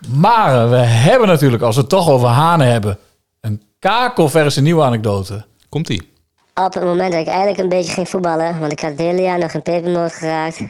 Maar 0.08 0.64
eh, 0.64 0.70
we 0.70 0.76
hebben 0.78 1.28
natuurlijk, 1.28 1.64
als 1.64 1.76
we 1.76 1.82
het 1.82 1.90
toch 1.90 2.10
over 2.10 2.28
hanen 2.28 2.68
hebben, 2.68 2.98
een 3.42 3.62
kakelverse 3.80 4.62
nieuwe 4.62 4.84
anekdote. 4.84 5.46
Komt-ie. 5.70 6.10
Op 6.54 6.74
het 6.74 6.84
moment 6.84 7.12
dat 7.12 7.22
ik 7.22 7.28
eigenlijk 7.28 7.58
een 7.58 7.70
beetje 7.70 7.94
ging 7.94 8.10
voetballen, 8.10 8.60
want 8.60 8.72
ik 8.72 8.80
had 8.80 8.90
het 8.90 9.00
hele 9.00 9.22
jaar 9.22 9.40
nog 9.40 9.52
in 9.52 9.62
pepernoot 9.62 10.14
geraakt, 10.14 10.62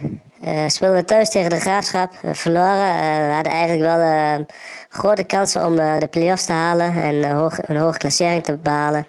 eh 0.41 0.67
speelden 0.67 0.97
we 0.97 1.05
thuis 1.05 1.29
tegen 1.29 1.49
de 1.49 1.59
Graafschap. 1.59 2.11
We 2.21 2.35
verloren. 2.35 2.89
Eh, 2.89 3.27
we 3.27 3.33
hadden 3.33 3.51
eigenlijk 3.51 3.81
wel 3.81 3.99
eh, 3.99 4.45
grote 4.89 5.23
kansen 5.23 5.65
om 5.65 5.79
eh, 5.79 5.99
de 5.99 6.07
play-offs 6.07 6.45
te 6.45 6.51
halen 6.51 7.01
en 7.03 7.23
eh, 7.23 7.31
hoog, 7.33 7.57
een 7.67 7.77
hoge 7.77 7.97
klassering 7.97 8.43
te 8.43 8.57
behalen. 8.57 9.07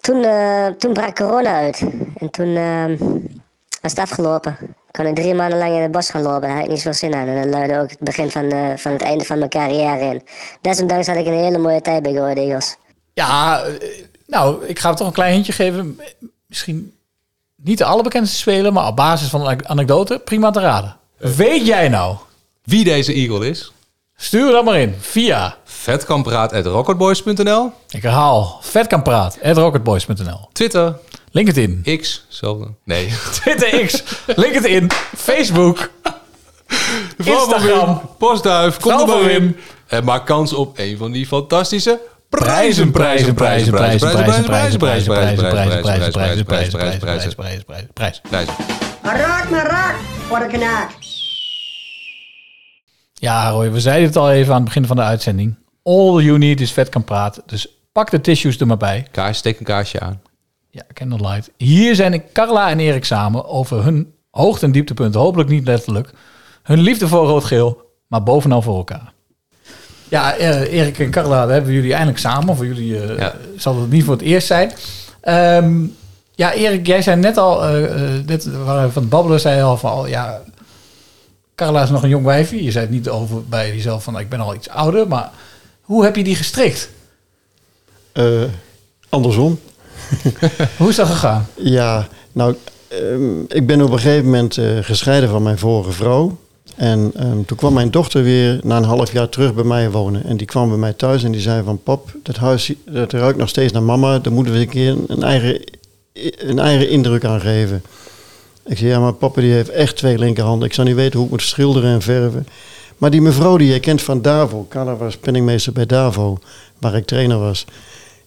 Toen, 0.00 0.24
eh, 0.24 0.66
toen 0.66 0.92
brak 0.92 1.16
corona 1.16 1.54
uit. 1.54 1.84
En 2.18 2.30
toen 2.30 2.56
eh, 2.56 2.84
was 3.80 3.90
het 3.90 3.98
afgelopen. 3.98 4.56
Kon 4.90 5.06
ik 5.06 5.14
drie 5.14 5.34
maanden 5.34 5.58
lang 5.58 5.74
in 5.74 5.82
het 5.82 5.90
bos 5.90 6.10
gaan 6.10 6.22
lopen. 6.22 6.40
Daar 6.40 6.54
had 6.56 6.64
ik 6.64 6.70
niet 6.70 6.80
zoveel 6.80 6.94
zin 6.94 7.14
aan. 7.14 7.26
En 7.26 7.42
dat 7.42 7.50
luidde 7.54 7.78
ook 7.78 7.90
het 7.90 7.98
begin 7.98 8.30
van, 8.30 8.50
eh, 8.50 8.76
van 8.76 8.92
het 8.92 9.02
einde 9.02 9.24
van 9.24 9.38
mijn 9.38 9.50
carrière 9.50 10.04
in. 10.04 10.22
Desondanks 10.60 11.06
had 11.06 11.16
ik 11.16 11.26
een 11.26 11.38
hele 11.38 11.58
mooie 11.58 11.80
tijd 11.80 12.02
bij 12.02 12.12
Go 12.12 12.22
Ahead 12.22 12.36
Eagles. 12.36 12.76
Ja, 13.12 13.62
eh, 13.62 13.72
nou, 14.26 14.66
ik 14.66 14.78
ga 14.78 14.88
het 14.88 14.96
toch 14.96 15.06
een 15.06 15.12
klein 15.12 15.32
hintje 15.32 15.52
geven. 15.52 16.00
Misschien 16.46 16.94
niet 17.56 17.78
de 17.78 17.84
allerbekendste 17.84 18.36
speler, 18.36 18.72
maar 18.72 18.86
op 18.86 18.96
basis 18.96 19.28
van 19.28 19.48
een 19.48 19.68
anekdote 19.68 20.18
prima 20.24 20.50
te 20.50 20.60
raden. 20.60 20.96
Weet 21.16 21.66
jij 21.66 21.88
nou 21.88 22.16
wie 22.64 22.84
deze 22.84 23.12
Eagle 23.12 23.48
is? 23.48 23.72
Stuur 24.16 24.52
dat 24.52 24.64
maar 24.64 24.78
in 24.78 24.94
via 24.98 25.56
vetkampraat.rocketboys.nl 25.64 27.72
Ik 27.88 28.02
herhaal, 28.02 28.58
vetkampraat.rocketboys.nl 28.60 30.48
Twitter. 30.52 30.94
LinkedIn. 31.30 31.82
X, 32.00 32.24
hetzelfde. 32.26 32.74
Nee. 32.84 33.12
Twitter 33.32 33.86
X, 33.86 34.02
LinkedIn, 34.26 34.90
Facebook, 35.16 35.90
Instagram. 37.16 38.00
Postduif, 38.18 38.76
kom 38.76 39.00
er 39.00 39.06
maar 39.06 39.30
in. 39.30 39.56
En 39.86 40.04
maak 40.04 40.26
kans 40.26 40.52
op 40.52 40.78
een 40.78 40.96
van 40.96 41.12
die 41.12 41.26
fantastische 41.26 42.00
Prijzen, 42.30 42.90
prijzen, 42.90 43.34
prijzen, 43.34 43.72
prijzen, 43.74 44.08
prijzen, 44.08 44.44
prijzen, 44.44 44.44
prijzen, 44.44 44.78
prijzen, 44.78 44.78
prijzen, 44.78 45.10
prijzen, 45.10 45.80
prijzen, 45.80 45.82
prijzen, 45.82 46.12
prijzen, 46.12 46.44
prijzen, 46.44 46.44
prijzen, 46.44 47.34
prijzen, 47.34 47.64
prijzen, 47.64 47.92
prijzen. 47.92 48.22
prijzen. 48.22 48.54
Raak 49.02 49.50
me 49.50 49.62
raak 49.62 49.96
voor 50.28 50.38
de 50.38 50.46
knaak. 50.46 50.90
Ja, 53.14 53.50
Roy, 53.50 53.70
we 53.70 53.80
zeiden 53.80 54.06
het 54.06 54.16
al 54.16 54.30
even 54.30 54.50
aan 54.50 54.60
het 54.60 54.64
begin 54.64 54.86
van 54.86 54.96
de 54.96 55.02
uitzending. 55.02 55.56
All 55.82 56.22
you 56.22 56.38
need 56.38 56.60
is 56.60 56.72
vet 56.72 56.88
kan 56.88 57.04
praten. 57.04 57.42
Dus 57.46 57.68
pak 57.92 58.10
de 58.10 58.20
tissues 58.20 58.60
er 58.60 58.66
maar 58.66 58.76
bij. 58.76 59.06
Kaars, 59.10 59.38
steek 59.38 59.58
een 59.58 59.64
kaarsje 59.64 60.00
aan. 60.00 60.22
Ja, 60.70 60.82
candlelight. 60.92 61.50
Hier 61.56 61.94
zijn 61.94 62.22
Carla 62.32 62.70
en 62.70 62.80
Erik 62.80 63.04
samen 63.04 63.48
over 63.48 63.84
hun 63.84 64.12
hoogte- 64.30 64.64
en 64.64 64.72
dieptepunten. 64.72 65.20
Hopelijk 65.20 65.48
niet 65.48 65.66
letterlijk. 65.66 66.10
Hun 66.62 66.80
liefde 66.80 67.08
voor 67.08 67.26
rood-geel, 67.26 67.90
maar 68.06 68.22
bovenal 68.22 68.62
voor 68.62 68.76
elkaar. 68.76 69.12
Ja, 70.08 70.34
eh, 70.36 70.72
Erik 70.72 70.98
en 70.98 71.10
Carla, 71.10 71.40
daar 71.40 71.50
hebben 71.50 71.70
we 71.70 71.76
jullie 71.76 71.92
eindelijk 71.92 72.18
samen. 72.18 72.56
Voor 72.56 72.66
jullie 72.66 73.00
eh, 73.04 73.26
zal 73.56 73.80
het 73.80 73.90
niet 73.90 74.04
voor 74.04 74.14
het 74.14 74.22
eerst 74.22 74.46
zijn. 74.46 74.72
Ehm, 75.20 75.84
ja, 76.34 76.52
Erik, 76.52 76.86
jij 76.86 77.02
zei 77.02 77.20
net 77.20 77.36
al, 77.36 77.60
we 77.60 78.62
waren 78.64 78.92
van 78.92 79.02
het 79.02 79.10
babbelen, 79.10 79.40
zei 79.40 79.62
al 79.62 79.76
van, 79.76 79.92
oh, 79.92 80.08
ja, 80.08 80.42
Carla 81.54 81.82
is 81.82 81.90
nog 81.90 82.02
een 82.02 82.08
jong 82.08 82.24
wijfje. 82.24 82.64
Je 82.64 82.70
zei 82.70 82.84
het 82.84 82.94
niet 82.94 83.08
over 83.08 83.44
bij 83.44 83.68
jezelf 83.68 84.02
van, 84.02 84.18
ik 84.18 84.28
ben 84.28 84.40
al 84.40 84.54
iets 84.54 84.68
ouder, 84.68 85.08
maar 85.08 85.30
hoe 85.80 86.04
heb 86.04 86.16
je 86.16 86.24
die 86.24 86.36
gestrikt? 86.36 86.90
Eh, 88.12 88.42
andersom. 89.08 89.60
Hoe 90.78 90.88
is 90.88 90.96
dat 90.96 91.06
gegaan? 91.06 91.46
Ja, 91.56 92.08
nou, 92.32 92.56
ehm, 92.88 93.40
ik 93.48 93.66
ben 93.66 93.82
op 93.82 93.90
een 93.90 93.98
gegeven 93.98 94.24
moment 94.24 94.56
eh, 94.56 94.66
gescheiden 94.80 95.28
van 95.28 95.42
mijn 95.42 95.58
vorige 95.58 95.92
vrouw. 95.92 96.38
En 96.76 97.10
ehm, 97.14 97.44
toen 97.46 97.56
kwam 97.56 97.72
mijn 97.72 97.90
dochter 97.90 98.22
weer 98.22 98.60
na 98.62 98.76
een 98.76 98.84
half 98.84 99.12
jaar 99.12 99.28
terug 99.28 99.54
bij 99.54 99.64
mij 99.64 99.90
wonen. 99.90 100.24
En 100.24 100.36
die 100.36 100.46
kwam 100.46 100.68
bij 100.68 100.78
mij 100.78 100.92
thuis 100.92 101.24
en 101.24 101.32
die 101.32 101.40
zei 101.40 101.62
van... 101.64 101.82
Pap, 101.82 102.12
dat 102.22 102.36
huis 102.36 102.72
dat 102.86 103.12
ruikt 103.12 103.38
nog 103.38 103.48
steeds 103.48 103.72
naar 103.72 103.82
mama. 103.82 104.18
Daar 104.18 104.32
moeten 104.32 104.52
we 104.52 104.58
een 104.58 104.68
keer 104.68 104.96
een 105.06 105.22
eigen, 105.22 105.64
een 106.36 106.58
eigen 106.58 106.88
indruk 106.88 107.24
aan 107.24 107.40
geven. 107.40 107.82
Ik 108.66 108.78
zei, 108.78 108.90
ja, 108.90 109.00
maar 109.00 109.12
papa 109.12 109.40
die 109.40 109.52
heeft 109.52 109.68
echt 109.68 109.96
twee 109.96 110.18
linkerhanden. 110.18 110.68
Ik 110.68 110.74
zou 110.74 110.86
niet 110.86 110.96
weten 110.96 111.16
hoe 111.16 111.24
ik 111.24 111.30
moet 111.30 111.42
schilderen 111.42 111.90
en 111.90 112.02
verven. 112.02 112.46
Maar 112.98 113.10
die 113.10 113.20
mevrouw 113.20 113.56
die 113.56 113.72
je 113.72 113.80
kent 113.80 114.02
van 114.02 114.22
Davo... 114.22 114.66
Carla 114.68 114.96
was 114.96 115.16
penningmeester 115.16 115.72
bij 115.72 115.86
Davo, 115.86 116.38
waar 116.78 116.94
ik 116.94 117.06
trainer 117.06 117.38
was. 117.38 117.64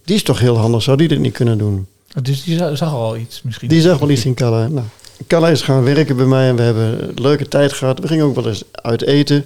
Die 0.05 0.15
is 0.15 0.23
toch 0.23 0.39
heel 0.39 0.57
handig, 0.57 0.81
zou 0.81 0.97
die 0.97 1.07
dit 1.07 1.19
niet 1.19 1.33
kunnen 1.33 1.57
doen? 1.57 1.87
Dus 2.21 2.43
die 2.43 2.57
zag, 2.75 2.93
al 2.93 3.17
iets 3.17 3.41
misschien. 3.41 3.69
Die 3.69 3.81
zag 3.81 3.99
wel 3.99 4.09
iets 4.09 4.25
in 4.25 4.33
Carla. 4.33 4.67
Nou, 4.67 4.85
Carla 5.27 5.49
is 5.49 5.61
gaan 5.61 5.83
werken 5.83 6.15
bij 6.15 6.25
mij 6.25 6.49
en 6.49 6.55
we 6.55 6.61
hebben 6.61 7.09
een 7.09 7.21
leuke 7.21 7.47
tijd 7.47 7.73
gehad. 7.73 7.99
We 7.99 8.07
gingen 8.07 8.25
ook 8.25 8.35
wel 8.35 8.47
eens 8.47 8.63
uit 8.71 9.01
eten. 9.01 9.45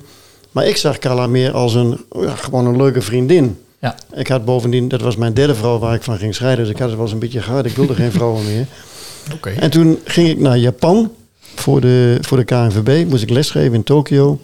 Maar 0.52 0.66
ik 0.68 0.78
zag 0.78 0.98
Carla 0.98 1.28
meer 1.28 1.52
als 1.52 1.74
een, 1.74 2.06
ja, 2.12 2.36
gewoon 2.36 2.66
een 2.66 2.78
leuke 2.78 3.02
vriendin. 3.02 3.58
Ja. 3.80 3.96
Ik 4.14 4.28
had 4.28 4.46
bovendien, 4.46 4.88
dat 4.88 5.02
was 5.02 5.16
mijn 5.16 5.34
derde 5.34 5.56
vrouw 5.56 5.80
waar 5.80 5.96
ik 5.96 6.04
van 6.04 6.18
ging 6.18 6.36
scheiden. 6.36 6.66
Dus 6.66 6.74
ik 6.74 6.80
had 6.80 6.88
het 6.88 6.96
wel 6.96 7.06
eens 7.06 7.14
een 7.14 7.20
beetje 7.22 7.42
gehad. 7.42 7.66
Ik 7.66 7.76
wilde 7.76 7.96
geen 7.96 8.12
vrouwen 8.12 8.46
meer. 8.46 8.66
Oké. 9.36 9.50
En 9.50 9.70
toen 9.70 10.00
ging 10.04 10.30
ik 10.30 10.40
naar 10.40 10.58
Japan 10.58 11.12
voor 11.56 11.82
de, 11.82 12.18
voor 12.22 12.38
de 12.38 12.44
KNVB. 12.44 13.10
Moest 13.10 13.24
ik 13.24 13.30
lesgeven 13.30 13.74
in 13.74 13.84
Tokio. 13.84 14.40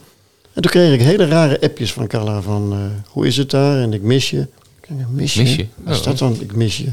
En 0.53 0.61
toen 0.61 0.71
kreeg 0.71 0.93
ik 0.93 1.01
hele 1.01 1.25
rare 1.25 1.61
appjes 1.61 1.93
van 1.93 2.07
Carla 2.07 2.41
van... 2.41 2.71
eh, 2.71 2.77
hoe 3.07 3.27
is 3.27 3.37
het 3.37 3.49
daar? 3.49 3.81
En 3.81 3.93
ik 3.93 4.01
mis 4.01 4.29
je. 4.29 4.47
Ik 4.87 4.97
denk, 4.97 5.09
mis 5.09 5.33
je? 5.33 5.41
Mis 5.41 5.55
je? 5.55 5.67
Wat 5.75 5.93
is 5.93 5.99
Oh. 5.99 6.05
dat 6.05 6.17
dan? 6.17 6.37
Ik 6.39 6.55
mis 6.55 6.77
je. 6.77 6.91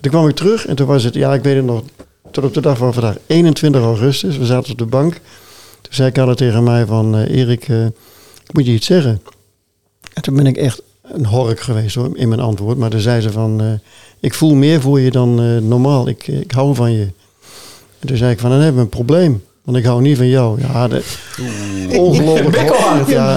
Toen 0.00 0.10
kwam 0.12 0.28
ik 0.28 0.34
terug 0.34 0.66
en 0.66 0.76
toen 0.76 0.86
was 0.86 1.02
het... 1.04 1.14
Ja, 1.14 1.34
ik 1.34 1.42
weet 1.42 1.56
het 1.56 1.64
nog. 1.64 1.82
Tot 2.30 2.44
op 2.44 2.54
de 2.54 2.60
dag 2.60 2.76
van 2.78 2.92
vandaag. 2.92 3.16
21 3.26 3.82
augustus. 3.82 4.36
We 4.36 4.46
zaten 4.46 4.72
op 4.72 4.78
de 4.78 4.86
bank. 4.86 5.12
Toen 5.80 5.92
zei 5.94 6.10
Carla 6.12 6.34
tegen 6.34 6.62
mij 6.64 6.86
van... 6.86 7.16
eh, 7.16 7.36
Erik, 7.38 7.68
eh, 7.68 7.84
ik 8.44 8.52
moet 8.52 8.66
je 8.66 8.72
iets 8.72 8.86
zeggen. 8.86 9.22
En 10.14 10.22
toen 10.22 10.34
ben 10.36 10.46
ik 10.46 10.56
echt 10.56 10.82
een 11.02 11.26
hork 11.26 11.60
geweest 11.60 11.94
hoor, 11.94 12.16
in 12.16 12.28
mijn 12.28 12.40
antwoord. 12.40 12.78
Maar 12.78 12.90
toen 12.90 13.00
zei 13.00 13.20
ze 13.20 13.30
van... 13.32 13.60
eh, 13.60 13.72
ik 14.20 14.34
voel 14.34 14.54
meer 14.54 14.80
voor 14.80 15.00
je 15.00 15.10
dan 15.10 15.68
normaal. 15.68 16.08
Ik, 16.08 16.26
ik 16.26 16.50
hou 16.50 16.74
van 16.74 16.92
je. 16.92 17.08
En 17.98 18.06
toen 18.06 18.16
zei 18.16 18.32
ik 18.32 18.38
van, 18.38 18.50
dan 18.50 18.58
hebben 18.58 18.76
we 18.76 18.82
een 18.82 18.88
probleem. 19.04 19.44
Want 19.64 19.76
ik 19.76 19.84
hou 19.84 20.00
niet 20.02 20.16
van 20.16 20.28
jou. 20.28 20.60
Ja, 20.60 20.88
de, 20.88 21.02
ongelooflijk, 21.98 22.50
Bikkelhard. 22.56 23.08
ja. 23.08 23.34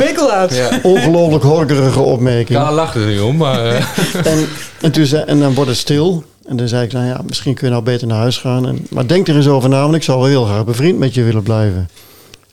Ja. 0.53 0.79
ongelooflijk 0.83 1.43
horkerige 1.43 1.99
opmerking. 1.99 2.59
Lachte 2.59 2.99
er 2.99 3.07
niet 3.07 3.19
om, 3.21 3.37
maar... 3.37 3.65
eh, 3.65 3.85
En, 4.33 4.47
en, 4.81 4.91
toen 4.91 5.05
zei, 5.05 5.23
en 5.23 5.39
dan 5.39 5.53
wordt 5.53 5.69
het 5.69 5.79
stil. 5.79 6.23
En 6.47 6.57
dan 6.57 6.67
zei 6.67 6.85
ik, 6.85 6.91
nou 6.91 7.05
ja, 7.05 7.21
misschien 7.25 7.53
kun 7.53 7.65
je 7.67 7.71
nou 7.73 7.83
beter 7.85 8.07
naar 8.07 8.17
huis 8.17 8.37
gaan. 8.37 8.67
En, 8.67 8.85
maar 8.89 9.07
denk 9.07 9.27
er 9.27 9.35
eens 9.35 9.47
over 9.47 9.69
na, 9.69 9.81
want 9.81 9.95
ik 9.95 10.03
zou 10.03 10.17
wel 10.19 10.27
heel 10.27 10.43
graag 10.45 10.65
bevriend 10.65 10.99
met 10.99 11.13
je 11.13 11.23
willen 11.23 11.43
blijven. 11.43 11.89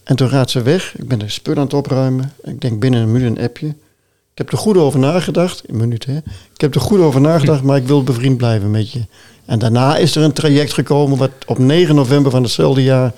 En 0.05 0.16
toen 0.16 0.29
gaat 0.29 0.51
ze 0.51 0.62
weg. 0.62 0.95
Ik 0.99 1.09
ben 1.09 1.18
de 1.18 1.29
spul 1.29 1.55
aan 1.57 1.62
het 1.62 1.75
opruimen. 1.75 2.33
Ik 2.43 2.61
denk 2.61 2.81
binnen 2.81 3.01
een 3.01 3.12
minuut 3.12 3.37
een 3.39 3.45
appje. 3.45 3.66
Ik 3.66 4.41
heb 4.41 4.53
er 4.53 4.59
goed 4.59 4.77
over 4.77 4.99
nagedacht. 4.99 5.62
Een 5.66 5.77
minuut, 5.77 6.07
hè. 6.07 6.16
Ik 6.55 6.61
heb 6.61 6.75
er 6.75 6.81
goed 6.81 6.99
over 7.01 7.20
nagedacht, 7.20 7.62
maar 7.62 7.77
ik 7.77 7.87
wil 7.87 8.03
bevriend 8.03 8.37
blijven 8.37 8.70
met 8.70 8.93
je. 8.93 9.01
En 9.45 9.59
daarna 9.59 9.97
is 9.97 10.16
er 10.16 10.22
een 10.22 10.33
traject 10.33 10.72
gekomen 10.72 11.18
wat 11.18 11.31
op 11.47 11.59
9 11.59 11.95
november 11.95 12.31
van 12.31 12.43
hetzelfde 12.43 12.83
jaar 12.83 13.12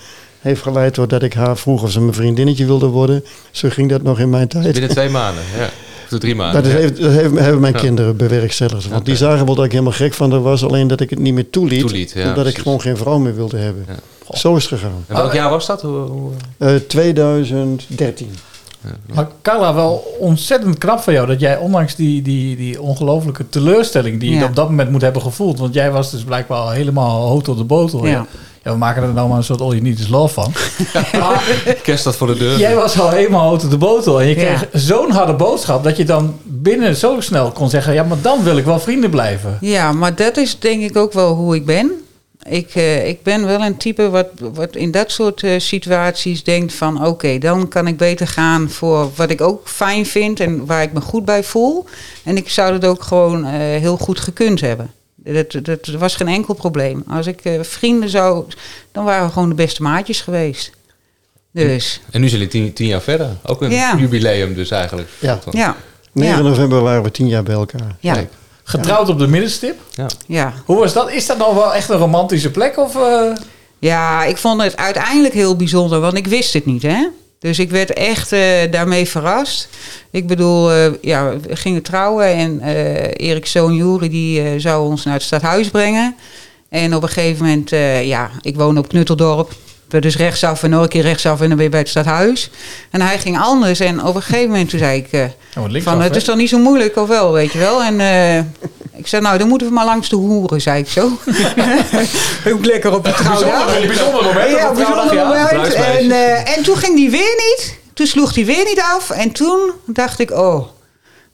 heeft 0.47 0.63
geleid 0.63 0.95
doordat 0.95 1.23
ik 1.23 1.33
haar 1.35 1.57
vroeg 1.57 1.83
of 1.83 1.91
ze 1.91 2.01
mijn 2.01 2.15
vriendinnetje 2.15 2.67
wilde 2.67 2.87
worden. 2.87 3.25
Zo 3.51 3.69
ging 3.69 3.91
dat 3.91 4.03
nog 4.03 4.19
in 4.19 4.31
mijn 4.31 4.49
tijd. 4.49 4.73
Binnen 4.73 4.91
twee 4.91 5.09
maanden, 5.09 5.43
ja. 5.59 5.69
de 6.11 6.19
drie 6.19 6.35
maanden. 6.35 6.63
Dat, 6.63 6.73
is 6.73 6.79
ja. 6.79 6.85
even- 6.85 7.03
dat 7.03 7.13
hebben, 7.13 7.43
hebben 7.43 7.61
mijn 7.61 7.73
Ja. 7.73 7.79
kinderen 7.81 8.17
bewerkstelligd. 8.17 8.89
Want 8.89 9.05
die 9.05 9.17
zagen 9.17 9.47
wel 9.47 9.55
dat 9.55 9.65
ik 9.65 9.71
helemaal 9.71 9.93
gek 9.93 10.15
van 10.15 10.31
haar 10.31 10.43
was. 10.43 10.65
Alleen 10.65 10.89
dat 10.89 11.01
ik 11.01 11.11
het 11.11 11.19
niet 11.19 11.35
meer 11.35 11.51
toeliet. 11.51 11.81
Toeliet, 11.81 12.13
ja, 12.15 12.29
omdat 12.29 12.47
ik 12.47 12.59
gewoon 12.59 12.81
geen 12.81 12.97
vrouw 12.97 13.19
meer 13.19 13.35
wilde 13.35 13.57
hebben. 13.57 13.85
Zo 14.31 14.57
is 14.57 14.63
het 14.71 14.73
gegaan. 14.81 15.05
En 15.07 15.15
welk 15.17 15.33
jaar 15.33 15.51
was 15.51 15.67
dat? 15.67 15.83
Hoe, 15.83 15.97
hoe- 15.99 16.33
Eh, 16.59 16.75
2013. 16.89 18.31
Maar 19.15 19.27
Carla, 19.43 19.75
wel 19.75 20.17
ontzettend 20.19 20.79
knap 20.79 21.01
van 21.01 21.13
jou 21.13 21.27
dat 21.27 21.41
jij 21.41 21.57
ondanks 21.57 21.95
die, 21.95 22.23
die, 22.23 22.57
die 22.57 22.83
ongelofelijke 22.83 23.49
teleurstelling 23.49 24.21
die 24.21 24.31
je 24.31 24.37
Ja. 24.37 24.45
op 24.45 24.55
dat 24.57 24.69
moment 24.69 24.91
moet 24.91 25.03
hebben 25.03 25.23
gevoeld, 25.23 25.59
want 25.59 25.75
jij 25.75 25.91
was 25.91 26.11
dus 26.11 26.23
blijkbaar 26.25 26.59
al 26.59 26.71
helemaal 26.71 27.27
hoog 27.29 27.43
tot 27.43 27.59
de 27.59 27.65
botel. 27.65 28.05
Ja. 28.07 28.11
Ja. 28.11 28.27
Ja, 28.63 28.73
we 28.73 28.79
maken 28.79 29.03
er 29.03 29.13
nou 29.13 29.29
maar 29.29 29.37
een 29.39 29.45
soort 29.45 29.61
all 29.61 29.69
you 29.69 29.81
need 29.81 29.99
is 29.99 30.09
love 30.09 30.35
van. 30.35 30.53
Kerst 31.83 32.01
staat 32.01 32.17
voor 32.17 32.27
de 32.27 32.37
deur. 32.37 32.59
Jij 32.59 32.75
was 32.75 33.01
al 33.01 33.11
helemaal 33.11 33.49
hoog 33.49 33.59
tot 33.61 33.71
de 33.71 33.77
botel 33.77 34.21
en 34.21 34.27
je 34.29 34.35
Ja. 34.37 34.43
kreeg 34.45 34.67
zo'n 34.73 35.11
harde 35.11 35.33
boodschap 35.35 35.85
dat 35.85 35.97
je 35.97 36.05
dan 36.05 36.35
binnen 36.45 36.97
zo 36.97 37.21
snel 37.21 37.51
kon 37.51 37.71
zeggen, 37.71 37.95
ja, 37.95 38.03
maar 38.03 38.19
dan 38.23 38.43
wil 38.43 38.57
ik 38.57 38.65
wel 38.65 38.79
vrienden 38.81 39.11
blijven. 39.11 39.59
Ja, 39.61 39.93
maar 39.93 40.15
dat 40.15 40.37
is 40.37 40.59
denk 40.59 40.83
ik 40.83 40.97
ook 40.97 41.13
wel 41.13 41.35
hoe 41.35 41.55
ik 41.55 41.67
ben. 41.67 41.91
Ik, 42.49 42.75
eh, 42.75 43.09
ik 43.09 43.23
ben 43.23 43.47
wel 43.47 43.61
een 43.61 43.77
type 43.77 44.11
wat, 44.11 44.27
wat 44.39 44.77
in 44.77 44.91
dat 44.91 45.11
soort 45.11 45.43
eh, 45.43 45.59
situaties 45.59 46.45
denkt 46.45 46.75
van... 46.75 47.07
oké, 47.07 47.39
dan 47.39 47.69
kan 47.69 47.87
ik 47.87 47.97
beter 47.97 48.27
gaan 48.29 48.71
voor 48.71 49.11
wat 49.15 49.31
ik 49.31 49.41
ook 49.41 49.69
fijn 49.69 50.07
vind 50.07 50.41
en 50.41 50.67
waar 50.67 50.83
ik 50.83 50.93
me 50.93 51.01
goed 51.01 51.25
bij 51.25 51.45
voel. 51.45 51.85
En 52.25 52.37
ik 52.37 52.49
zou 52.49 52.73
het 52.73 52.85
ook 52.85 53.03
gewoon 53.03 53.45
eh, 53.45 53.51
heel 53.61 53.97
goed 53.97 54.21
gekund 54.21 54.61
hebben. 54.61 54.91
Dat, 55.15 55.59
dat 55.63 55.87
was 55.99 56.17
geen 56.17 56.29
enkel 56.29 56.55
probleem. 56.55 57.05
Als 57.09 57.27
ik 57.27 57.41
eh, 57.45 57.61
vrienden 57.63 58.09
zou... 58.09 58.45
dan 58.93 59.05
waren 59.05 59.27
we 59.27 59.33
gewoon 59.33 59.49
de 59.49 59.55
beste 59.55 59.83
maatjes 59.83 60.21
geweest. 60.21 60.71
Dus, 61.53 62.01
En 62.11 62.21
nu 62.21 62.29
zijn 62.29 62.41
jullie 62.41 62.55
tien, 62.63 62.73
tien 62.73 62.87
jaar 62.87 63.03
verder. 63.03 63.29
Ook 63.43 63.63
een 63.63 63.71
Ja. 63.71 63.97
jubileum 63.97 64.55
dus 64.55 64.71
eigenlijk. 64.71 65.09
Ja. 65.19 65.39
ja. 65.51 65.77
9 66.13 66.37
Ja. 66.37 66.43
november 66.43 66.81
waren 66.83 67.03
we 67.03 67.11
tien 67.11 67.29
jaar 67.29 67.43
bij 67.43 67.55
elkaar. 67.55 67.97
Ja. 68.01 68.13
Kijk. 68.15 68.31
Getrouwd 68.69 69.09
op 69.09 69.19
de 69.19 69.27
middenstip. 69.27 69.81
Ja. 69.91 70.07
Ja. 70.27 70.53
Hoe 70.65 70.79
was 70.79 70.93
dat? 70.93 71.11
Is 71.11 71.27
dat 71.27 71.39
nou 71.39 71.55
wel 71.55 71.75
echt 71.75 71.89
een 71.89 71.99
romantische 71.99 72.51
plek? 72.51 72.79
Of, 72.79 72.97
eh? 72.97 73.31
Ja, 73.79 74.25
ik 74.25 74.37
vond 74.37 74.63
het 74.63 74.77
uiteindelijk 74.77 75.35
heel 75.35 75.57
bijzonder, 75.57 76.01
want 76.01 76.17
ik 76.17 76.27
wist 76.27 76.53
het 76.53 76.67
niet, 76.67 76.83
hè. 76.83 77.07
Dus 77.39 77.59
ik 77.59 77.71
werd 77.71 77.93
echt 77.93 78.33
eh, 78.33 78.41
daarmee 78.71 79.09
verrast. 79.09 79.69
Ik 80.11 80.27
bedoel, 80.27 80.73
eh, 80.73 80.87
ja, 81.01 81.37
we 81.39 81.57
gingen 81.57 81.83
trouwen 81.83 82.27
en 82.27 82.61
eh 82.61 83.29
Erik 83.29 83.47
zoon 83.47 83.75
Juri 83.75 84.09
die 84.09 84.43
eh, 84.43 84.47
zou 84.57 84.89
ons 84.89 85.05
naar 85.05 85.15
het 85.15 85.23
stadhuis 85.23 85.69
brengen. 85.69 86.17
En 86.69 86.95
op 86.95 87.03
een 87.03 87.09
gegeven 87.09 87.45
moment, 87.45 87.73
eh, 87.73 88.07
ja, 88.07 88.31
ik 88.41 88.57
woon 88.57 88.79
op 88.79 88.89
Knutteldorp. 88.89 89.53
We 89.89 90.01
dus 90.01 90.17
rechtsaf 90.17 90.63
en 90.63 90.71
nog 90.71 90.83
een 90.83 90.89
keer 90.89 91.03
rechtsaf 91.03 91.41
en 91.41 91.49
dan 91.49 91.59
weer 91.59 91.71
bij 91.71 91.79
het 91.79 91.89
stadhuis. 91.89 92.51
En 92.91 93.01
hij 93.01 93.19
ging 93.19 93.39
anders 93.39 93.81
en 93.81 94.05
op 94.05 94.15
een 94.15 94.23
gegeven 94.23 94.49
moment 94.51 94.71
toen 94.71 94.79
zei 94.79 94.99
ik... 94.99 95.13
eh, 95.13 95.25
linksaf, 95.69 95.83
van, 95.93 96.03
het 96.03 96.17
is 96.17 96.25
toch 96.25 96.37
niet 96.37 96.49
zo 96.49 96.59
moeilijk, 96.59 96.97
of 96.97 97.09
wel, 97.09 97.33
weet 97.33 97.53
je 97.53 97.59
wel. 97.59 97.83
En 97.83 98.01
eh, 98.01 98.39
ik 98.93 99.07
zei, 99.07 99.23
nou, 99.23 99.39
dan 99.39 99.49
moeten 99.49 99.67
we 99.67 99.73
maar 99.73 99.85
langs 99.85 100.09
de 100.09 100.17
hoeren, 100.17 100.61
zei 100.61 100.79
ik 100.81 100.89
zo. 100.89 101.03
Ook 102.53 102.65
lekker 102.65 102.95
op 102.95 103.05
de 103.05 103.13
trouwdag. 103.13 103.67
Bijzonder- 103.67 103.87
bijzonder 103.87 104.25
moment 104.25 104.51
Ja, 104.51 104.69
de 104.69 104.75
bijzonder 104.75 105.15
ja. 105.15 105.25
moment. 105.53 105.75
En, 105.75 106.11
eh, 106.11 106.57
en 106.57 106.63
toen 106.63 106.77
ging 106.77 106.97
die 106.97 107.11
weer 107.11 107.35
niet. 107.37 107.79
Toen 107.95 108.07
sloeg 108.07 108.33
die 108.33 108.45
weer 108.47 108.65
niet 108.65 108.81
af. 108.95 109.11
En 109.11 109.33
toen 109.33 109.71
dacht 109.87 110.19
ik, 110.19 110.31
oh, 110.31 110.67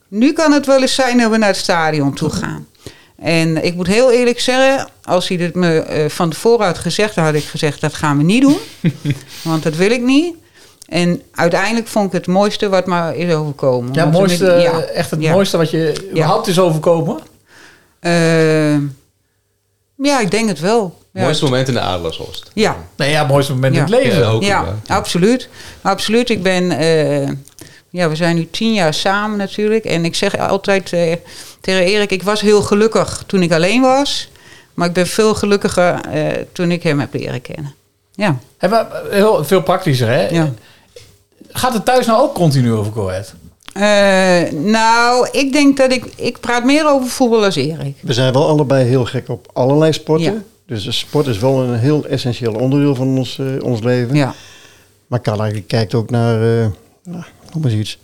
nu 0.07 0.33
kan 0.33 0.51
het 0.51 0.65
wel 0.65 0.81
eens 0.81 0.95
zijn 0.95 1.17
dat 1.17 1.31
we 1.31 1.37
naar 1.37 1.47
het 1.49 1.57
stadion 1.57 2.13
toe 2.13 2.29
gaan. 2.29 2.67
En 3.15 3.63
ik 3.63 3.75
moet 3.75 3.87
heel 3.87 4.11
eerlijk 4.11 4.39
zeggen, 4.39 4.89
als 5.03 5.27
hij 5.27 5.37
het 5.37 5.55
me 5.55 5.79
eh, 5.79 6.09
van 6.09 6.29
tevoren 6.29 6.65
had 6.65 6.77
gezegd, 6.77 7.15
dan 7.15 7.23
had 7.23 7.33
ik 7.33 7.43
gezegd, 7.43 7.81
dat 7.81 7.93
gaan 7.93 8.17
we 8.17 8.23
niet 8.23 8.41
doen. 8.41 8.57
want 9.43 9.63
dat 9.63 9.75
wil 9.75 9.91
ik 9.91 10.01
niet. 10.01 10.35
En 10.87 11.21
uiteindelijk 11.31 11.87
vond 11.87 12.05
ik 12.05 12.11
het 12.11 12.27
mooiste 12.27 12.69
wat 12.69 12.85
me 12.85 13.17
is 13.17 13.33
overkomen. 13.33 13.93
Ja, 13.93 14.05
mooiste, 14.05 14.45
ja, 14.45 14.81
echt 14.81 15.11
het 15.11 15.21
ja. 15.21 15.31
mooiste 15.31 15.57
wat 15.57 15.71
je 15.71 16.07
überhaupt 16.11 16.47
is 16.47 16.59
overkomen? 16.59 17.19
Eh, 17.99 18.77
ja, 19.95 20.19
ik 20.19 20.31
denk 20.31 20.47
het 20.47 20.59
wel. 20.59 20.97
Ja. 21.13 21.21
Mooiste 21.21 21.43
moment 21.43 21.67
in 21.67 21.73
de 21.73 21.79
Adelaarshorst. 21.79 22.51
Ja. 22.53 22.77
Nee, 22.95 23.11
ja, 23.11 23.23
mooiste 23.23 23.53
moment 23.53 23.75
in 23.75 23.81
het 23.81 23.89
leven. 23.89 24.19
Ja, 24.19 24.27
ook, 24.27 24.43
ja, 24.43 24.65
ja. 24.85 24.95
absoluut. 24.95 25.49
Absoluut. 25.81 26.29
Ik 26.29 26.43
ben, 26.43 26.71
eh, 26.71 27.29
ja, 27.93 28.09
we 28.09 28.15
zijn 28.15 28.35
nu 28.35 28.47
tien 28.49 28.73
jaar 28.73 28.93
samen 28.93 29.37
natuurlijk. 29.37 29.85
En 29.85 30.05
ik 30.05 30.15
zeg 30.15 30.37
altijd 30.37 30.93
eh, 30.93 31.15
tegen 31.61 31.83
Erik, 31.83 32.11
ik 32.11 32.23
was 32.23 32.41
heel 32.41 32.61
gelukkig 32.61 33.23
toen 33.27 33.41
ik 33.41 33.51
alleen 33.51 33.81
was. 33.81 34.29
Maar 34.73 34.87
ik 34.87 34.93
ben 34.93 35.07
veel 35.07 35.35
gelukkiger 35.35 36.01
eh, 36.01 36.27
toen 36.51 36.71
ik 36.71 36.83
hem 36.83 36.99
heb 36.99 37.13
leren 37.13 37.41
kennen. 37.41 37.73
Ja. 38.15 38.37
Hè, 38.57 38.67
maar 38.67 38.87
heel, 39.09 39.43
veel 39.43 39.61
praktischer, 39.61 40.07
hè? 40.07 40.27
Ja. 40.29 40.53
Gaat 41.51 41.73
het 41.73 41.85
thuis 41.85 42.05
nou 42.05 42.21
ook 42.21 42.33
continu 42.33 42.73
over 42.73 42.91
Coët? 42.91 43.33
Eh, 43.73 44.51
nou, 44.51 45.27
ik 45.31 45.51
denk 45.51 45.77
dat 45.77 45.91
ik... 45.91 46.05
Ik 46.15 46.39
praat 46.39 46.63
meer 46.63 46.89
over 46.89 47.09
voetbal 47.09 47.43
als 47.43 47.55
Erik. 47.55 47.97
We 48.01 48.13
zijn 48.13 48.33
wel 48.33 48.47
allebei 48.47 48.85
heel 48.85 49.05
gek 49.05 49.29
op 49.29 49.49
allerlei 49.53 49.93
sporten. 49.93 50.33
Ja. 50.33 50.41
Dus 50.65 50.83
de 50.83 50.91
sport 50.91 51.27
is 51.27 51.39
wel 51.39 51.61
een 51.61 51.79
heel 51.79 52.05
essentieel 52.05 52.53
onderdeel 52.53 52.95
van 52.95 53.17
ons, 53.17 53.39
eh, 53.39 53.63
ons 53.63 53.81
leven. 53.81 54.15
Ja. 54.15 54.33
Maar 55.07 55.21
Carla 55.21 55.51
kijkt 55.67 55.93
ook 55.93 56.09
naar, 56.09 56.35
eh 56.35 56.67
nou, 57.03 57.23
noem 57.53 57.63
eens 57.65 57.73
iets, 57.73 57.97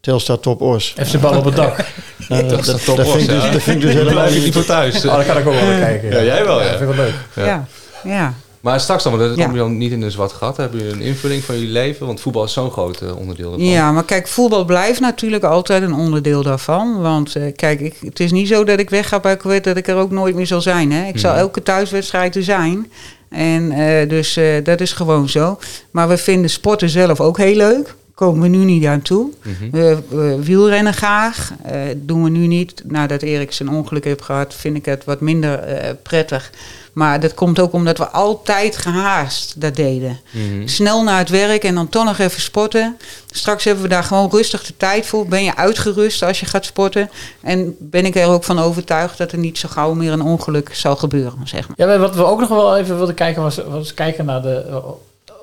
Telstar 0.00 0.40
Top 0.40 0.60
Os. 0.60 0.94
FC 1.06 1.20
Bal 1.20 1.36
op 1.38 1.44
het 1.44 1.56
dak. 1.56 1.76
Nou, 2.28 2.42
dat, 2.48 2.50
Telstar 2.64 2.74
dat, 2.74 2.84
Top 2.84 2.96
dat 2.96 3.06
Os, 3.06 3.12
vind 3.12 3.22
ik 3.22 3.34
dus, 3.34 3.44
ja. 3.44 3.50
dat 3.50 3.62
vind 3.62 3.76
ik 3.76 3.82
dus 3.82 3.94
helemaal 3.94 4.30
niet. 4.30 4.52
voor 4.54 4.64
thuis. 4.64 5.04
Oh, 5.04 5.12
daar 5.14 5.24
kan 5.24 5.36
ik 5.36 5.46
ook 5.46 5.54
wel 5.54 5.64
naar 5.66 5.80
kijken. 5.80 6.10
Ja, 6.10 6.22
jij 6.22 6.44
wel, 6.44 6.62
ja. 6.62 6.68
vind 6.78 6.80
ik 6.90 6.96
wel 6.96 7.04
leuk. 7.04 7.14
Ja. 7.34 7.66
ja. 8.04 8.34
Maar 8.60 8.80
straks 8.80 9.02
dan, 9.02 9.16
want 9.16 9.28
dat 9.28 9.38
Ja. 9.38 9.44
kom 9.44 9.52
je 9.54 9.58
dan 9.60 9.76
niet 9.78 9.92
in 9.92 10.02
een 10.02 10.10
zwart 10.10 10.32
gat. 10.32 10.56
Hebben 10.56 10.78
jullie 10.80 10.94
een 10.94 11.00
invulling 11.00 11.44
van 11.44 11.54
jullie 11.54 11.70
leven? 11.70 12.06
Want 12.06 12.20
voetbal 12.20 12.44
is 12.44 12.52
zo'n 12.52 12.70
groot 12.70 13.00
eh, 13.00 13.16
onderdeel. 13.16 13.60
Ja, 13.60 13.92
maar 13.92 14.04
kijk, 14.04 14.28
voetbal 14.28 14.64
blijft 14.64 15.00
natuurlijk 15.00 15.44
altijd 15.44 15.82
een 15.82 15.94
onderdeel 15.94 16.42
daarvan. 16.42 17.00
Want 17.00 17.36
eh, 17.36 17.42
kijk, 17.56 17.80
ik, 17.80 17.94
het 18.00 18.20
is 18.20 18.32
niet 18.32 18.48
zo 18.48 18.64
dat 18.64 18.78
ik 18.78 18.90
wegga 18.90 19.20
bij 19.20 19.36
Kuwait 19.36 19.64
dat 19.64 19.76
ik 19.76 19.88
er 19.88 19.96
ook 19.96 20.10
nooit 20.10 20.34
meer 20.34 20.46
zal 20.46 20.60
zijn. 20.60 20.92
Hè? 20.92 21.08
Ik 21.08 21.18
zal 21.18 21.30
Mhm. 21.30 21.40
elke 21.40 21.62
thuiswedstrijd 21.62 22.36
er 22.36 22.42
zijn. 22.44 22.90
En 23.30 23.72
eh, 23.72 24.08
dus 24.08 24.36
eh, 24.36 24.64
dat 24.64 24.80
is 24.80 24.92
gewoon 24.92 25.28
zo. 25.28 25.58
Maar 25.90 26.08
we 26.08 26.16
vinden 26.16 26.50
sporten 26.50 26.88
zelf 26.88 27.20
ook 27.20 27.38
heel 27.38 27.56
leuk. 27.56 27.94
Komen 28.16 28.40
we 28.40 28.48
nu 28.48 28.64
niet 28.64 28.84
aan 28.86 29.02
toe. 29.02 29.30
Mhm. 29.42 29.70
We, 29.70 29.98
we 30.08 30.38
wielrennen 30.44 30.94
graag. 30.94 31.52
Eh, 31.62 31.80
doen 31.96 32.22
we 32.24 32.30
nu 32.30 32.46
niet. 32.46 32.82
Nadat 32.84 33.22
Erik 33.22 33.52
zijn 33.52 33.68
ongeluk 33.68 34.04
heeft 34.04 34.22
gehad, 34.22 34.54
vind 34.54 34.76
ik 34.76 34.84
het 34.84 35.04
wat 35.04 35.20
minder 35.20 35.58
eh, 35.58 35.94
prettig. 36.02 36.50
Maar 36.92 37.20
dat 37.20 37.34
komt 37.34 37.60
ook 37.60 37.72
omdat 37.72 37.98
we 37.98 38.08
altijd 38.08 38.76
gehaast 38.76 39.60
dat 39.60 39.76
deden. 39.76 40.20
Mhm. 40.30 40.66
Snel 40.66 41.02
naar 41.02 41.18
het 41.18 41.28
werk 41.28 41.64
en 41.64 41.74
dan 41.74 41.88
toch 41.88 42.04
nog 42.04 42.18
even 42.18 42.40
sporten. 42.40 42.96
Straks 43.30 43.64
hebben 43.64 43.82
we 43.82 43.88
daar 43.88 44.04
gewoon 44.04 44.30
rustig 44.30 44.66
de 44.66 44.76
tijd 44.76 45.06
voor. 45.06 45.26
Ben 45.28 45.44
je 45.44 45.56
uitgerust 45.56 46.22
als 46.22 46.40
je 46.40 46.46
gaat 46.46 46.64
sporten. 46.64 47.10
En 47.40 47.76
ben 47.78 48.04
ik 48.06 48.16
er 48.16 48.26
ook 48.28 48.44
van 48.44 48.58
overtuigd 48.58 49.18
dat 49.18 49.32
er 49.32 49.38
niet 49.38 49.58
zo 49.58 49.68
gauw 49.68 49.94
meer 49.94 50.12
een 50.12 50.22
ongeluk 50.22 50.70
zal 50.74 50.96
gebeuren. 50.96 51.38
Zeg 51.44 51.68
maar. 51.68 51.88
Ja, 51.88 51.98
wat 51.98 52.14
we 52.14 52.24
ook 52.24 52.40
nog 52.40 52.48
wel 52.48 52.76
even 52.76 52.96
wilden 52.96 53.14
kijken 53.14 53.42
was, 53.42 53.56
was 53.68 53.94
kijken 53.94 54.24
naar 54.24 54.42
de 54.42 54.64
eh, 54.68 54.76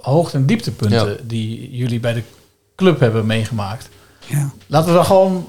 hoogte- 0.02 0.38
en 0.38 0.46
dieptepunten 0.46 1.08
Ja. 1.10 1.16
die 1.24 1.70
jullie 1.78 2.00
bij 2.00 2.14
de 2.14 2.24
club 2.76 3.00
hebben 3.00 3.26
meegemaakt. 3.26 3.90
Ja. 4.26 4.50
Laten 4.68 4.88
we 4.90 4.94
dan 4.96 5.06
gewoon, 5.06 5.48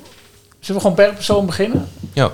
zullen 0.60 0.82
we 0.82 0.88
gewoon 0.88 1.04
per 1.06 1.14
persoon 1.14 1.46
beginnen? 1.46 1.88
Ja. 2.12 2.32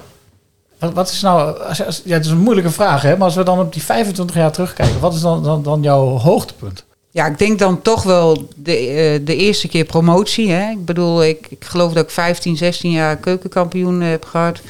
Wat, 0.79 0.93
wat 0.93 1.11
is 1.11 1.21
nou, 1.21 1.59
als, 1.63 1.85
als- 1.85 2.03
ja, 2.05 2.15
het 2.15 2.25
is 2.25 2.31
een 2.31 2.39
moeilijke 2.39 2.71
vraag, 2.71 3.03
hè? 3.03 3.11
maar 3.17 3.25
als 3.27 3.35
we 3.35 3.43
dan 3.43 3.59
op 3.61 3.73
die 3.73 3.83
25 3.83 4.37
jaar 4.37 4.53
terugkijken, 4.53 5.01
wat 5.01 5.15
is 5.15 5.21
dan, 5.21 5.43
dan, 5.43 5.63
dan 5.63 5.83
jouw 5.83 6.07
hoogtepunt? 6.07 6.85
Ja, 7.13 7.27
ik 7.27 7.39
denk 7.39 7.59
dan 7.59 7.83
toch 7.83 8.03
wel 8.03 8.49
de, 8.57 8.77
eh, 8.77 9.27
de 9.27 9.37
eerste 9.37 9.69
keer 9.69 9.85
promotie. 9.85 10.51
Hè? 10.51 10.71
Ik 10.71 10.85
bedoel, 10.85 11.25
ik, 11.25 11.47
ik 11.51 11.65
geloof 11.65 11.93
dat 11.93 12.05
ik 12.05 12.11
15, 12.11 12.57
16 12.57 12.91
jaar 12.91 13.17
keukenkampioen 13.17 14.01
heb 14.01 14.25
gehad. 14.25 14.61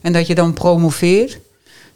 En 0.00 0.12
dat 0.12 0.26
je 0.26 0.34
dan 0.34 0.52
promoveert. 0.52 1.38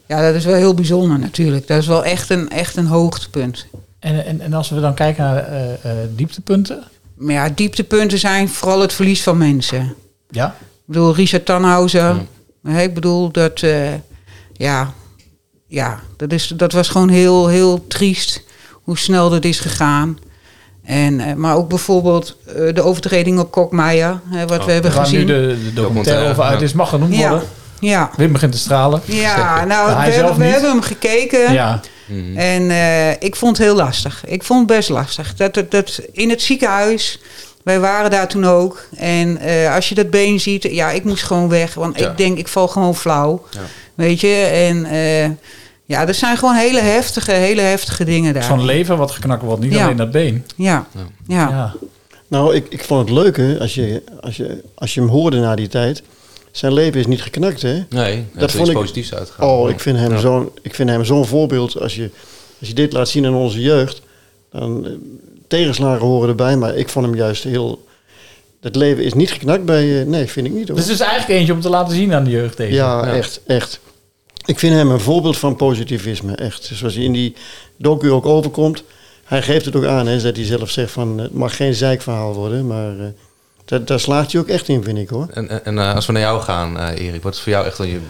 Ja, 0.07 0.23
dat 0.23 0.35
is 0.35 0.45
wel 0.45 0.55
heel 0.55 0.75
bijzonder 0.75 1.19
natuurlijk. 1.19 1.67
Dat 1.67 1.79
is 1.79 1.87
wel 1.87 2.05
echt 2.05 2.31
een, 2.31 2.51
echt 2.51 2.77
een 2.77 2.87
hoogtepunt. 2.87 3.67
En, 3.99 4.25
en, 4.27 4.41
en 4.41 4.53
als 4.55 4.71
we 4.71 4.81
dan 4.81 4.95
kijken 4.95 5.25
naar 5.25 5.37
eh, 5.37 5.73
eh, 5.73 6.09
dieptepunten? 6.15 6.85
Maar 7.17 7.35
ja, 7.35 7.49
dieptepunten 7.55 8.19
zijn 8.19 8.49
vooral 8.49 8.81
het 8.81 8.93
verlies 8.93 9.23
van 9.23 9.39
mensen. 9.39 9.95
Ja? 10.31 10.47
Ik 10.61 10.83
bedoel, 10.85 11.15
Richard 11.15 11.45
Tannhauser. 11.47 12.17
Hè, 12.63 12.83
ik 12.83 12.95
bedoel, 12.95 13.31
dat, 13.31 13.61
eh, 13.63 13.93
ja, 14.53 14.93
ja, 15.67 16.01
dat, 16.17 16.33
is, 16.33 16.47
dat 16.47 16.73
was 16.73 16.89
gewoon 16.89 17.09
heel, 17.09 17.49
heel 17.49 17.87
triest 17.87 18.43
hoe 18.73 18.99
snel 18.99 19.31
dat 19.31 19.45
is 19.45 19.61
gegaan. 19.61 20.19
En, 20.85 21.21
eh, 21.21 21.35
maar 21.35 21.57
ook 21.57 21.69
bijvoorbeeld 21.69 22.37
eh, 22.47 22.75
de 22.75 22.83
overtreding 22.83 23.39
op 23.39 23.51
Kokmeijer, 23.51 24.21
hè, 24.29 24.47
wat 24.47 24.65
we 24.65 24.73
hebben 24.73 24.93
Waar 24.95 25.05
gezien. 25.05 25.19
nu 25.19 25.25
de, 25.27 25.59
de 25.65 25.73
documentaire 25.73 26.31
over 26.31 26.43
uit 26.43 26.61
is, 26.63 26.73
mag 26.73 26.89
genoemd 26.89 27.17
Ja. 27.17 27.29
worden. 27.29 27.49
Ja. 27.81 28.11
Wim 28.17 28.33
begint 28.33 28.53
te 28.53 28.59
stralen. 28.59 29.01
Ja, 29.05 29.65
nou, 29.65 29.87
we, 29.89 30.13
zelf 30.13 30.15
hebben, 30.15 30.39
we 30.39 30.45
hebben 30.45 30.71
hem 30.71 30.83
gekeken. 30.83 31.53
Ja. 31.53 31.81
En 32.37 32.71
eh, 32.71 33.11
ik 33.11 33.37
vond 33.37 33.57
het 33.57 33.67
heel 33.67 33.77
lastig. 33.77 34.25
Ik 34.27 34.43
vond 34.43 34.59
het 34.69 34.79
best 34.79 34.89
lastig. 34.89 35.35
Dat, 35.35 35.55
dat, 35.55 35.71
dat 35.71 36.01
in 36.13 36.31
het 36.31 36.43
ziekenhuis, 36.43 37.21
wij 37.63 37.81
waren 37.81 38.11
daar 38.11 38.29
toen 38.29 38.47
ook. 38.47 38.89
En 38.97 39.39
eh, 39.39 39.75
als 39.75 39.89
je 39.89 39.95
dat 39.95 40.11
been 40.11 40.41
ziet, 40.41 40.63
ja, 40.63 40.91
ik 40.91 41.05
moest 41.05 41.23
gewoon 41.25 41.49
weg. 41.49 41.75
Want 41.75 41.99
Ja. 41.99 42.11
ik 42.11 42.17
denk, 42.17 42.39
ik 42.39 42.49
val 42.49 42.69
gewoon 42.69 42.95
flauw. 42.95 43.45
Ja. 43.51 43.61
Weet 43.95 44.21
je, 44.21 44.35
en 44.69 44.85
eh, 44.85 45.25
ja, 45.85 46.07
er 46.09 46.15
zijn 46.15 46.37
gewoon 46.37 46.55
hele 46.55 46.81
heftige, 46.81 47.33
hele 47.33 47.61
heftige 47.61 48.05
dingen 48.05 48.35
daar. 48.35 48.43
Zo'n 48.43 48.65
leven 48.65 48.97
wat 48.97 49.11
geknakt 49.11 49.43
wordt, 49.43 49.61
niet 49.63 49.73
Ja. 49.73 49.85
alleen 49.85 49.97
dat 49.97 50.11
been. 50.11 50.45
Ja, 50.57 50.87
ja. 51.27 51.49
Ja. 51.49 51.75
Nou, 52.29 52.55
ik, 52.55 52.67
ik 52.69 52.85
vond 52.85 53.01
het 53.09 53.19
leuke, 53.19 53.57
als 53.61 53.75
je, 53.75 54.03
als, 54.21 54.37
je, 54.37 54.65
als 54.75 54.95
je 54.95 55.01
hem 55.01 55.09
hoorde 55.09 55.41
na 55.41 55.55
die 55.55 55.69
tijd... 55.69 56.03
Zijn 56.55 56.73
leven 56.73 57.01
is 57.01 57.07
niet 57.07 57.23
geknakt, 57.23 57.63
hè? 57.63 57.85
Nee, 57.89 58.25
dat 58.33 58.55
is 58.55 58.61
iets 58.61 58.73
positiefs 58.73 59.15
uitgegaan. 59.15 59.49
Oh, 59.49 59.71
ik 59.71 59.81
vind 59.81 59.99
hem 59.99 60.11
Ja. 60.13 60.19
zo'n 60.19 60.51
ik 60.63 60.75
vind 60.75 60.89
hem 60.89 61.05
zo'n 61.05 61.27
voorbeeld. 61.27 61.81
Als 61.81 61.95
je, 61.95 62.11
als 62.61 62.69
je 62.69 62.75
dit 62.75 62.93
laat 62.93 63.09
zien 63.09 63.27
aan 63.27 63.35
onze 63.35 63.61
jeugd... 63.61 64.03
dan 64.53 64.87
eh, 64.87 64.93
tegenslagen 65.49 66.07
horen 66.07 66.29
erbij. 66.29 66.57
Maar 66.57 66.77
ik 66.77 66.89
vond 66.89 67.07
hem 67.07 67.15
juist 67.15 67.43
heel... 67.45 67.85
Het 68.61 68.77
leven 68.77 69.05
is 69.05 69.13
niet 69.15 69.31
geknakt 69.31 69.65
bij... 69.65 70.01
eh, 70.01 70.07
nee, 70.07 70.27
vind 70.27 70.47
ik 70.47 70.53
niet, 70.53 70.69
hoor. 70.69 70.77
Dus 70.77 70.87
het 70.87 70.95
is 70.95 71.01
eigenlijk 71.01 71.39
eentje 71.39 71.53
om 71.53 71.61
te 71.61 71.69
laten 71.69 71.95
zien 71.95 72.13
aan 72.15 72.25
de 72.25 72.31
jeugd 72.31 72.57
deze. 72.57 72.73
Ja, 72.75 73.07
echt, 73.07 73.41
echt. 73.47 73.81
Ik 74.45 74.59
vind 74.59 74.75
hem 74.75 74.91
een 74.91 75.01
voorbeeld 75.01 75.39
van 75.39 75.57
positivisme, 75.57 76.35
echt. 76.35 76.71
Zoals 76.75 76.95
hij 76.95 77.05
in 77.05 77.13
die 77.13 77.35
docu 77.77 78.11
ook 78.11 78.27
overkomt. 78.27 78.83
Hij 79.25 79.43
geeft 79.43 79.65
het 79.65 79.77
ook 79.77 79.85
aan, 79.85 80.07
hè, 80.07 80.21
dat 80.23 80.37
hij 80.37 80.45
zelf 80.45 80.71
zegt 80.71 80.91
van... 80.93 81.19
het 81.19 81.33
mag 81.35 81.57
geen 81.57 81.75
zeikverhaal 81.75 82.35
worden, 82.35 82.67
maar... 82.67 82.99
eh, 82.99 83.07
daar, 83.65 83.85
daar 83.85 84.01
slaagt 84.01 84.33
hij 84.33 84.41
ook 84.41 84.49
echt 84.49 84.69
in, 84.69 84.83
vind 84.83 84.99
ik, 84.99 85.09
hoor. 85.09 85.27
En, 85.31 85.49
en, 85.49 85.65
en, 85.65 85.79
eh, 85.79 85.95
als 85.95 86.07
we 86.07 86.13
naar 86.13 86.23
jou 86.23 86.41
gaan, 86.41 86.79
eh, 86.79 87.07
Erik, 87.07 87.23
wat 87.23 87.35
is 87.35 87.41
voor 87.41 87.53
jou 87.53 87.67
echt 87.67 87.77
dan 87.77 87.89
je 87.89 88.01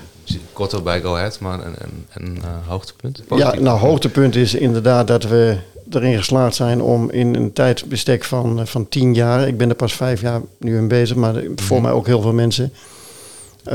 korter 0.53 0.83
bij 0.83 1.01
Go 1.01 1.15
Ahead, 1.15 1.41
maar 1.41 1.67
een, 1.67 1.75
een, 1.79 2.07
een 2.13 2.37
eh, 2.37 2.49
hoogtepunt? 2.67 3.23
Ja, 3.37 3.55
nou, 3.55 3.79
hoogtepunt 3.79 4.37
is 4.37 4.55
inderdaad 4.55 5.07
dat 5.07 5.25
we 5.25 5.57
erin 5.91 6.17
geslaagd 6.17 6.55
zijn 6.55 6.83
om 6.83 7.11
in 7.11 7.35
een 7.35 7.53
tijdsbestek 7.53 8.25
van, 8.25 8.67
van 8.67 8.89
tien 8.89 9.15
jaar... 9.15 9.49
ik 9.49 9.57
ben 9.57 9.69
er 9.69 9.75
pas 9.75 9.95
vijf 9.95 10.21
jaar 10.21 10.41
nu 10.59 10.77
in 10.77 10.89
bezig, 10.89 11.17
maar 11.17 11.43
voor 11.57 11.83
mij 11.83 11.91
ook 11.91 12.07
heel 12.07 12.21
veel 12.21 12.33
mensen... 12.33 12.73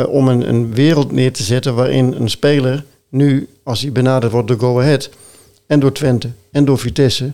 om 0.08 0.28
een, 0.28 0.50
een 0.50 0.74
wereld 0.74 1.12
neer 1.12 1.34
te 1.34 1.44
zetten 1.44 1.76
waarin 1.76 2.14
een 2.14 2.30
speler 2.30 2.86
nu, 3.10 3.48
als 3.64 3.82
hij 3.82 3.92
benaderd 3.92 4.32
wordt 4.32 4.48
door 4.48 4.60
Go 4.60 4.80
Ahead... 4.80 5.10
en 5.68 5.80
door 5.80 5.92
Twente 5.92 6.30
en 6.52 6.66
door 6.66 6.78
Vitesse, 6.78 7.32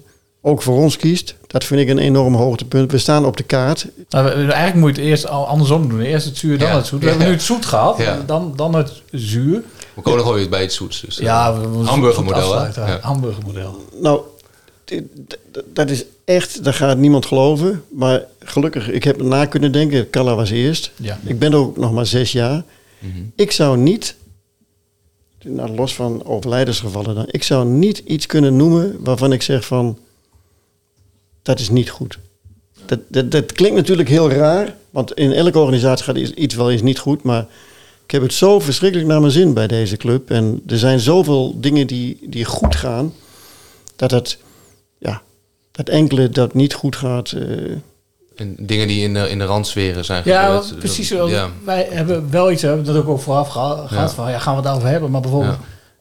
ook 0.48 0.62
voor 0.62 0.78
ons 0.78 0.98
kiest. 0.98 1.36
Dat 1.48 1.64
vind 1.64 1.82
ik 1.82 1.88
een 1.89 1.98
enorm 1.98 2.36
hoogtepunt. 2.36 2.91
We 2.91 2.98
staan 2.98 3.26
op 3.26 3.38
de 3.38 3.43
kaart. 3.43 3.88
Nou, 4.10 4.30
eigenlijk 4.30 4.76
moet 4.76 4.96
je 4.96 5.02
het 5.02 5.10
eerst 5.12 5.28
al 5.28 5.48
andersom 5.48 5.89
doen. 5.89 6.02
Eerst 6.02 6.26
het 6.26 6.38
zuur, 6.38 6.58
dan 6.58 6.68
Ja. 6.68 6.76
het 6.76 6.86
zoet. 6.86 7.00
We 7.02 7.08
hebben 7.10 7.26
nu 7.28 7.32
het 7.34 7.41
zoet 7.41 7.66
gehad, 7.66 7.98
Ja. 7.98 8.24
dan, 8.26 8.54
dan 8.56 8.76
het 8.76 9.02
zuur. 9.12 9.64
We 9.93 10.02
komen 10.02 10.20
nog 10.20 10.28
wel 10.28 10.38
weer 10.38 10.50
bij 10.50 10.62
het 10.62 10.74
zoets. 10.74 11.02
Dus, 11.02 11.20
eh, 11.20 11.26
Ja, 11.26 11.52
moeten 11.52 11.86
hamburgermodel. 11.86 12.68
Hamburgermodel. 13.02 13.86
Nou, 14.02 14.22
dat 15.74 15.89
is 15.89 16.06
echt, 16.26 16.64
daar 16.64 16.74
gaat 16.74 16.98
niemand 16.98 17.26
geloven. 17.26 17.84
Maar 17.89 18.24
gelukkig, 18.39 18.89
ik 18.89 19.04
heb 19.04 19.22
na 19.22 19.46
kunnen 19.46 19.72
denken. 19.72 20.10
Kalla 20.10 20.36
was 20.36 20.50
eerst. 20.50 20.91
Ja. 20.96 21.20
Ik 21.26 21.39
ben 21.39 21.52
er 21.52 21.58
ook 21.58 21.78
nog 21.78 21.91
maar 21.93 22.06
zes 22.06 22.32
jaar. 22.32 22.64
Ik 23.36 23.52
zou 23.52 23.78
niet, 23.78 24.16
nou, 25.43 25.76
los 25.76 25.96
van 25.96 26.26
overlijdensgevallen 26.26 27.16
dan, 27.16 27.26
ik 27.28 27.43
zou 27.43 27.66
niet 27.68 27.98
iets 27.98 28.26
kunnen 28.26 28.56
noemen 28.56 28.98
waarvan 29.00 29.34
ik 29.34 29.41
zeg 29.41 29.66
van, 29.66 29.98
dat 31.46 31.60
is 31.60 31.70
niet 31.70 31.89
goed. 31.89 32.18
Dat, 32.86 33.00
dat, 33.08 33.32
dat 33.32 33.52
klinkt 33.52 33.76
natuurlijk 33.76 34.10
heel 34.10 34.30
raar, 34.32 34.76
want 34.89 35.14
in 35.14 35.32
elke 35.32 35.60
organisatie 35.60 36.06
gaat 36.06 36.18
iets 36.18 36.56
wel 36.56 36.72
eens 36.72 36.82
niet 36.82 37.00
goed, 37.00 37.24
maar 37.24 37.46
ik 38.06 38.12
heb 38.12 38.22
het 38.22 38.34
zo 38.34 38.60
verschrikkelijk 38.60 39.08
naar 39.10 39.20
mijn 39.20 39.32
zin 39.32 39.54
bij 39.54 39.68
deze 39.68 39.98
club. 39.98 40.32
En 40.32 40.64
er 40.68 40.78
zijn 40.78 41.00
zoveel 41.00 41.60
dingen 41.60 41.88
die, 41.88 42.20
die 42.30 42.46
goed 42.46 42.76
gaan, 42.76 43.14
dat 43.96 44.12
het, 44.12 44.38
ja, 44.98 45.22
dat 45.72 45.89
enkele 45.89 46.30
dat 46.30 46.54
niet 46.54 46.74
goed 46.74 46.96
gaat. 46.96 47.32
eh, 47.32 47.41
En 48.36 48.56
dingen 48.60 48.88
die 48.88 49.04
in 49.04 49.14
de, 49.14 49.30
in 49.30 49.39
de 49.39 49.46
randsferen 49.46 50.06
zijn 50.06 50.22
Ja, 50.26 50.46
gebeurd. 50.46 50.80
precies. 50.80 51.10
Dat- 51.10 51.30
ja. 51.30 51.50
Wij 51.66 51.88
hebben 51.91 52.32
wel 52.32 52.52
iets, 52.52 52.62
we 52.62 52.68
hebben 52.68 52.86
dat 52.86 52.96
ook 52.96 53.08
al 53.08 53.18
vooraf 53.18 53.48
geha- 53.50 53.88
gehad 53.88 54.10
Ja. 54.10 54.16
van, 54.16 54.32
ja, 54.32 54.39
gaan 54.39 54.52
we 54.52 54.58
het 54.60 54.66
daarover 54.68 54.89
hebben? 54.89 55.12
Maar 55.12 55.22
bijvoorbeeld, 55.22 55.58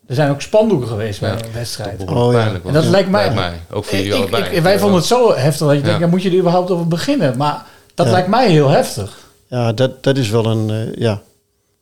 er 0.06 0.14
zijn 0.14 0.30
ook 0.30 0.40
spandoeken 0.40 0.88
geweest 0.88 1.20
bij 1.20 1.30
een 1.30 1.38
wedstrijd. 1.52 1.98
Dat 1.98 2.08
Oh, 2.08 2.32
pijnlijk 2.32 2.64
En 2.64 2.72
dat 2.72 2.84
lijkt 2.84 3.10
mij... 3.10 3.20
Lijkt 3.20 3.34
mij. 3.40 3.60
Ook 3.70 3.84
voor 3.84 3.98
jullie 3.98 4.12
Ik- 4.12 4.16
ik- 4.26 4.32
allebei. 4.32 4.56
ik- 4.56 4.62
wij 4.62 4.78
vonden 4.78 4.98
het 4.98 5.06
zo 5.06 5.34
heftig 5.34 5.66
dat 5.66 5.70
je 5.76 5.80
Ja. 5.82 5.84
denkt, 5.84 6.00
ja, 6.00 6.06
moet 6.06 6.22
je 6.22 6.30
er 6.30 6.36
überhaupt 6.36 6.70
over 6.70 6.88
beginnen? 6.88 7.36
Maar 7.36 7.64
dat 7.94 8.06
Ja. 8.06 8.12
lijkt 8.12 8.28
mij 8.28 8.50
heel 8.50 8.68
heftig. 8.68 9.18
Ja, 9.48 9.72
dat, 9.72 10.02
dat 10.02 10.16
is 10.16 10.30
wel 10.30 10.44
een, 10.46 10.70
eh, 10.70 10.94
ja. 11.00 11.22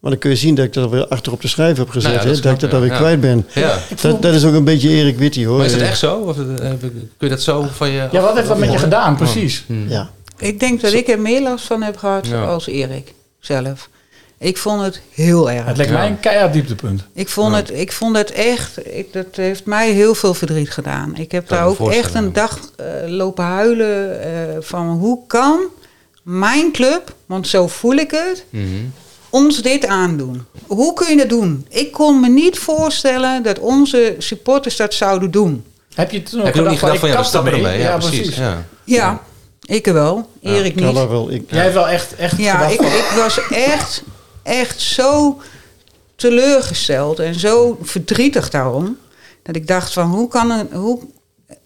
Maar 0.01 0.11
dan 0.11 0.21
kun 0.21 0.31
je 0.31 0.37
zien 0.37 0.55
dat 0.55 0.65
ik 0.65 0.73
dat 0.73 0.91
weer 0.91 1.09
achter 1.09 1.33
op 1.33 1.41
de 1.41 1.49
schrijf 1.49 1.77
heb 1.77 1.89
gezet. 1.91 2.13
Nou 2.15 2.27
ja, 2.29 2.33
dat 2.35 2.43
dat, 2.43 2.63
ik 2.63 2.71
dat 2.71 2.85
ja. 2.85 2.97
kwijt 2.97 3.21
ben. 3.21 3.47
Ja. 3.55 3.79
Dat, 4.01 4.23
dat 4.23 4.35
is 4.35 4.45
ook 4.45 4.55
een 4.55 4.65
beetje 4.65 4.89
Erik 4.89 5.19
Witty 5.19 5.45
hoor. 5.45 5.57
Maar 5.57 5.67
is 5.67 5.73
het 5.73 5.81
echt 5.83 5.99
zo? 5.99 6.17
Of, 6.17 6.39
eh, 6.39 6.45
kun 6.81 7.09
je 7.19 7.29
dat 7.29 7.43
zo 7.43 7.67
van 7.73 7.89
je... 7.91 8.09
Ja, 8.13 8.21
wat 8.21 8.35
heeft 8.37 8.49
dat 8.49 8.59
met 8.59 8.73
je 8.73 8.79
gedaan, 8.79 9.17
precies? 9.17 9.65
Hmm. 9.67 9.89
Ja. 9.89 10.11
Ik 10.39 10.61
denk 10.61 10.81
dat 10.81 10.93
ik 10.93 11.09
er 11.09 11.21
meer 11.21 11.43
last 11.43 11.65
van 11.65 11.83
heb 11.83 11.97
gehad 11.97 12.27
Ja. 12.27 12.45
als 12.45 12.67
Erik 12.67 13.15
zelf. 13.41 13.89
Ik 14.43 14.59
vond 14.59 14.83
het 14.83 15.01
heel 15.15 15.51
erg. 15.51 15.65
Het 15.67 15.77
lijkt 15.77 15.93
mij 15.93 16.07
een 16.07 16.21
keihard 16.21 16.53
dieptepunt. 16.53 17.03
Ik 17.15 17.29
vond, 17.29 17.55
het, 17.55 17.71
ik 17.71 17.93
vond 17.93 18.17
het 18.17 18.33
echt, 18.33 18.87
ik, 18.97 19.13
dat 19.13 19.27
heeft 19.33 19.65
mij 19.65 19.91
heel 19.91 20.15
veel 20.15 20.35
verdriet 20.35 20.71
gedaan. 20.71 21.17
Ik 21.17 21.33
heb 21.33 21.49
daar 21.49 21.67
ook 21.67 21.91
echt 21.91 22.15
een 22.15 22.33
dag 22.33 22.59
eh, 22.77 22.87
lopen 23.07 23.45
huilen 23.45 24.23
eh, 24.23 24.31
van 24.61 24.87
hoe 24.89 25.19
kan 25.27 25.61
mijn 26.23 26.73
club, 26.73 27.15
want 27.27 27.49
zo 27.49 27.67
voel 27.69 27.95
ik 27.95 28.11
het, 28.11 28.45
Mhm. 28.51 28.65
ons 29.31 29.63
dit 29.63 29.87
aandoen. 29.87 30.45
Hoe 30.67 30.93
kun 30.95 31.09
je 31.11 31.17
dat 31.17 31.29
doen? 31.29 31.67
Ik 31.69 31.93
kon 31.93 32.21
me 32.21 32.29
niet 32.29 32.59
voorstellen 32.59 33.43
dat 33.43 33.59
onze 33.59 34.15
supporters 34.19 34.77
dat 34.77 34.95
zouden 34.95 35.31
doen. 35.31 35.65
Heb 35.95 36.11
je 36.11 36.23
toen 36.23 36.39
ook 36.41 36.47
Heb 36.47 36.55
je 36.55 36.61
ook 36.63 36.69
niet 36.69 36.79
gedacht 36.79 36.99
van, 36.99 37.09
ja, 37.09 37.19
we 37.19 37.25
stappen 37.25 37.53
ermee? 37.53 37.71
ermee? 37.73 37.87
Ja, 37.87 37.97
precies. 37.97 38.37
Ja. 38.37 38.65
Ja, 38.85 39.21
ik 39.65 39.87
wel. 39.87 40.29
Erik 40.43 40.75
niet. 40.75 40.93
Wel. 40.93 41.31
Ik, 41.31 41.43
Jij 41.51 41.63
hebt 41.63 41.75
wel 41.75 41.89
echt, 41.89 42.15
echt 42.15 42.39
Ja, 42.39 42.67
ik, 42.67 42.81
ik 42.81 43.13
was 43.17 43.41
echt, 43.51 44.03
echt 44.43 44.81
zo 44.81 45.41
teleurgesteld 46.17 47.19
en 47.19 47.35
zo 47.35 47.79
verdrietig 47.83 48.51
daarom. 48.51 48.97
Dat 49.43 49.57
ik 49.57 49.67
dacht 49.67 49.93
van 49.93 50.11
hoe 50.11 50.29
kan 50.29 50.51
een, 50.51 50.69
hoe, 50.73 50.99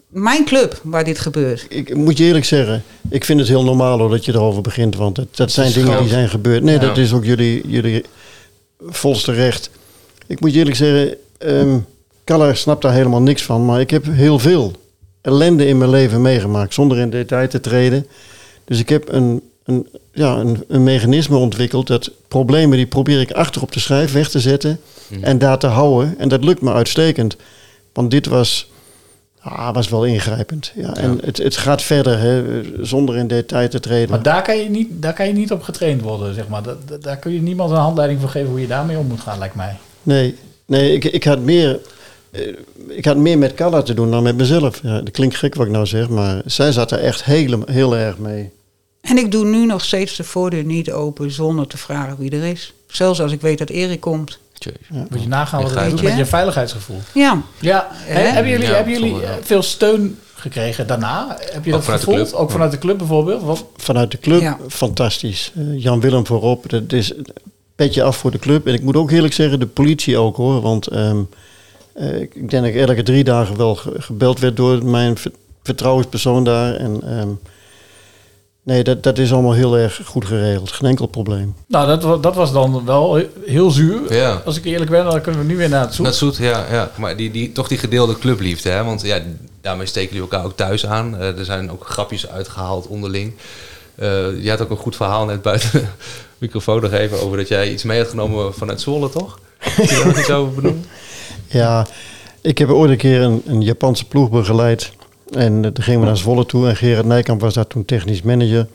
mijn 0.07 0.45
club 0.45 0.79
waar 0.83 1.03
dit 1.03 1.19
gebeurt. 1.19 1.65
ik 1.69 1.95
moet 1.95 2.17
je 2.17 2.23
eerlijk 2.23 2.45
zeggen, 2.45 2.83
ik 3.09 3.25
vind 3.25 3.39
het 3.39 3.47
heel 3.47 3.63
normaal 3.63 3.99
hoor 3.99 4.09
dat 4.09 4.25
je 4.25 4.33
erover 4.33 4.61
begint. 4.61 4.95
Want 4.95 5.15
dat, 5.15 5.27
dat 5.35 5.51
zijn 5.51 5.71
dingen 5.73 5.99
die 5.99 6.09
zijn 6.09 6.29
gebeurd. 6.29 6.63
Nee, 6.63 6.73
Ja. 6.75 6.81
dat 6.81 6.97
is 6.97 7.13
ook 7.13 7.25
jullie, 7.25 7.67
jullie 7.67 8.03
volste 8.79 9.31
recht. 9.31 9.69
Ik 10.27 10.39
moet 10.39 10.53
je 10.53 10.57
eerlijk 10.59 10.75
zeggen, 10.75 11.17
ehm 11.37 11.77
Kalla 12.23 12.53
snapt 12.53 12.81
daar 12.81 12.93
helemaal 12.93 13.21
niks 13.21 13.43
van. 13.43 13.65
Maar 13.65 13.79
ik 13.79 13.89
heb 13.89 14.05
heel 14.05 14.39
veel 14.39 14.71
ellende 15.21 15.67
in 15.67 15.77
mijn 15.77 15.89
leven 15.89 16.21
meegemaakt. 16.21 16.73
Zonder 16.73 16.97
in 16.97 17.09
detail 17.09 17.47
te 17.47 17.59
treden. 17.59 18.07
Dus 18.65 18.79
ik 18.79 18.89
heb 18.89 19.11
een, 19.11 19.41
een, 19.67 19.87
ja, 20.13 20.35
een, 20.35 20.63
een 20.67 20.83
mechanisme 20.83 21.37
ontwikkeld. 21.37 21.87
Dat 21.87 22.11
problemen 22.27 22.77
die 22.77 22.87
probeer 22.87 23.19
ik 23.21 23.31
achter 23.31 23.61
op 23.61 23.71
de 23.71 23.79
schijf 23.79 24.11
weg 24.13 24.29
te 24.29 24.39
zetten. 24.39 24.79
Mhm. 25.07 25.23
En 25.23 25.37
daar 25.37 25.57
te 25.59 25.67
houden. 25.67 26.15
En 26.17 26.29
dat 26.29 26.43
lukt 26.43 26.61
me 26.61 26.71
uitstekend. 26.73 27.35
Want 27.93 28.11
dit 28.11 28.25
was, 28.25 28.69
ah, 29.39 29.73
was 29.73 29.89
wel 29.89 30.05
ingrijpend. 30.05 30.71
Ja, 30.75 30.95
En 30.95 31.19
het, 31.23 31.37
het 31.37 31.57
gaat 31.57 31.81
verder, 31.81 32.19
hè, 32.19 32.43
zonder 32.85 33.17
in 33.17 33.27
detail 33.27 33.69
te 33.69 33.79
treden. 33.79 34.09
Maar 34.09 34.23
daar 34.23 34.41
kan, 34.43 34.57
je 34.57 34.69
niet, 34.69 34.87
daar 34.91 35.13
kan 35.13 35.27
je 35.27 35.33
niet 35.33 35.51
op 35.51 35.61
getraind 35.63 36.01
worden, 36.01 36.33
zeg 36.33 36.47
maar. 36.47 36.63
Dat, 36.63 36.87
dat- 36.87 37.03
daar 37.03 37.17
kun 37.17 37.33
je 37.33 37.41
niemand 37.41 37.71
een 37.71 37.77
handleiding 37.77 38.19
voor 38.19 38.29
geven 38.29 38.49
hoe 38.49 38.61
je 38.61 38.67
daarmee 38.67 38.97
om 38.97 39.07
moet 39.07 39.19
gaan, 39.21 39.39
lijkt 39.39 39.55
mij. 39.55 39.75
Nee, 40.03 40.35
nee 40.65 40.93
ik, 40.93 41.03
ik, 41.03 41.23
had 41.23 41.39
meer, 41.39 41.79
eh, 42.31 42.41
ik 42.87 43.05
had 43.05 43.17
meer 43.17 43.37
met 43.37 43.53
Carla 43.53 43.81
te 43.81 43.93
doen 43.93 44.11
dan 44.11 44.23
met 44.23 44.37
mezelf. 44.37 44.79
Ja, 44.83 45.01
dat 45.01 45.11
klinkt 45.11 45.35
gek 45.35 45.55
wat 45.55 45.65
ik 45.65 45.71
nou 45.71 45.85
zeg, 45.85 46.09
maar 46.09 46.41
zij 46.45 46.71
zat 46.71 46.91
er 46.91 46.99
echt 46.99 47.23
heel, 47.23 47.59
heel 47.65 47.95
erg 47.97 48.17
mee. 48.17 48.49
En 49.07 49.17
ik 49.17 49.31
doe 49.31 49.45
nu 49.45 49.65
nog 49.65 49.83
steeds 49.83 50.15
de 50.15 50.23
voordeur 50.23 50.63
niet 50.63 50.91
open 50.91 51.31
zonder 51.31 51.67
te 51.67 51.77
vragen 51.77 52.17
wie 52.17 52.31
er 52.31 52.43
is. 52.43 52.73
Zelfs 52.87 53.21
als 53.21 53.31
ik 53.31 53.41
weet 53.41 53.57
dat 53.57 53.69
Erik 53.69 53.99
komt. 53.99 54.39
Moet 55.09 55.21
je 55.21 55.27
nagaan 55.27 55.61
wat 55.61 55.75
het 55.75 55.89
doet 55.89 56.01
met 56.01 56.17
je 56.17 56.25
veiligheidsgevoel. 56.25 56.99
Ja. 57.13 57.41
Ja? 57.59 57.87
He- 57.91 58.19
hebben 58.21 58.51
jullie, 58.51 58.67
Ja, 58.67 58.73
hebben 58.73 58.93
jullie 58.93 59.15
veel 59.41 59.61
steun 59.61 60.19
gekregen 60.35 60.87
daarna? 60.87 61.37
Heb 61.39 61.65
je 61.65 61.69
Ook 61.71 61.75
dat 61.75 61.83
vanuit 61.83 62.01
de 62.01 62.07
gevoeld? 62.09 62.27
club. 62.29 62.39
Ook 62.41 62.51
vanuit 62.51 62.71
de 62.71 62.77
club 62.77 62.97
bijvoorbeeld? 62.97 63.41
Wat, 63.43 63.65
Vanuit 63.77 64.11
de 64.11 64.19
club, 64.19 64.41
Ja. 64.41 64.57
fantastisch. 64.67 65.51
Eh, 65.55 65.63
Jan 65.83 65.99
Willem 65.99 66.25
voorop, 66.25 66.69
dat 66.69 66.93
is 66.93 67.15
een 67.15 67.25
petje 67.75 68.03
af 68.03 68.17
voor 68.17 68.31
de 68.31 68.39
club. 68.39 68.67
En 68.67 68.73
ik 68.73 68.81
moet 68.81 68.95
ook 68.95 69.11
eerlijk 69.11 69.33
zeggen, 69.33 69.59
de 69.59 69.67
politie 69.67 70.17
ook 70.17 70.35
hoor. 70.35 70.61
Want 70.61 70.87
ehm, 70.87 71.17
eh, 71.93 72.19
ik 72.21 72.33
denk 72.49 72.51
dat 72.51 72.63
ik 72.63 72.75
elke 72.75 73.03
drie 73.03 73.23
dagen 73.23 73.57
wel 73.57 73.75
ge- 73.75 73.93
gebeld 73.97 74.39
werd 74.39 74.55
door 74.57 74.85
mijn 74.85 75.17
ver- 75.17 75.31
vertrouwenspersoon 75.63 76.43
daar. 76.43 76.75
En 76.75 77.01
ehm, 77.03 77.29
nee, 78.67 78.83
dat, 78.83 79.03
dat 79.03 79.17
is 79.17 79.33
allemaal 79.33 79.53
heel 79.53 79.77
erg 79.77 80.01
goed 80.05 80.25
geregeld. 80.25 80.71
Geen 80.71 80.89
enkel 80.89 81.05
probleem. 81.05 81.55
nou, 81.67 81.99
dat, 81.99 82.23
dat 82.23 82.35
was 82.35 82.51
dan 82.51 82.85
wel 82.85 83.21
heel 83.45 83.71
zuur. 83.71 84.13
Ja. 84.13 84.41
Als 84.45 84.57
ik 84.57 84.65
eerlijk 84.65 84.91
ben, 84.91 85.05
dan 85.05 85.21
kunnen 85.21 85.41
we 85.41 85.47
nu 85.47 85.57
weer 85.57 85.69
naar 85.69 85.81
het 85.81 85.93
zoek. 85.93 86.05
Dat 86.05 86.15
zoet, 86.15 86.37
ja, 86.37 86.65
ja. 86.71 86.91
Maar 86.97 87.17
die, 87.17 87.31
die, 87.31 87.51
toch 87.51 87.67
die 87.67 87.77
gedeelde 87.77 88.17
clubliefde, 88.17 88.69
hè? 88.69 88.83
Want 88.83 89.01
ja, 89.01 89.19
daarmee 89.61 89.85
steken 89.85 90.15
jullie 90.15 90.29
elkaar 90.29 90.45
ook 90.45 90.55
thuis 90.55 90.85
aan. 90.85 91.17
Eh, 91.17 91.37
er 91.37 91.45
zijn 91.45 91.71
ook 91.71 91.85
grapjes 91.85 92.27
uitgehaald 92.29 92.87
onderling. 92.87 93.33
Eh 93.95 94.43
je 94.43 94.49
had 94.49 94.61
ook 94.61 94.69
een 94.69 94.77
goed 94.77 94.95
verhaal 94.95 95.25
net 95.25 95.41
buiten 95.41 95.71
de 95.71 95.85
microfoon 96.37 96.81
nog 96.81 96.91
even 96.91 97.21
over 97.21 97.37
dat 97.37 97.47
jij 97.47 97.71
iets 97.71 97.83
mee 97.83 97.99
had 97.99 98.09
genomen 98.09 98.53
vanuit 98.53 98.81
Zwolle, 98.81 99.09
toch? 99.09 99.39
Kun 99.75 99.83
je 99.83 100.01
daar 100.03 100.19
iets 100.19 100.31
over 100.31 100.53
benoemen? 100.53 100.85
Ja, 101.49 101.87
ik 102.41 102.57
heb 102.57 102.69
ooit 102.69 102.91
een 102.91 102.97
keer 102.97 103.21
een, 103.21 103.41
een 103.45 103.61
Japanse 103.61 104.05
ploeg 104.05 104.29
begeleid. 104.29 104.91
En 105.31 105.65
eh, 105.65 105.71
toen 105.71 105.83
gingen 105.83 105.99
we 105.99 106.05
naar 106.05 106.17
Zwolle 106.17 106.45
toe. 106.45 106.67
En 106.67 106.75
Gerard 106.75 107.05
Nijkamp 107.05 107.41
was 107.41 107.53
daar 107.53 107.67
toen 107.67 107.85
technisch 107.85 108.21
manager. 108.21 108.67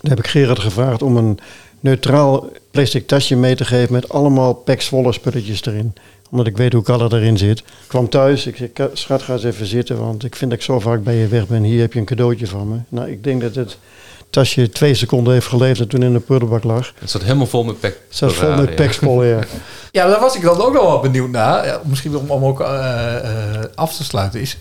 Toen 0.00 0.10
heb 0.10 0.18
ik 0.18 0.26
Gerard 0.26 0.58
gevraagd 0.58 1.02
om 1.02 1.16
een 1.16 1.38
neutraal 1.80 2.48
plastic 2.70 3.06
tasje 3.06 3.36
mee 3.36 3.54
te 3.56 3.64
geven... 3.64 3.92
met 3.92 4.08
allemaal 4.08 4.54
Pek 4.54 4.82
Zwolle 4.82 5.12
spulletjes 5.12 5.64
erin. 5.66 5.94
Omdat 6.30 6.46
ik 6.46 6.56
weet 6.56 6.72
hoe 6.72 6.82
Kalle 6.82 7.08
erin 7.12 7.38
zit. 7.38 7.58
Ik 7.58 7.64
kwam 7.86 8.08
thuis, 8.08 8.46
ik 8.46 8.56
zei, 8.56 8.72
"Ka- 8.72 8.90
schat 8.92 9.22
ga 9.22 9.32
eens 9.32 9.44
even 9.44 9.66
zitten, 9.66 9.98
want 9.98 10.24
ik 10.24 10.36
vind 10.36 10.50
dat 10.50 10.58
ik 10.58 10.64
zo 10.64 10.80
vaak 10.80 11.02
bij 11.02 11.14
je 11.14 11.26
weg 11.28 11.46
ben. 11.46 11.62
Hier 11.62 11.80
heb 11.80 11.92
je 11.92 11.98
een 11.98 12.04
cadeautje 12.04 12.46
van 12.46 12.68
me. 12.68 12.76
Nou, 12.88 13.10
ik 13.10 13.24
denk 13.24 13.40
dat 13.40 13.54
het 13.54 13.78
tasje 14.30 14.68
twee 14.68 14.94
seconden 14.94 15.32
heeft 15.32 15.46
geleefd 15.46 15.80
en 15.80 15.88
toen 15.88 16.02
in 16.02 16.12
de 16.12 16.20
prullenbak 16.20 16.64
lag. 16.64 16.92
Het 16.98 17.10
zat 17.10 17.22
helemaal 17.22 17.46
vol 17.46 17.64
met 17.64 17.80
pek. 17.80 18.00
Het 18.08 18.16
zat 18.16 18.32
vol 18.32 18.54
met 18.56 18.74
pekspol, 18.74 19.24
ja. 19.24 19.38
Ja, 19.90 20.06
daar 20.06 20.20
was 20.20 20.36
ik 20.36 20.42
dan 20.42 20.60
ook 20.60 20.72
nog 20.72 20.82
wel 20.82 21.00
benieuwd 21.00 21.30
naar. 21.30 21.66
Ja, 21.66 21.80
misschien 21.84 22.16
om, 22.16 22.30
om 22.30 22.44
ook 22.44 22.60
eh, 22.60 23.16
eh, 23.16 23.64
af 23.74 23.96
te 23.96 24.04
sluiten 24.04 24.40
is... 24.40 24.58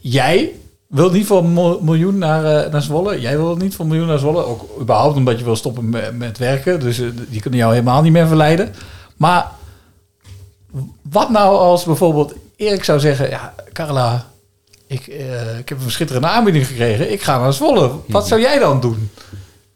Jij 0.00 0.52
wilt 0.86 1.12
niet 1.12 1.26
voor 1.26 1.38
een 1.38 1.84
miljoen 1.84 2.18
naar, 2.18 2.44
eh, 2.44 2.72
naar 2.72 2.82
Zwolle. 2.82 3.20
Jij 3.20 3.36
wilt 3.36 3.58
niet 3.58 3.74
voor 3.74 3.84
een 3.84 3.90
miljoen 3.90 4.08
naar 4.08 4.18
Zwolle. 4.18 4.44
Ook 4.44 4.80
überhaupt 4.80 5.16
omdat 5.16 5.38
je 5.38 5.44
wil 5.44 5.56
stoppen 5.56 5.88
met, 5.88 6.18
met 6.18 6.38
werken. 6.38 6.80
Dus 6.80 6.98
eh, 6.98 7.06
die 7.28 7.40
kunnen 7.40 7.60
jou 7.60 7.72
helemaal 7.72 8.02
niet 8.02 8.12
meer 8.12 8.26
verleiden. 8.26 8.74
Maar 9.16 9.50
wat 11.02 11.30
nou 11.30 11.56
als 11.56 11.84
bijvoorbeeld 11.84 12.34
Erik 12.56 12.84
zou 12.84 13.00
zeggen... 13.00 13.28
Ja, 13.30 13.54
Carla, 13.72 14.26
ik, 14.86 15.06
eh, 15.06 15.58
ik 15.58 15.68
heb 15.68 15.82
een 15.84 15.90
schitterende 15.90 16.28
aanbieding 16.28 16.66
gekregen. 16.66 17.12
Ik 17.12 17.22
ga 17.22 17.38
naar 17.38 17.52
Zwolle. 17.52 17.90
Wat 18.06 18.28
zou 18.28 18.40
jij 18.40 18.58
dan 18.58 18.80
doen? 18.80 19.10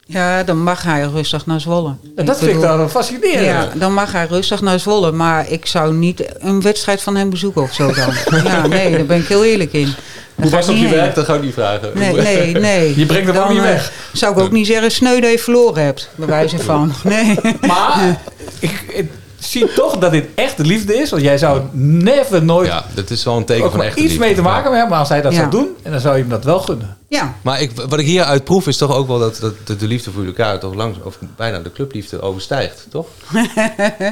Ja, 0.07 0.43
dan 0.43 0.63
mag 0.63 0.83
hij 0.83 1.03
rustig 1.03 1.47
naar 1.47 1.61
Zwolle. 1.61 1.95
En 2.17 2.25
dat 2.25 2.39
vind 2.39 2.51
ik 2.51 2.61
dan 2.61 2.91
fascinerend. 2.91 3.45
Ja, 3.45 3.69
dan 3.75 3.93
mag 3.95 4.13
hij 4.13 4.27
rustig 4.27 4.61
naar 4.61 4.79
Zwolle. 4.81 5.13
Maar 5.13 5.51
ik 5.51 5.67
zou 5.67 5.95
niet 5.95 6.25
een 6.39 6.63
wedstrijd 6.63 7.03
van 7.03 7.17
hem 7.17 7.31
bezoeken 7.31 7.63
of 7.63 7.73
zo 7.73 7.93
dan. 7.93 8.43
ja, 8.45 8.67
nee, 8.67 8.91
daar 8.97 9.07
ben 9.07 9.19
ik 9.19 9.27
heel 9.27 9.45
eerlijk 9.45 9.73
in. 9.73 9.95
Hoe 10.35 10.51
was 10.51 10.67
het 10.67 10.75
op 10.75 10.81
je 10.83 10.87
heen. 10.89 10.97
werk? 10.97 11.15
Dat 11.15 11.25
ga 11.25 11.35
ik 11.35 11.43
niet 11.43 11.53
vragen. 11.55 11.91
Nee, 11.95 12.13
nee, 12.13 12.53
nee. 12.71 12.99
Je 12.99 13.07
brengt 13.07 13.33
hem 13.33 13.43
ook 13.43 13.49
niet 13.49 13.59
eh, 13.59 13.65
weg. 13.65 13.93
Zou 14.13 14.33
ik 14.33 14.39
ook 14.39 14.53
niet 14.53 14.67
zeggen, 14.67 14.91
sneu 14.91 15.21
dat 15.21 15.31
je 15.31 15.39
verloren 15.39 15.85
hebt. 15.85 16.09
Bij 16.15 16.27
wijze 16.27 16.59
van. 16.71 16.93
Nee. 17.05 17.39
Maar 17.61 18.19
ik, 18.59 18.85
ik 18.89 19.11
zie 19.39 19.73
toch 19.75 19.97
dat 19.99 20.11
dit 20.11 20.25
echt 20.35 20.57
de 20.57 20.65
liefde 20.65 20.95
is. 20.95 21.11
Want 21.11 21.23
jij 21.23 21.39
zou 21.39 21.61
never 21.73 22.45
nooit 22.45 22.69
Ja, 22.69 22.85
dat 22.95 23.11
is 23.11 23.25
wel 23.25 23.37
een 23.37 23.45
teken 23.45 23.71
van 23.71 23.83
echte 23.83 24.01
iets 24.01 24.09
liefde. 24.09 24.25
mee 24.27 24.35
te 24.35 24.43
maken 24.43 24.71
hebben. 24.73 24.89
Maar 24.91 24.99
als 24.99 25.09
hij 25.09 25.23
dat 25.23 25.33
Ja. 25.33 25.39
zou 25.39 25.51
doen, 25.51 25.69
en 25.83 25.91
dan 25.91 26.01
zou 26.01 26.15
je 26.15 26.21
hem 26.21 26.31
dat 26.31 26.45
wel 26.45 26.59
gunnen. 26.61 26.97
Ja. 27.15 27.35
Maar 27.43 27.61
ik, 27.61 27.71
wat 27.89 27.99
ik 27.99 28.07
hieruit 28.07 28.45
proef 28.45 28.67
is 28.67 28.77
toch 28.77 28.95
ook 28.97 29.07
wel 29.07 29.19
dat, 29.19 29.39
dat, 29.65 29.81
de 29.81 29.87
liefde 29.87 30.11
voor 30.11 30.25
elkaar 30.25 30.59
toch 30.61 30.75
langs, 30.75 30.99
of 31.03 31.19
bijna 31.37 31.59
de 31.59 31.73
clubliefde 31.73 32.21
overstijgt, 32.21 32.87
toch? 32.91 33.07
Kun 33.33 33.43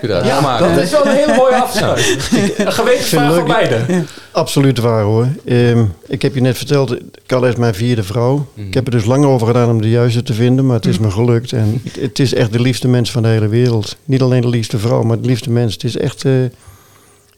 je 0.02 0.06
daaruit 0.06 0.24
Ja, 0.26 0.36
opmaken? 0.36 0.74
dat 0.74 0.84
is 0.84 0.90
wel 0.90 1.06
een 1.06 1.14
hele 1.16 1.34
mooie 1.36 1.54
afsluiting. 1.54 2.18
Een 2.66 2.72
gewetensvraag 2.72 3.34
voor 3.34 3.44
beide. 3.44 4.04
Absoluut 4.32 4.78
waar 4.78 5.02
hoor. 5.02 5.28
Ehm, 5.44 5.84
ik 6.06 6.22
heb 6.22 6.34
je 6.34 6.40
net 6.40 6.56
verteld, 6.56 6.96
Kalle 7.26 7.48
is 7.48 7.56
mijn 7.56 7.74
vierde 7.74 8.02
vrouw. 8.02 8.46
Ik 8.54 8.74
heb 8.74 8.84
er 8.86 8.90
dus 8.92 9.04
lang 9.04 9.24
over 9.24 9.46
gedaan 9.46 9.68
om 9.70 9.80
de 9.82 9.90
juiste 9.90 10.22
te 10.22 10.34
vinden, 10.34 10.66
maar 10.66 10.76
het 10.76 10.86
is 10.86 10.98
me 10.98 11.10
gelukt. 11.10 11.52
En 11.52 11.80
het, 11.84 11.96
het 12.00 12.18
is 12.18 12.34
echt 12.34 12.52
de 12.52 12.60
liefste 12.60 12.88
mens 12.88 13.10
van 13.10 13.22
de 13.22 13.28
hele 13.28 13.48
wereld. 13.48 13.96
Niet 14.04 14.22
alleen 14.22 14.40
de 14.40 14.48
liefste 14.48 14.78
vrouw, 14.78 15.02
maar 15.02 15.20
de 15.20 15.26
liefste 15.26 15.50
mens. 15.50 15.72
Het 15.72 15.84
is 15.84 15.96
echt, 15.96 16.24
eh, 16.24 16.32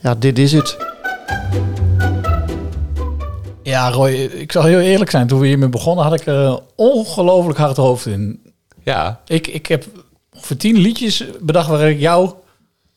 ja, 0.00 0.14
dit 0.14 0.38
is 0.38 0.52
het. 0.52 0.76
Ja, 3.64 3.90
Roy, 3.90 4.10
ik 4.12 4.52
zal 4.52 4.62
heel 4.62 4.80
eerlijk 4.80 5.10
zijn. 5.10 5.26
Toen 5.26 5.40
we 5.40 5.46
hiermee 5.46 5.68
begonnen, 5.68 6.04
had 6.04 6.20
ik 6.20 6.26
er 6.26 6.34
een 6.34 6.60
ongelooflijk 6.74 7.58
hard 7.58 7.76
hoofd 7.76 8.06
in. 8.06 8.40
Ja. 8.82 9.20
Ik, 9.26 9.46
ik 9.46 9.66
heb 9.66 9.84
voor 10.32 10.56
tien 10.56 10.76
liedjes 10.76 11.24
bedacht 11.40 11.68
waar 11.68 11.90
ik 11.90 12.00
jou 12.00 12.30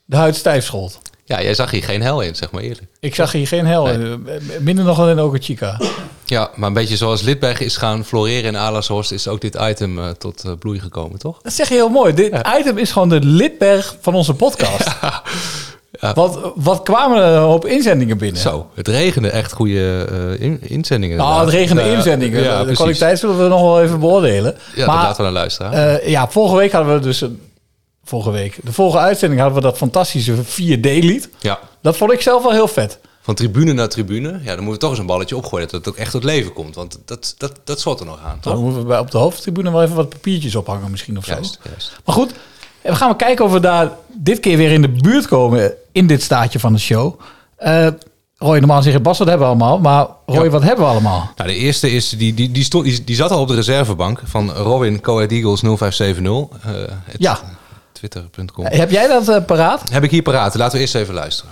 de 0.05 0.15
huid 0.15 0.35
stijf 0.35 0.65
schold. 0.65 0.99
Ja, 1.25 1.41
jij 1.41 1.53
zag 1.53 1.71
hier 1.71 1.83
geen 1.83 2.01
hel 2.01 2.21
in, 2.21 2.35
zeg 2.35 2.51
maar 2.51 2.61
eerlijk. 2.61 2.87
Ik 2.99 3.15
zag 3.15 3.31
hier 3.31 3.47
geen 3.47 3.65
hel. 3.65 3.89
in. 3.89 4.27
Minder 4.59 4.85
nog 4.85 4.97
dan 4.97 5.09
in 5.09 5.19
Oka 5.19 5.37
Chica. 5.39 5.79
Ja, 6.25 6.49
maar 6.55 6.67
een 6.67 6.73
beetje 6.73 6.97
zoals 6.97 7.21
Lidberg 7.21 7.59
is 7.59 7.77
gaan 7.77 8.05
floreren 8.05 8.43
in 8.43 8.57
Alershorst, 8.57 9.11
is 9.11 9.27
ook 9.27 9.41
dit 9.41 9.57
item 9.61 9.99
eh, 9.99 10.09
tot 10.09 10.43
eh, 10.43 10.51
bloei 10.59 10.79
gekomen, 10.79 11.19
toch? 11.19 11.41
Dat 11.41 11.53
zeg 11.53 11.67
je 11.67 11.73
heel 11.73 11.89
mooi. 11.89 12.13
Dit 12.13 12.41
item 12.59 12.77
is 12.77 12.91
gewoon 12.91 13.09
de 13.09 13.19
Lidberg 13.19 13.97
van 14.01 14.15
onze 14.15 14.33
podcast. 14.33 14.95
Wat, 15.99 16.51
wat 16.55 16.83
kwamen 16.83 17.21
er 17.23 17.45
op 17.45 17.65
inzendingen 17.65 18.17
binnen? 18.17 18.41
Zo, 18.41 18.69
het 18.75 18.87
regende 18.87 19.29
echt 19.29 19.51
goede 19.53 20.07
in- 20.39 20.61
inzendingen. 20.61 21.17
Nou, 21.17 21.39
het 21.39 21.49
regende 21.49 21.91
inzendingen. 21.91 22.43
Ja, 22.43 22.49
de 22.57 22.59
precies. 22.61 22.75
kwaliteit 22.77 23.19
zullen 23.19 23.37
we 23.43 23.47
nog 23.47 23.61
wel 23.61 23.81
even 23.81 23.99
beoordelen. 23.99 24.55
Ja, 24.75 24.85
dat 24.85 24.95
laten 24.95 25.17
we 25.17 25.23
naar 25.23 25.31
luisteren. 25.31 25.99
eh, 26.01 26.07
ja, 26.09 26.27
vorige 26.29 26.55
week 26.55 26.71
hadden 26.71 26.93
we 26.93 26.99
dus... 26.99 27.23
Vorige 28.03 28.31
week. 28.31 28.59
De 28.63 28.73
vorige 28.73 28.97
uitzending 28.97 29.41
hadden 29.41 29.59
we 29.61 29.67
dat 29.67 29.77
fantastische 29.77 30.33
4D-lied. 30.43 31.29
Ja. 31.39 31.59
Dat 31.81 31.97
vond 31.97 32.11
ik 32.11 32.21
zelf 32.21 32.43
wel 32.43 32.51
heel 32.51 32.67
vet. 32.67 32.99
Van 33.21 33.35
tribune 33.35 33.73
naar 33.73 33.89
tribune, 33.89 34.29
ja, 34.43 34.55
dan 34.55 34.63
moeten 34.63 34.71
we 34.73 34.77
toch 34.77 34.89
eens 34.89 34.99
een 34.99 35.05
balletje 35.05 35.35
opgooien 35.37 35.67
dat 35.67 35.75
het 35.79 35.87
ook 35.89 35.95
echt 35.99 36.11
tot 36.11 36.23
leven 36.23 36.53
komt. 36.53 36.75
Want 36.75 36.99
dat, 37.05 37.35
dat, 37.37 37.51
dat 37.63 37.79
zort 37.79 37.99
er 37.99 38.05
nog 38.05 38.19
aan, 38.25 38.37
Dan 38.41 38.53
toch? 38.53 38.61
moeten 38.61 38.81
we 38.81 38.87
bij- 38.87 38.99
op 38.99 39.11
de 39.11 39.17
hoofdtribune 39.17 39.71
wel 39.71 39.83
even 39.83 39.95
wat 39.95 40.09
papiertjes 40.09 40.55
ophangen 40.55 40.91
misschien 40.91 41.17
of 41.17 41.25
zo. 41.25 41.31
Juist, 41.33 41.59
juist. 41.69 41.91
Maar 42.05 42.15
goed, 42.15 42.31
we 42.91 42.95
gaan 42.95 43.07
maar 43.07 43.17
kijken 43.17 43.45
of 43.45 43.51
we 43.51 43.59
daar 43.59 43.91
dit 44.13 44.39
keer 44.39 44.57
weer 44.57 44.71
in 44.71 44.81
de 44.81 44.89
buurt 44.89 45.27
komen 45.27 45.73
in 45.91 46.07
dit 46.07 46.23
staatje 46.23 46.59
van 46.59 46.73
de 46.73 46.79
show. 46.79 47.19
Eh 47.55 47.87
Roy, 48.39 48.57
normaal 48.57 48.81
zeg 48.81 48.93
je 48.93 48.99
Bas, 48.99 49.17
wat 49.17 49.27
hebben 49.27 49.47
we 49.47 49.53
allemaal? 49.53 49.79
Maar 49.79 50.07
Roy, 50.25 50.49
wat 50.49 50.63
hebben 50.63 50.85
we 50.85 50.91
allemaal? 50.91 51.29
Nou, 51.35 51.49
de 51.49 51.55
eerste 51.55 51.91
is, 51.91 52.09
die, 52.09 52.33
die, 52.33 52.51
die, 52.51 52.63
stond, 52.63 52.83
die, 52.85 53.03
die 53.03 53.15
zat 53.15 53.31
al 53.31 53.39
op 53.41 53.47
de 53.47 53.55
reservebank 53.55 54.21
van 54.25 54.51
Robin 54.51 55.01
Coed 55.01 55.31
Eagles 55.31 55.59
0570. 55.61 56.59
eh, 56.63 56.71
het- 57.03 57.15
Ja. 57.19 57.39
Twitter.com. 57.91 58.65
Heb 58.65 58.91
jij 58.91 59.07
dat 59.07 59.27
eh, 59.29 59.45
paraat? 59.45 59.89
Heb 59.91 60.03
ik 60.03 60.11
hier 60.11 60.21
paraat. 60.21 60.55
Laten 60.55 60.75
we 60.75 60.81
eerst 60.81 60.95
even 60.95 61.13
luisteren. 61.13 61.51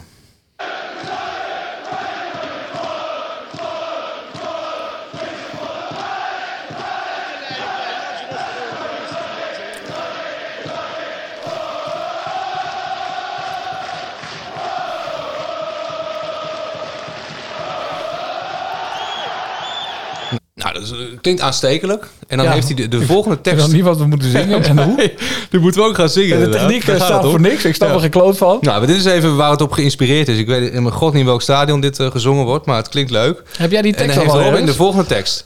Klinkt 21.22 21.42
aanstekelijk. 21.42 22.08
En 22.28 22.38
dan 22.38 22.46
Ja. 22.46 22.52
heeft 22.52 22.66
hij 22.68 22.76
de, 22.76 22.88
de 22.88 23.02
volgende 23.06 23.36
Ik 23.38 23.44
tekst. 23.44 23.58
weet 23.60 23.68
nog 23.68 23.76
niet 23.76 23.86
wat 23.86 23.98
we 23.98 24.06
moeten 24.06 24.32
zingen 24.32 24.64
en 24.64 24.84
hoe. 24.84 25.12
Nu 25.52 25.60
moeten 25.60 25.82
we 25.82 25.88
ook 25.88 25.96
gaan 25.96 26.10
zingen. 26.10 26.36
En 26.38 26.44
de 26.44 26.50
techniek 26.58 26.88
eh, 26.88 26.96
staat 26.96 27.24
voor 27.26 27.42
niks. 27.42 27.66
Ik 27.66 27.76
snap 27.76 27.88
Ja. 27.90 27.94
er 27.96 28.02
geen 28.02 28.10
kloot 28.10 28.38
van. 28.38 28.58
Nou, 28.62 28.78
maar 28.78 28.88
dit 28.88 28.96
is 28.96 29.06
even 29.06 29.36
waar 29.36 29.52
het 29.52 29.62
op 29.62 29.72
geïnspireerd 29.72 30.28
is. 30.28 30.38
Ik 30.38 30.48
weet 30.48 30.72
in 30.72 30.84
mijn 30.84 30.96
god 30.96 31.12
niet 31.12 31.22
in 31.22 31.28
welk 31.28 31.42
stadion 31.42 31.82
dit 31.82 32.00
eh, 32.00 32.12
gezongen 32.12 32.46
wordt, 32.46 32.66
maar 32.66 32.78
het 32.78 32.90
klinkt 32.90 33.12
leuk. 33.12 33.42
Heb 33.58 33.72
jij 33.72 33.82
die 33.82 33.92
En 33.92 33.98
tekst 33.98 34.16
dan 34.16 34.26
al 34.28 34.32
heeft 34.32 34.44
wel 34.44 34.52
Robin 34.52 34.66
de 34.66 34.74
volgende 34.78 35.06
tekst. 35.06 35.46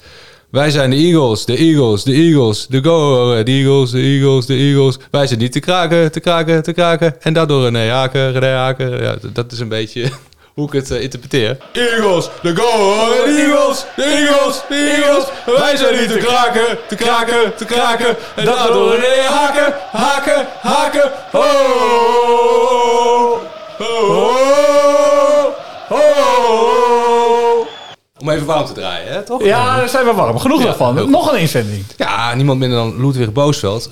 Wij 0.52 0.72
zijn 0.72 0.90
de 0.90 0.96
Eagles, 0.96 1.46
de 1.46 1.56
Eagles, 1.58 2.04
de 2.04 2.12
Eagles, 2.14 2.68
de 2.68 2.84
Go 2.84 3.32
Red 3.34 3.48
Eagles, 3.48 3.92
de 3.92 4.00
Eagles, 4.00 4.46
de 4.46 4.54
Eagles. 4.56 4.98
Wij 5.12 5.28
zijn 5.28 5.40
niet 5.40 5.52
te 5.52 5.60
kraken, 5.60 6.12
te 6.12 6.20
kraken, 6.20 6.64
te 6.64 6.74
kraken. 6.74 7.16
En 7.22 7.34
daardoor 7.34 7.64
René 7.64 7.90
Haken, 7.90 8.32
René 8.32 8.52
Haken. 8.54 9.02
Ja, 9.04 9.16
dat 9.34 9.52
is 9.52 9.60
een 9.60 9.68
beetje 9.68 10.10
hoe 10.60 10.68
ik 10.68 10.74
het 10.74 10.92
eh, 10.92 11.02
interpreteer. 11.02 11.58
Eagles, 11.72 12.30
de 12.42 12.56
Go 12.56 13.08
Red 13.10 13.38
Eagles, 13.38 13.86
de 13.96 14.04
Eagles, 14.04 14.62
de 14.70 14.76
Eagles. 14.76 15.26
Wij 15.60 15.76
zijn 15.78 16.00
niet 16.00 16.10
te 16.10 16.18
kraken, 16.18 16.78
te 16.88 16.96
kraken, 16.96 17.56
te 17.56 17.66
kraken. 17.66 18.16
En 18.36 18.46
daardoor 18.46 18.96
René 18.96 19.22
Haken, 19.22 19.74
Haken, 19.92 20.48
Haken. 20.62 21.12
Ho, 21.32 21.42
ho, 23.78 23.88
ho, 23.88 24.32
ho. 25.88 27.68
Om 28.20 28.30
even 28.30 28.46
warm 28.46 28.66
te 28.66 28.74
draaien, 28.74 29.14
hè, 29.14 29.22
toch? 29.22 29.44
Ja, 29.44 29.78
daar 29.78 29.90
zijn 29.90 30.06
we 30.06 30.14
warm. 30.14 30.40
Genoeg 30.40 30.60
Ja, 30.60 30.66
daarvan. 30.66 31.10
Nog 31.10 31.32
een 31.32 31.40
inzending. 31.40 31.86
Ja, 31.98 32.36
niemand 32.36 32.60
minder 32.60 32.78
dan 32.78 33.06
Ludwig 33.06 33.32
Boosveld. 33.32 33.90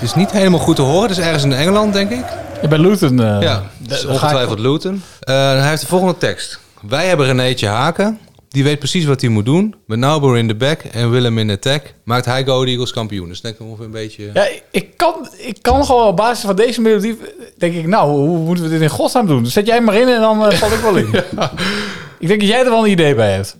Het 0.00 0.08
is 0.08 0.14
niet 0.14 0.30
helemaal 0.30 0.58
goed 0.58 0.76
te 0.76 0.82
horen. 0.82 1.08
Het 1.08 1.18
is 1.18 1.24
ergens 1.24 1.44
in 1.44 1.52
Engeland, 1.52 1.92
denk 1.92 2.10
ik. 2.10 2.24
Ja, 2.62 2.68
bij 2.68 2.78
Luton. 2.78 3.20
eh, 3.22 3.36
ja, 3.40 3.56
d- 3.58 3.62
het 3.82 3.90
is 3.90 4.00
daar 4.02 4.06
ga 4.06 4.08
ongetwijfeld 4.12 4.58
Luton. 4.58 5.02
Eh, 5.20 5.34
hij 5.34 5.68
heeft 5.68 5.80
de 5.80 5.86
volgende 5.86 6.16
tekst. 6.18 6.58
Wij 6.88 7.06
hebben 7.06 7.26
Renéetje 7.26 7.66
Haken. 7.66 8.18
Die 8.48 8.64
weet 8.64 8.78
precies 8.78 9.04
wat 9.04 9.20
hij 9.20 9.30
moet 9.30 9.44
doen. 9.44 9.74
Met 9.86 9.98
Nauber 9.98 10.36
in 10.38 10.48
de 10.48 10.54
back 10.54 10.80
en 10.80 11.10
Willem 11.10 11.38
in 11.38 11.50
attack. 11.50 11.94
Maakt 12.04 12.24
hij 12.24 12.44
Go 12.44 12.64
Eagles 12.64 12.92
kampioen. 12.92 13.28
Dus 13.28 13.40
denk 13.40 13.54
ik 13.54 13.60
ongeveer 13.66 13.84
een 13.84 13.90
beetje... 13.90 14.30
Ja, 14.34 14.42
ik- 14.48 14.62
ik 14.70 14.96
kan, 14.96 15.28
ik 15.36 15.56
kan 15.60 15.84
gewoon 15.84 16.06
op 16.06 16.16
basis 16.16 16.44
van 16.44 16.56
deze 16.56 16.80
melodie... 16.80 17.18
denk 17.58 17.74
ik, 17.74 17.86
nou, 17.86 18.10
hoe 18.10 18.38
moeten 18.38 18.64
we 18.64 18.70
dit 18.70 18.80
in 18.80 18.88
godsnaam 18.88 19.26
doen? 19.26 19.46
Zet 19.46 19.66
jij 19.66 19.80
maar 19.80 19.94
in 19.94 20.08
en 20.08 20.20
dan 20.20 20.46
eh, 20.46 20.56
val 20.58 20.72
ik 20.72 20.80
wel 20.80 20.96
in. 20.96 21.14
Ik 22.18 22.28
denk 22.28 22.40
dat 22.40 22.48
jij 22.48 22.58
er 22.64 22.70
wel 22.70 22.84
een 22.84 22.90
idee 22.90 23.14
bij 23.14 23.32
hebt. 23.32 23.56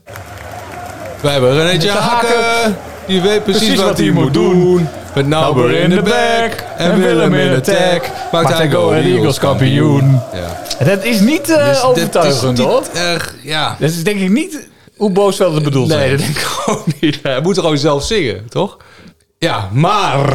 Wij 1.21 1.33
hebben 1.33 1.53
Renéetje 1.55 1.91
Haken. 1.91 2.77
Die 3.11 3.21
weet 3.21 3.45
precies, 3.45 3.75
wat 3.81 3.99
hij 3.99 4.11
moet 4.11 4.35
doen. 4.35 4.89
Met 5.15 5.27
Nauber 5.27 5.71
in 5.71 5.91
de 5.91 6.03
back 6.03 6.65
en 6.77 7.01
Willem 7.01 7.35
in 7.35 7.55
attack. 7.55 8.11
Maakt 8.33 8.53
hij 8.53 8.71
Go 8.71 8.91
Eagles 8.93 9.39
kampioen. 9.39 10.21
Ja. 10.33 10.85
Dat 10.85 11.05
is 11.05 11.21
niet 11.21 11.51
eh, 11.51 11.69
Dus 11.69 11.83
overtuigend, 11.83 12.59
is 12.59 12.65
hoor. 12.65 12.83
erg, 12.95 13.35
ja. 13.43 13.77
Dat 13.79 13.91
is 13.91 14.05
denk 14.05 14.21
ik 14.21 14.31
niet 14.31 14.69
hoe 14.97 15.11
boos 15.11 15.39
wel 15.39 15.55
het 15.55 15.63
bedoeld 15.63 15.89
Nee, 15.89 15.99
zijn. 15.99 16.11
dat 16.11 16.19
denk 16.21 16.37
ik 16.37 16.63
ook 16.67 16.85
niet. 17.01 17.19
Hij 17.23 17.41
moet 17.41 17.57
er 17.57 17.63
gewoon 17.63 17.79
zelf 17.79 18.05
zingen, 18.05 18.47
toch? 18.49 18.77
Ja, 19.39 19.69
maar... 19.73 20.29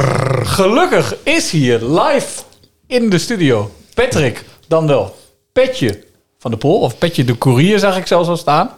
Gelukkig 0.46 1.16
is 1.24 1.52
hier 1.52 1.80
live 1.82 2.42
in 2.88 3.10
de 3.10 3.18
studio 3.18 3.72
Patrick, 3.94 4.44
dan 4.68 4.88
wel 4.88 5.16
Petje 5.54 6.04
van 6.40 6.52
de 6.52 6.58
Pool. 6.58 6.80
Of 6.80 6.98
Petje 6.98 7.24
de 7.24 7.38
Courier 7.38 7.80
zag 7.80 7.98
ik 7.98 8.08
zelfs 8.08 8.30
al 8.30 8.38
staan. 8.38 8.70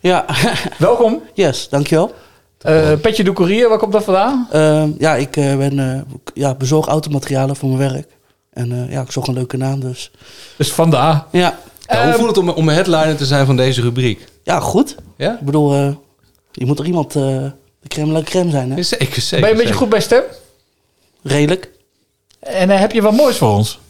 Ja. 0.00 0.24
Welkom. 0.78 1.22
Yes, 1.34 1.68
dankjewel. 1.68 2.14
Eh 2.62 2.92
Petje 3.00 3.24
de 3.24 3.32
Courier, 3.32 3.68
waar 3.68 3.78
komt 3.78 3.92
dat 3.92 4.04
vandaan? 4.04 4.48
Uh, 4.52 4.84
ja, 4.98 5.14
ik 5.14 5.36
uh, 5.36 5.56
ben 5.56 5.78
uh, 5.78 6.00
ja, 6.34 6.54
bezorg 6.54 6.86
automaterialen 6.86 7.56
voor 7.56 7.68
mijn 7.68 7.92
werk. 7.92 8.06
En 8.52 8.72
uh, 8.72 8.92
ja, 8.92 9.00
ik 9.00 9.10
zocht 9.10 9.28
een 9.28 9.34
leuke 9.34 9.56
naam 9.56 9.80
dus. 9.80 10.10
Dus 10.56 10.72
vandaar. 10.72 11.24
Ja. 11.30 11.58
ja 11.86 12.04
hoe 12.04 12.14
voelt 12.14 12.28
het 12.28 12.38
om, 12.38 12.48
om 12.48 12.68
een 12.68 12.74
headliner 12.74 13.16
te 13.16 13.26
zijn 13.26 13.46
van 13.46 13.56
deze 13.56 13.80
rubriek? 13.80 14.26
Ja, 14.42 14.60
goed. 14.60 14.94
Ja? 15.16 15.32
Ik 15.32 15.40
bedoel, 15.40 15.72
je 16.52 16.66
moet 16.66 16.78
er 16.78 16.86
iemand 16.86 17.12
de 17.12 17.52
crème 17.88 18.12
la 18.12 18.22
crème 18.22 18.50
zijn, 18.50 18.72
hè? 18.72 18.82
Zeker, 18.82 19.20
zeker. 19.20 19.40
Ben 19.40 19.48
je 19.48 19.54
een 19.54 19.60
beetje 19.62 19.78
goed 19.78 19.88
bij 19.88 20.00
stem? 20.00 20.22
Redelijk. 21.22 21.70
En 22.40 22.70
heb 22.70 22.92
je 22.92 23.02
wat 23.02 23.12
moois 23.12 23.36
voor 23.36 23.48
ons? 23.48 23.80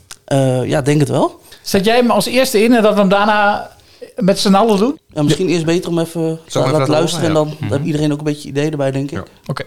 ja, 0.65 0.83
denk 0.83 1.01
het 1.01 1.09
wel. 1.09 1.41
Zet 1.63 1.85
jij 1.85 1.97
hem 1.97 2.11
als 2.11 2.27
eerste 2.27 2.63
in 2.63 2.75
en 2.75 2.83
dat 2.83 2.95
we 2.95 3.01
hem 3.01 3.09
daarna 3.09 3.71
met 4.17 4.39
z'n 4.39 4.55
allen 4.55 4.79
doen? 4.79 4.99
Ja, 5.09 5.23
misschien 5.23 5.49
eerst 5.49 5.65
beter 5.65 5.91
om 5.91 5.99
even 5.99 6.39
te 6.47 6.59
laten 6.59 6.91
luisteren. 6.91 7.29
En 7.29 7.35
dan, 7.35 7.57
heeft 7.61 7.85
iedereen 7.85 8.13
ook 8.13 8.19
een 8.19 8.25
beetje 8.25 8.49
idee 8.49 8.71
erbij, 8.71 8.91
denk 8.91 9.11
ik. 9.11 9.19
Oké. 9.19 9.31
Okay. 9.47 9.67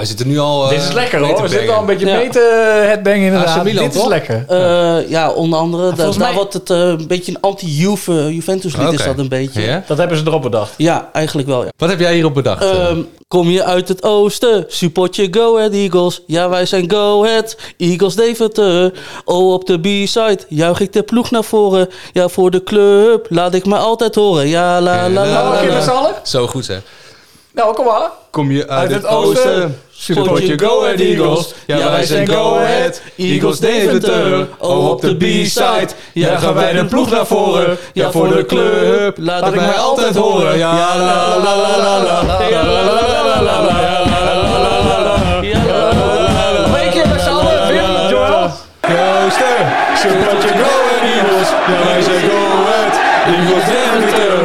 We 0.00 0.06
zitten 0.06 0.28
nu 0.28 0.38
al. 0.38 0.68
Dit 0.68 0.82
is 0.82 0.92
lekker 0.92 1.18
hoor. 1.18 1.42
We 1.42 1.48
zitten 1.48 1.74
al 1.74 1.80
een 1.80 1.86
beetje 1.86 2.06
ja. 2.06 2.16
mee 2.16 2.28
te 2.28 2.82
headbangen 2.86 3.20
inderdaad. 3.20 3.64
Milan, 3.64 3.84
Dit 3.84 3.94
is 3.94 4.06
lekker. 4.06 4.44
Uh, 4.50 5.08
ja, 5.08 5.30
onder 5.30 5.58
andere. 5.58 5.94
Da 5.94 6.08
mij... 6.08 6.18
Daar 6.18 6.34
wordt 6.34 6.52
het 6.52 6.70
uh, 6.70 6.78
een 6.78 7.06
beetje 7.06 7.32
een 7.32 7.40
anti-Juventus 7.40 8.76
lied 8.76 8.92
is 8.92 9.04
dat 9.04 9.18
een 9.18 9.28
beetje. 9.28 9.62
Ja? 9.62 9.84
Dat 9.86 9.98
hebben 9.98 10.16
ze 10.16 10.26
erop 10.26 10.42
bedacht. 10.42 10.74
Ja, 10.76 11.08
eigenlijk 11.12 11.48
wel. 11.48 11.64
Ja. 11.64 11.70
Wat 11.76 11.88
heb 11.88 12.00
jij 12.00 12.14
hierop 12.14 12.34
bedacht? 12.34 12.64
Um, 12.64 13.08
kom 13.28 13.48
je 13.48 13.64
uit 13.64 13.88
het 13.88 14.02
oosten, 14.02 14.64
support 14.68 15.16
je 15.16 15.28
Go 15.30 15.56
Ahead 15.56 15.72
Eagles. 15.72 16.22
Ja, 16.26 16.48
wij 16.48 16.66
zijn 16.66 16.90
Go 16.90 17.24
Ahead 17.24 17.56
Eagles 17.76 18.14
Deventer. 18.14 18.92
Oh, 19.24 19.52
op 19.52 19.66
de 19.66 19.78
B-side 19.78 20.38
juich 20.48 20.80
ik 20.80 20.92
de 20.92 21.02
ploeg 21.02 21.30
naar 21.30 21.44
voren. 21.44 21.88
Ja, 22.12 22.28
voor 22.28 22.50
de 22.50 22.62
club 22.62 23.26
laat 23.28 23.54
ik 23.54 23.66
me 23.66 23.76
altijd 23.76 24.14
horen. 24.14 24.48
Ja, 24.48 24.80
la 24.80 25.08
la 25.08 25.08
la. 25.08 25.24
Nou, 25.24 25.66
la, 25.66 25.74
met 25.74 25.82
z'n 25.82 25.90
allen? 25.90 26.14
Zo 26.22 26.46
goed 26.46 26.64
zeg. 26.64 26.80
Nou, 27.52 27.74
kom 27.74 27.84
maar. 27.84 28.10
Kom 28.30 28.50
je 28.50 28.68
uit, 28.68 28.80
uit 28.80 28.90
het, 28.92 29.02
het 29.02 29.10
oosten, 29.10 29.50
oosten 29.50 29.78
support 30.00 30.46
je 30.46 30.58
Go 30.58 30.82
Ahead 30.82 31.00
Eagles. 31.00 31.54
Ja, 31.66 31.90
wij 31.90 32.04
zijn 32.04 32.28
Go 32.28 32.54
Ahead 32.54 33.00
Eagles 33.16 33.58
Deventer. 33.58 34.48
Oh, 34.58 34.88
op 34.88 35.00
de 35.00 35.16
B-side 35.16 35.88
ja, 36.12 36.36
gaan 36.36 36.54
wij 36.54 36.72
de 36.72 36.84
ploeg 36.84 37.10
naar 37.10 37.26
voren. 37.26 37.76
Ja, 37.92 38.10
voor 38.10 38.28
de 38.28 38.46
club 38.46 39.16
laat 39.18 39.46
ik 39.46 39.54
mij 39.54 39.74
altijd 39.74 40.16
horen. 40.16 40.58
Ja, 40.58 40.96
la 40.96 41.38
la 41.38 41.56
la 41.56 41.76
la 41.76 42.02
la 42.02 42.24
la. 42.24 42.48
Ja, 42.48 42.64
la 42.64 42.82
la 42.82 42.92
la 43.22 43.42
la 43.42 43.62
la. 43.62 43.88
Nog 46.66 46.76
één 46.76 46.90
keer 46.90 47.08
met 47.08 47.20
z'n 47.20 47.28
allen. 47.28 47.66
Wim, 47.66 48.08
Joel. 48.10 48.50
Joosten, 48.80 49.56
support 49.96 50.42
je 50.42 50.48
Go 50.48 50.70
Ahead 50.86 51.02
Eagles. 51.02 51.48
Ja, 51.48 51.84
wij 51.84 52.02
zijn 52.02 52.20
Go 52.20 52.59
Ahead 53.20 53.38
Eagles 53.38 53.64
Deventer. 53.64 54.38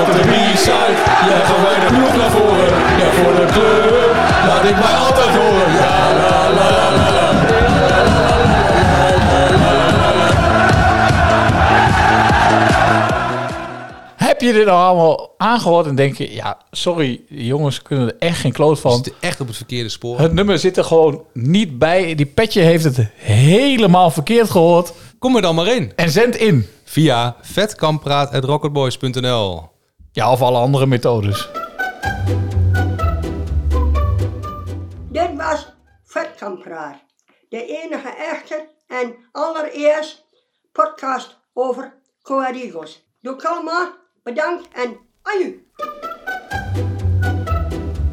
Op 0.00 0.12
de 0.12 0.20
B-side 0.20 0.96
ja, 1.28 1.38
gaan 1.44 1.62
wij 1.62 1.80
de 1.80 1.94
ploeg 1.96 2.16
naar 2.16 2.30
voren. 2.30 2.68
Ja, 2.98 3.10
voor 3.10 3.34
de 3.34 3.46
club 3.52 4.16
laat 4.46 4.64
ik 4.64 4.74
mij 4.76 4.94
altijd 4.94 5.28
horen. 5.28 5.72
Ja, 5.72 6.12
la 6.14 6.52
la 6.52 6.90
la 6.96 7.10
la. 7.10 7.24
Heb 14.16 14.40
je 14.40 14.52
dit 14.52 14.66
nou 14.66 14.78
allemaal 14.78 15.34
aangehoord 15.36 15.86
en 15.86 15.94
denk 15.94 16.16
je, 16.18 16.34
ja, 16.34 16.58
sorry, 16.70 17.20
die 17.28 17.46
jongens 17.46 17.82
kunnen 17.82 18.08
er 18.08 18.16
echt 18.18 18.40
geen 18.40 18.52
kloot 18.52 18.80
van. 18.80 18.92
Zitten 18.92 19.12
echt 19.20 19.40
op 19.40 19.46
het 19.46 19.56
verkeerde 19.56 19.88
spoor. 19.88 20.18
Het 20.20 20.32
nummer 20.32 20.58
zit 20.58 20.76
er 20.76 20.84
gewoon 20.84 21.22
niet 21.32 21.78
bij. 21.78 22.14
Die 22.14 22.26
petje 22.26 22.60
heeft 22.60 22.84
het 22.84 22.98
helemaal 23.16 24.10
verkeerd 24.10 24.50
gehoord. 24.50 24.92
Kom 25.18 25.36
er 25.36 25.42
dan 25.42 25.54
maar 25.54 25.66
in. 25.66 25.92
En 25.96 26.10
zend 26.10 26.36
in. 26.36 26.66
Via 26.86 27.36
vetkampraat.rocketboys.nl 27.40 29.68
Ja, 30.12 30.32
of 30.32 30.42
alle 30.42 30.58
andere 30.58 30.86
methodes. 30.86 31.48
Dit 35.10 35.36
was 35.36 35.74
Vetkampraat. 36.04 36.96
De 37.48 37.66
enige 37.66 38.08
echte 38.08 38.68
en 38.86 39.14
allereerst 39.32 40.26
podcast 40.72 41.38
over 41.52 41.94
Coadigos. 42.22 43.06
Doe 43.20 43.36
kalma, 43.36 43.96
bedankt 44.22 44.68
en 44.72 44.96
aju. 45.22 45.64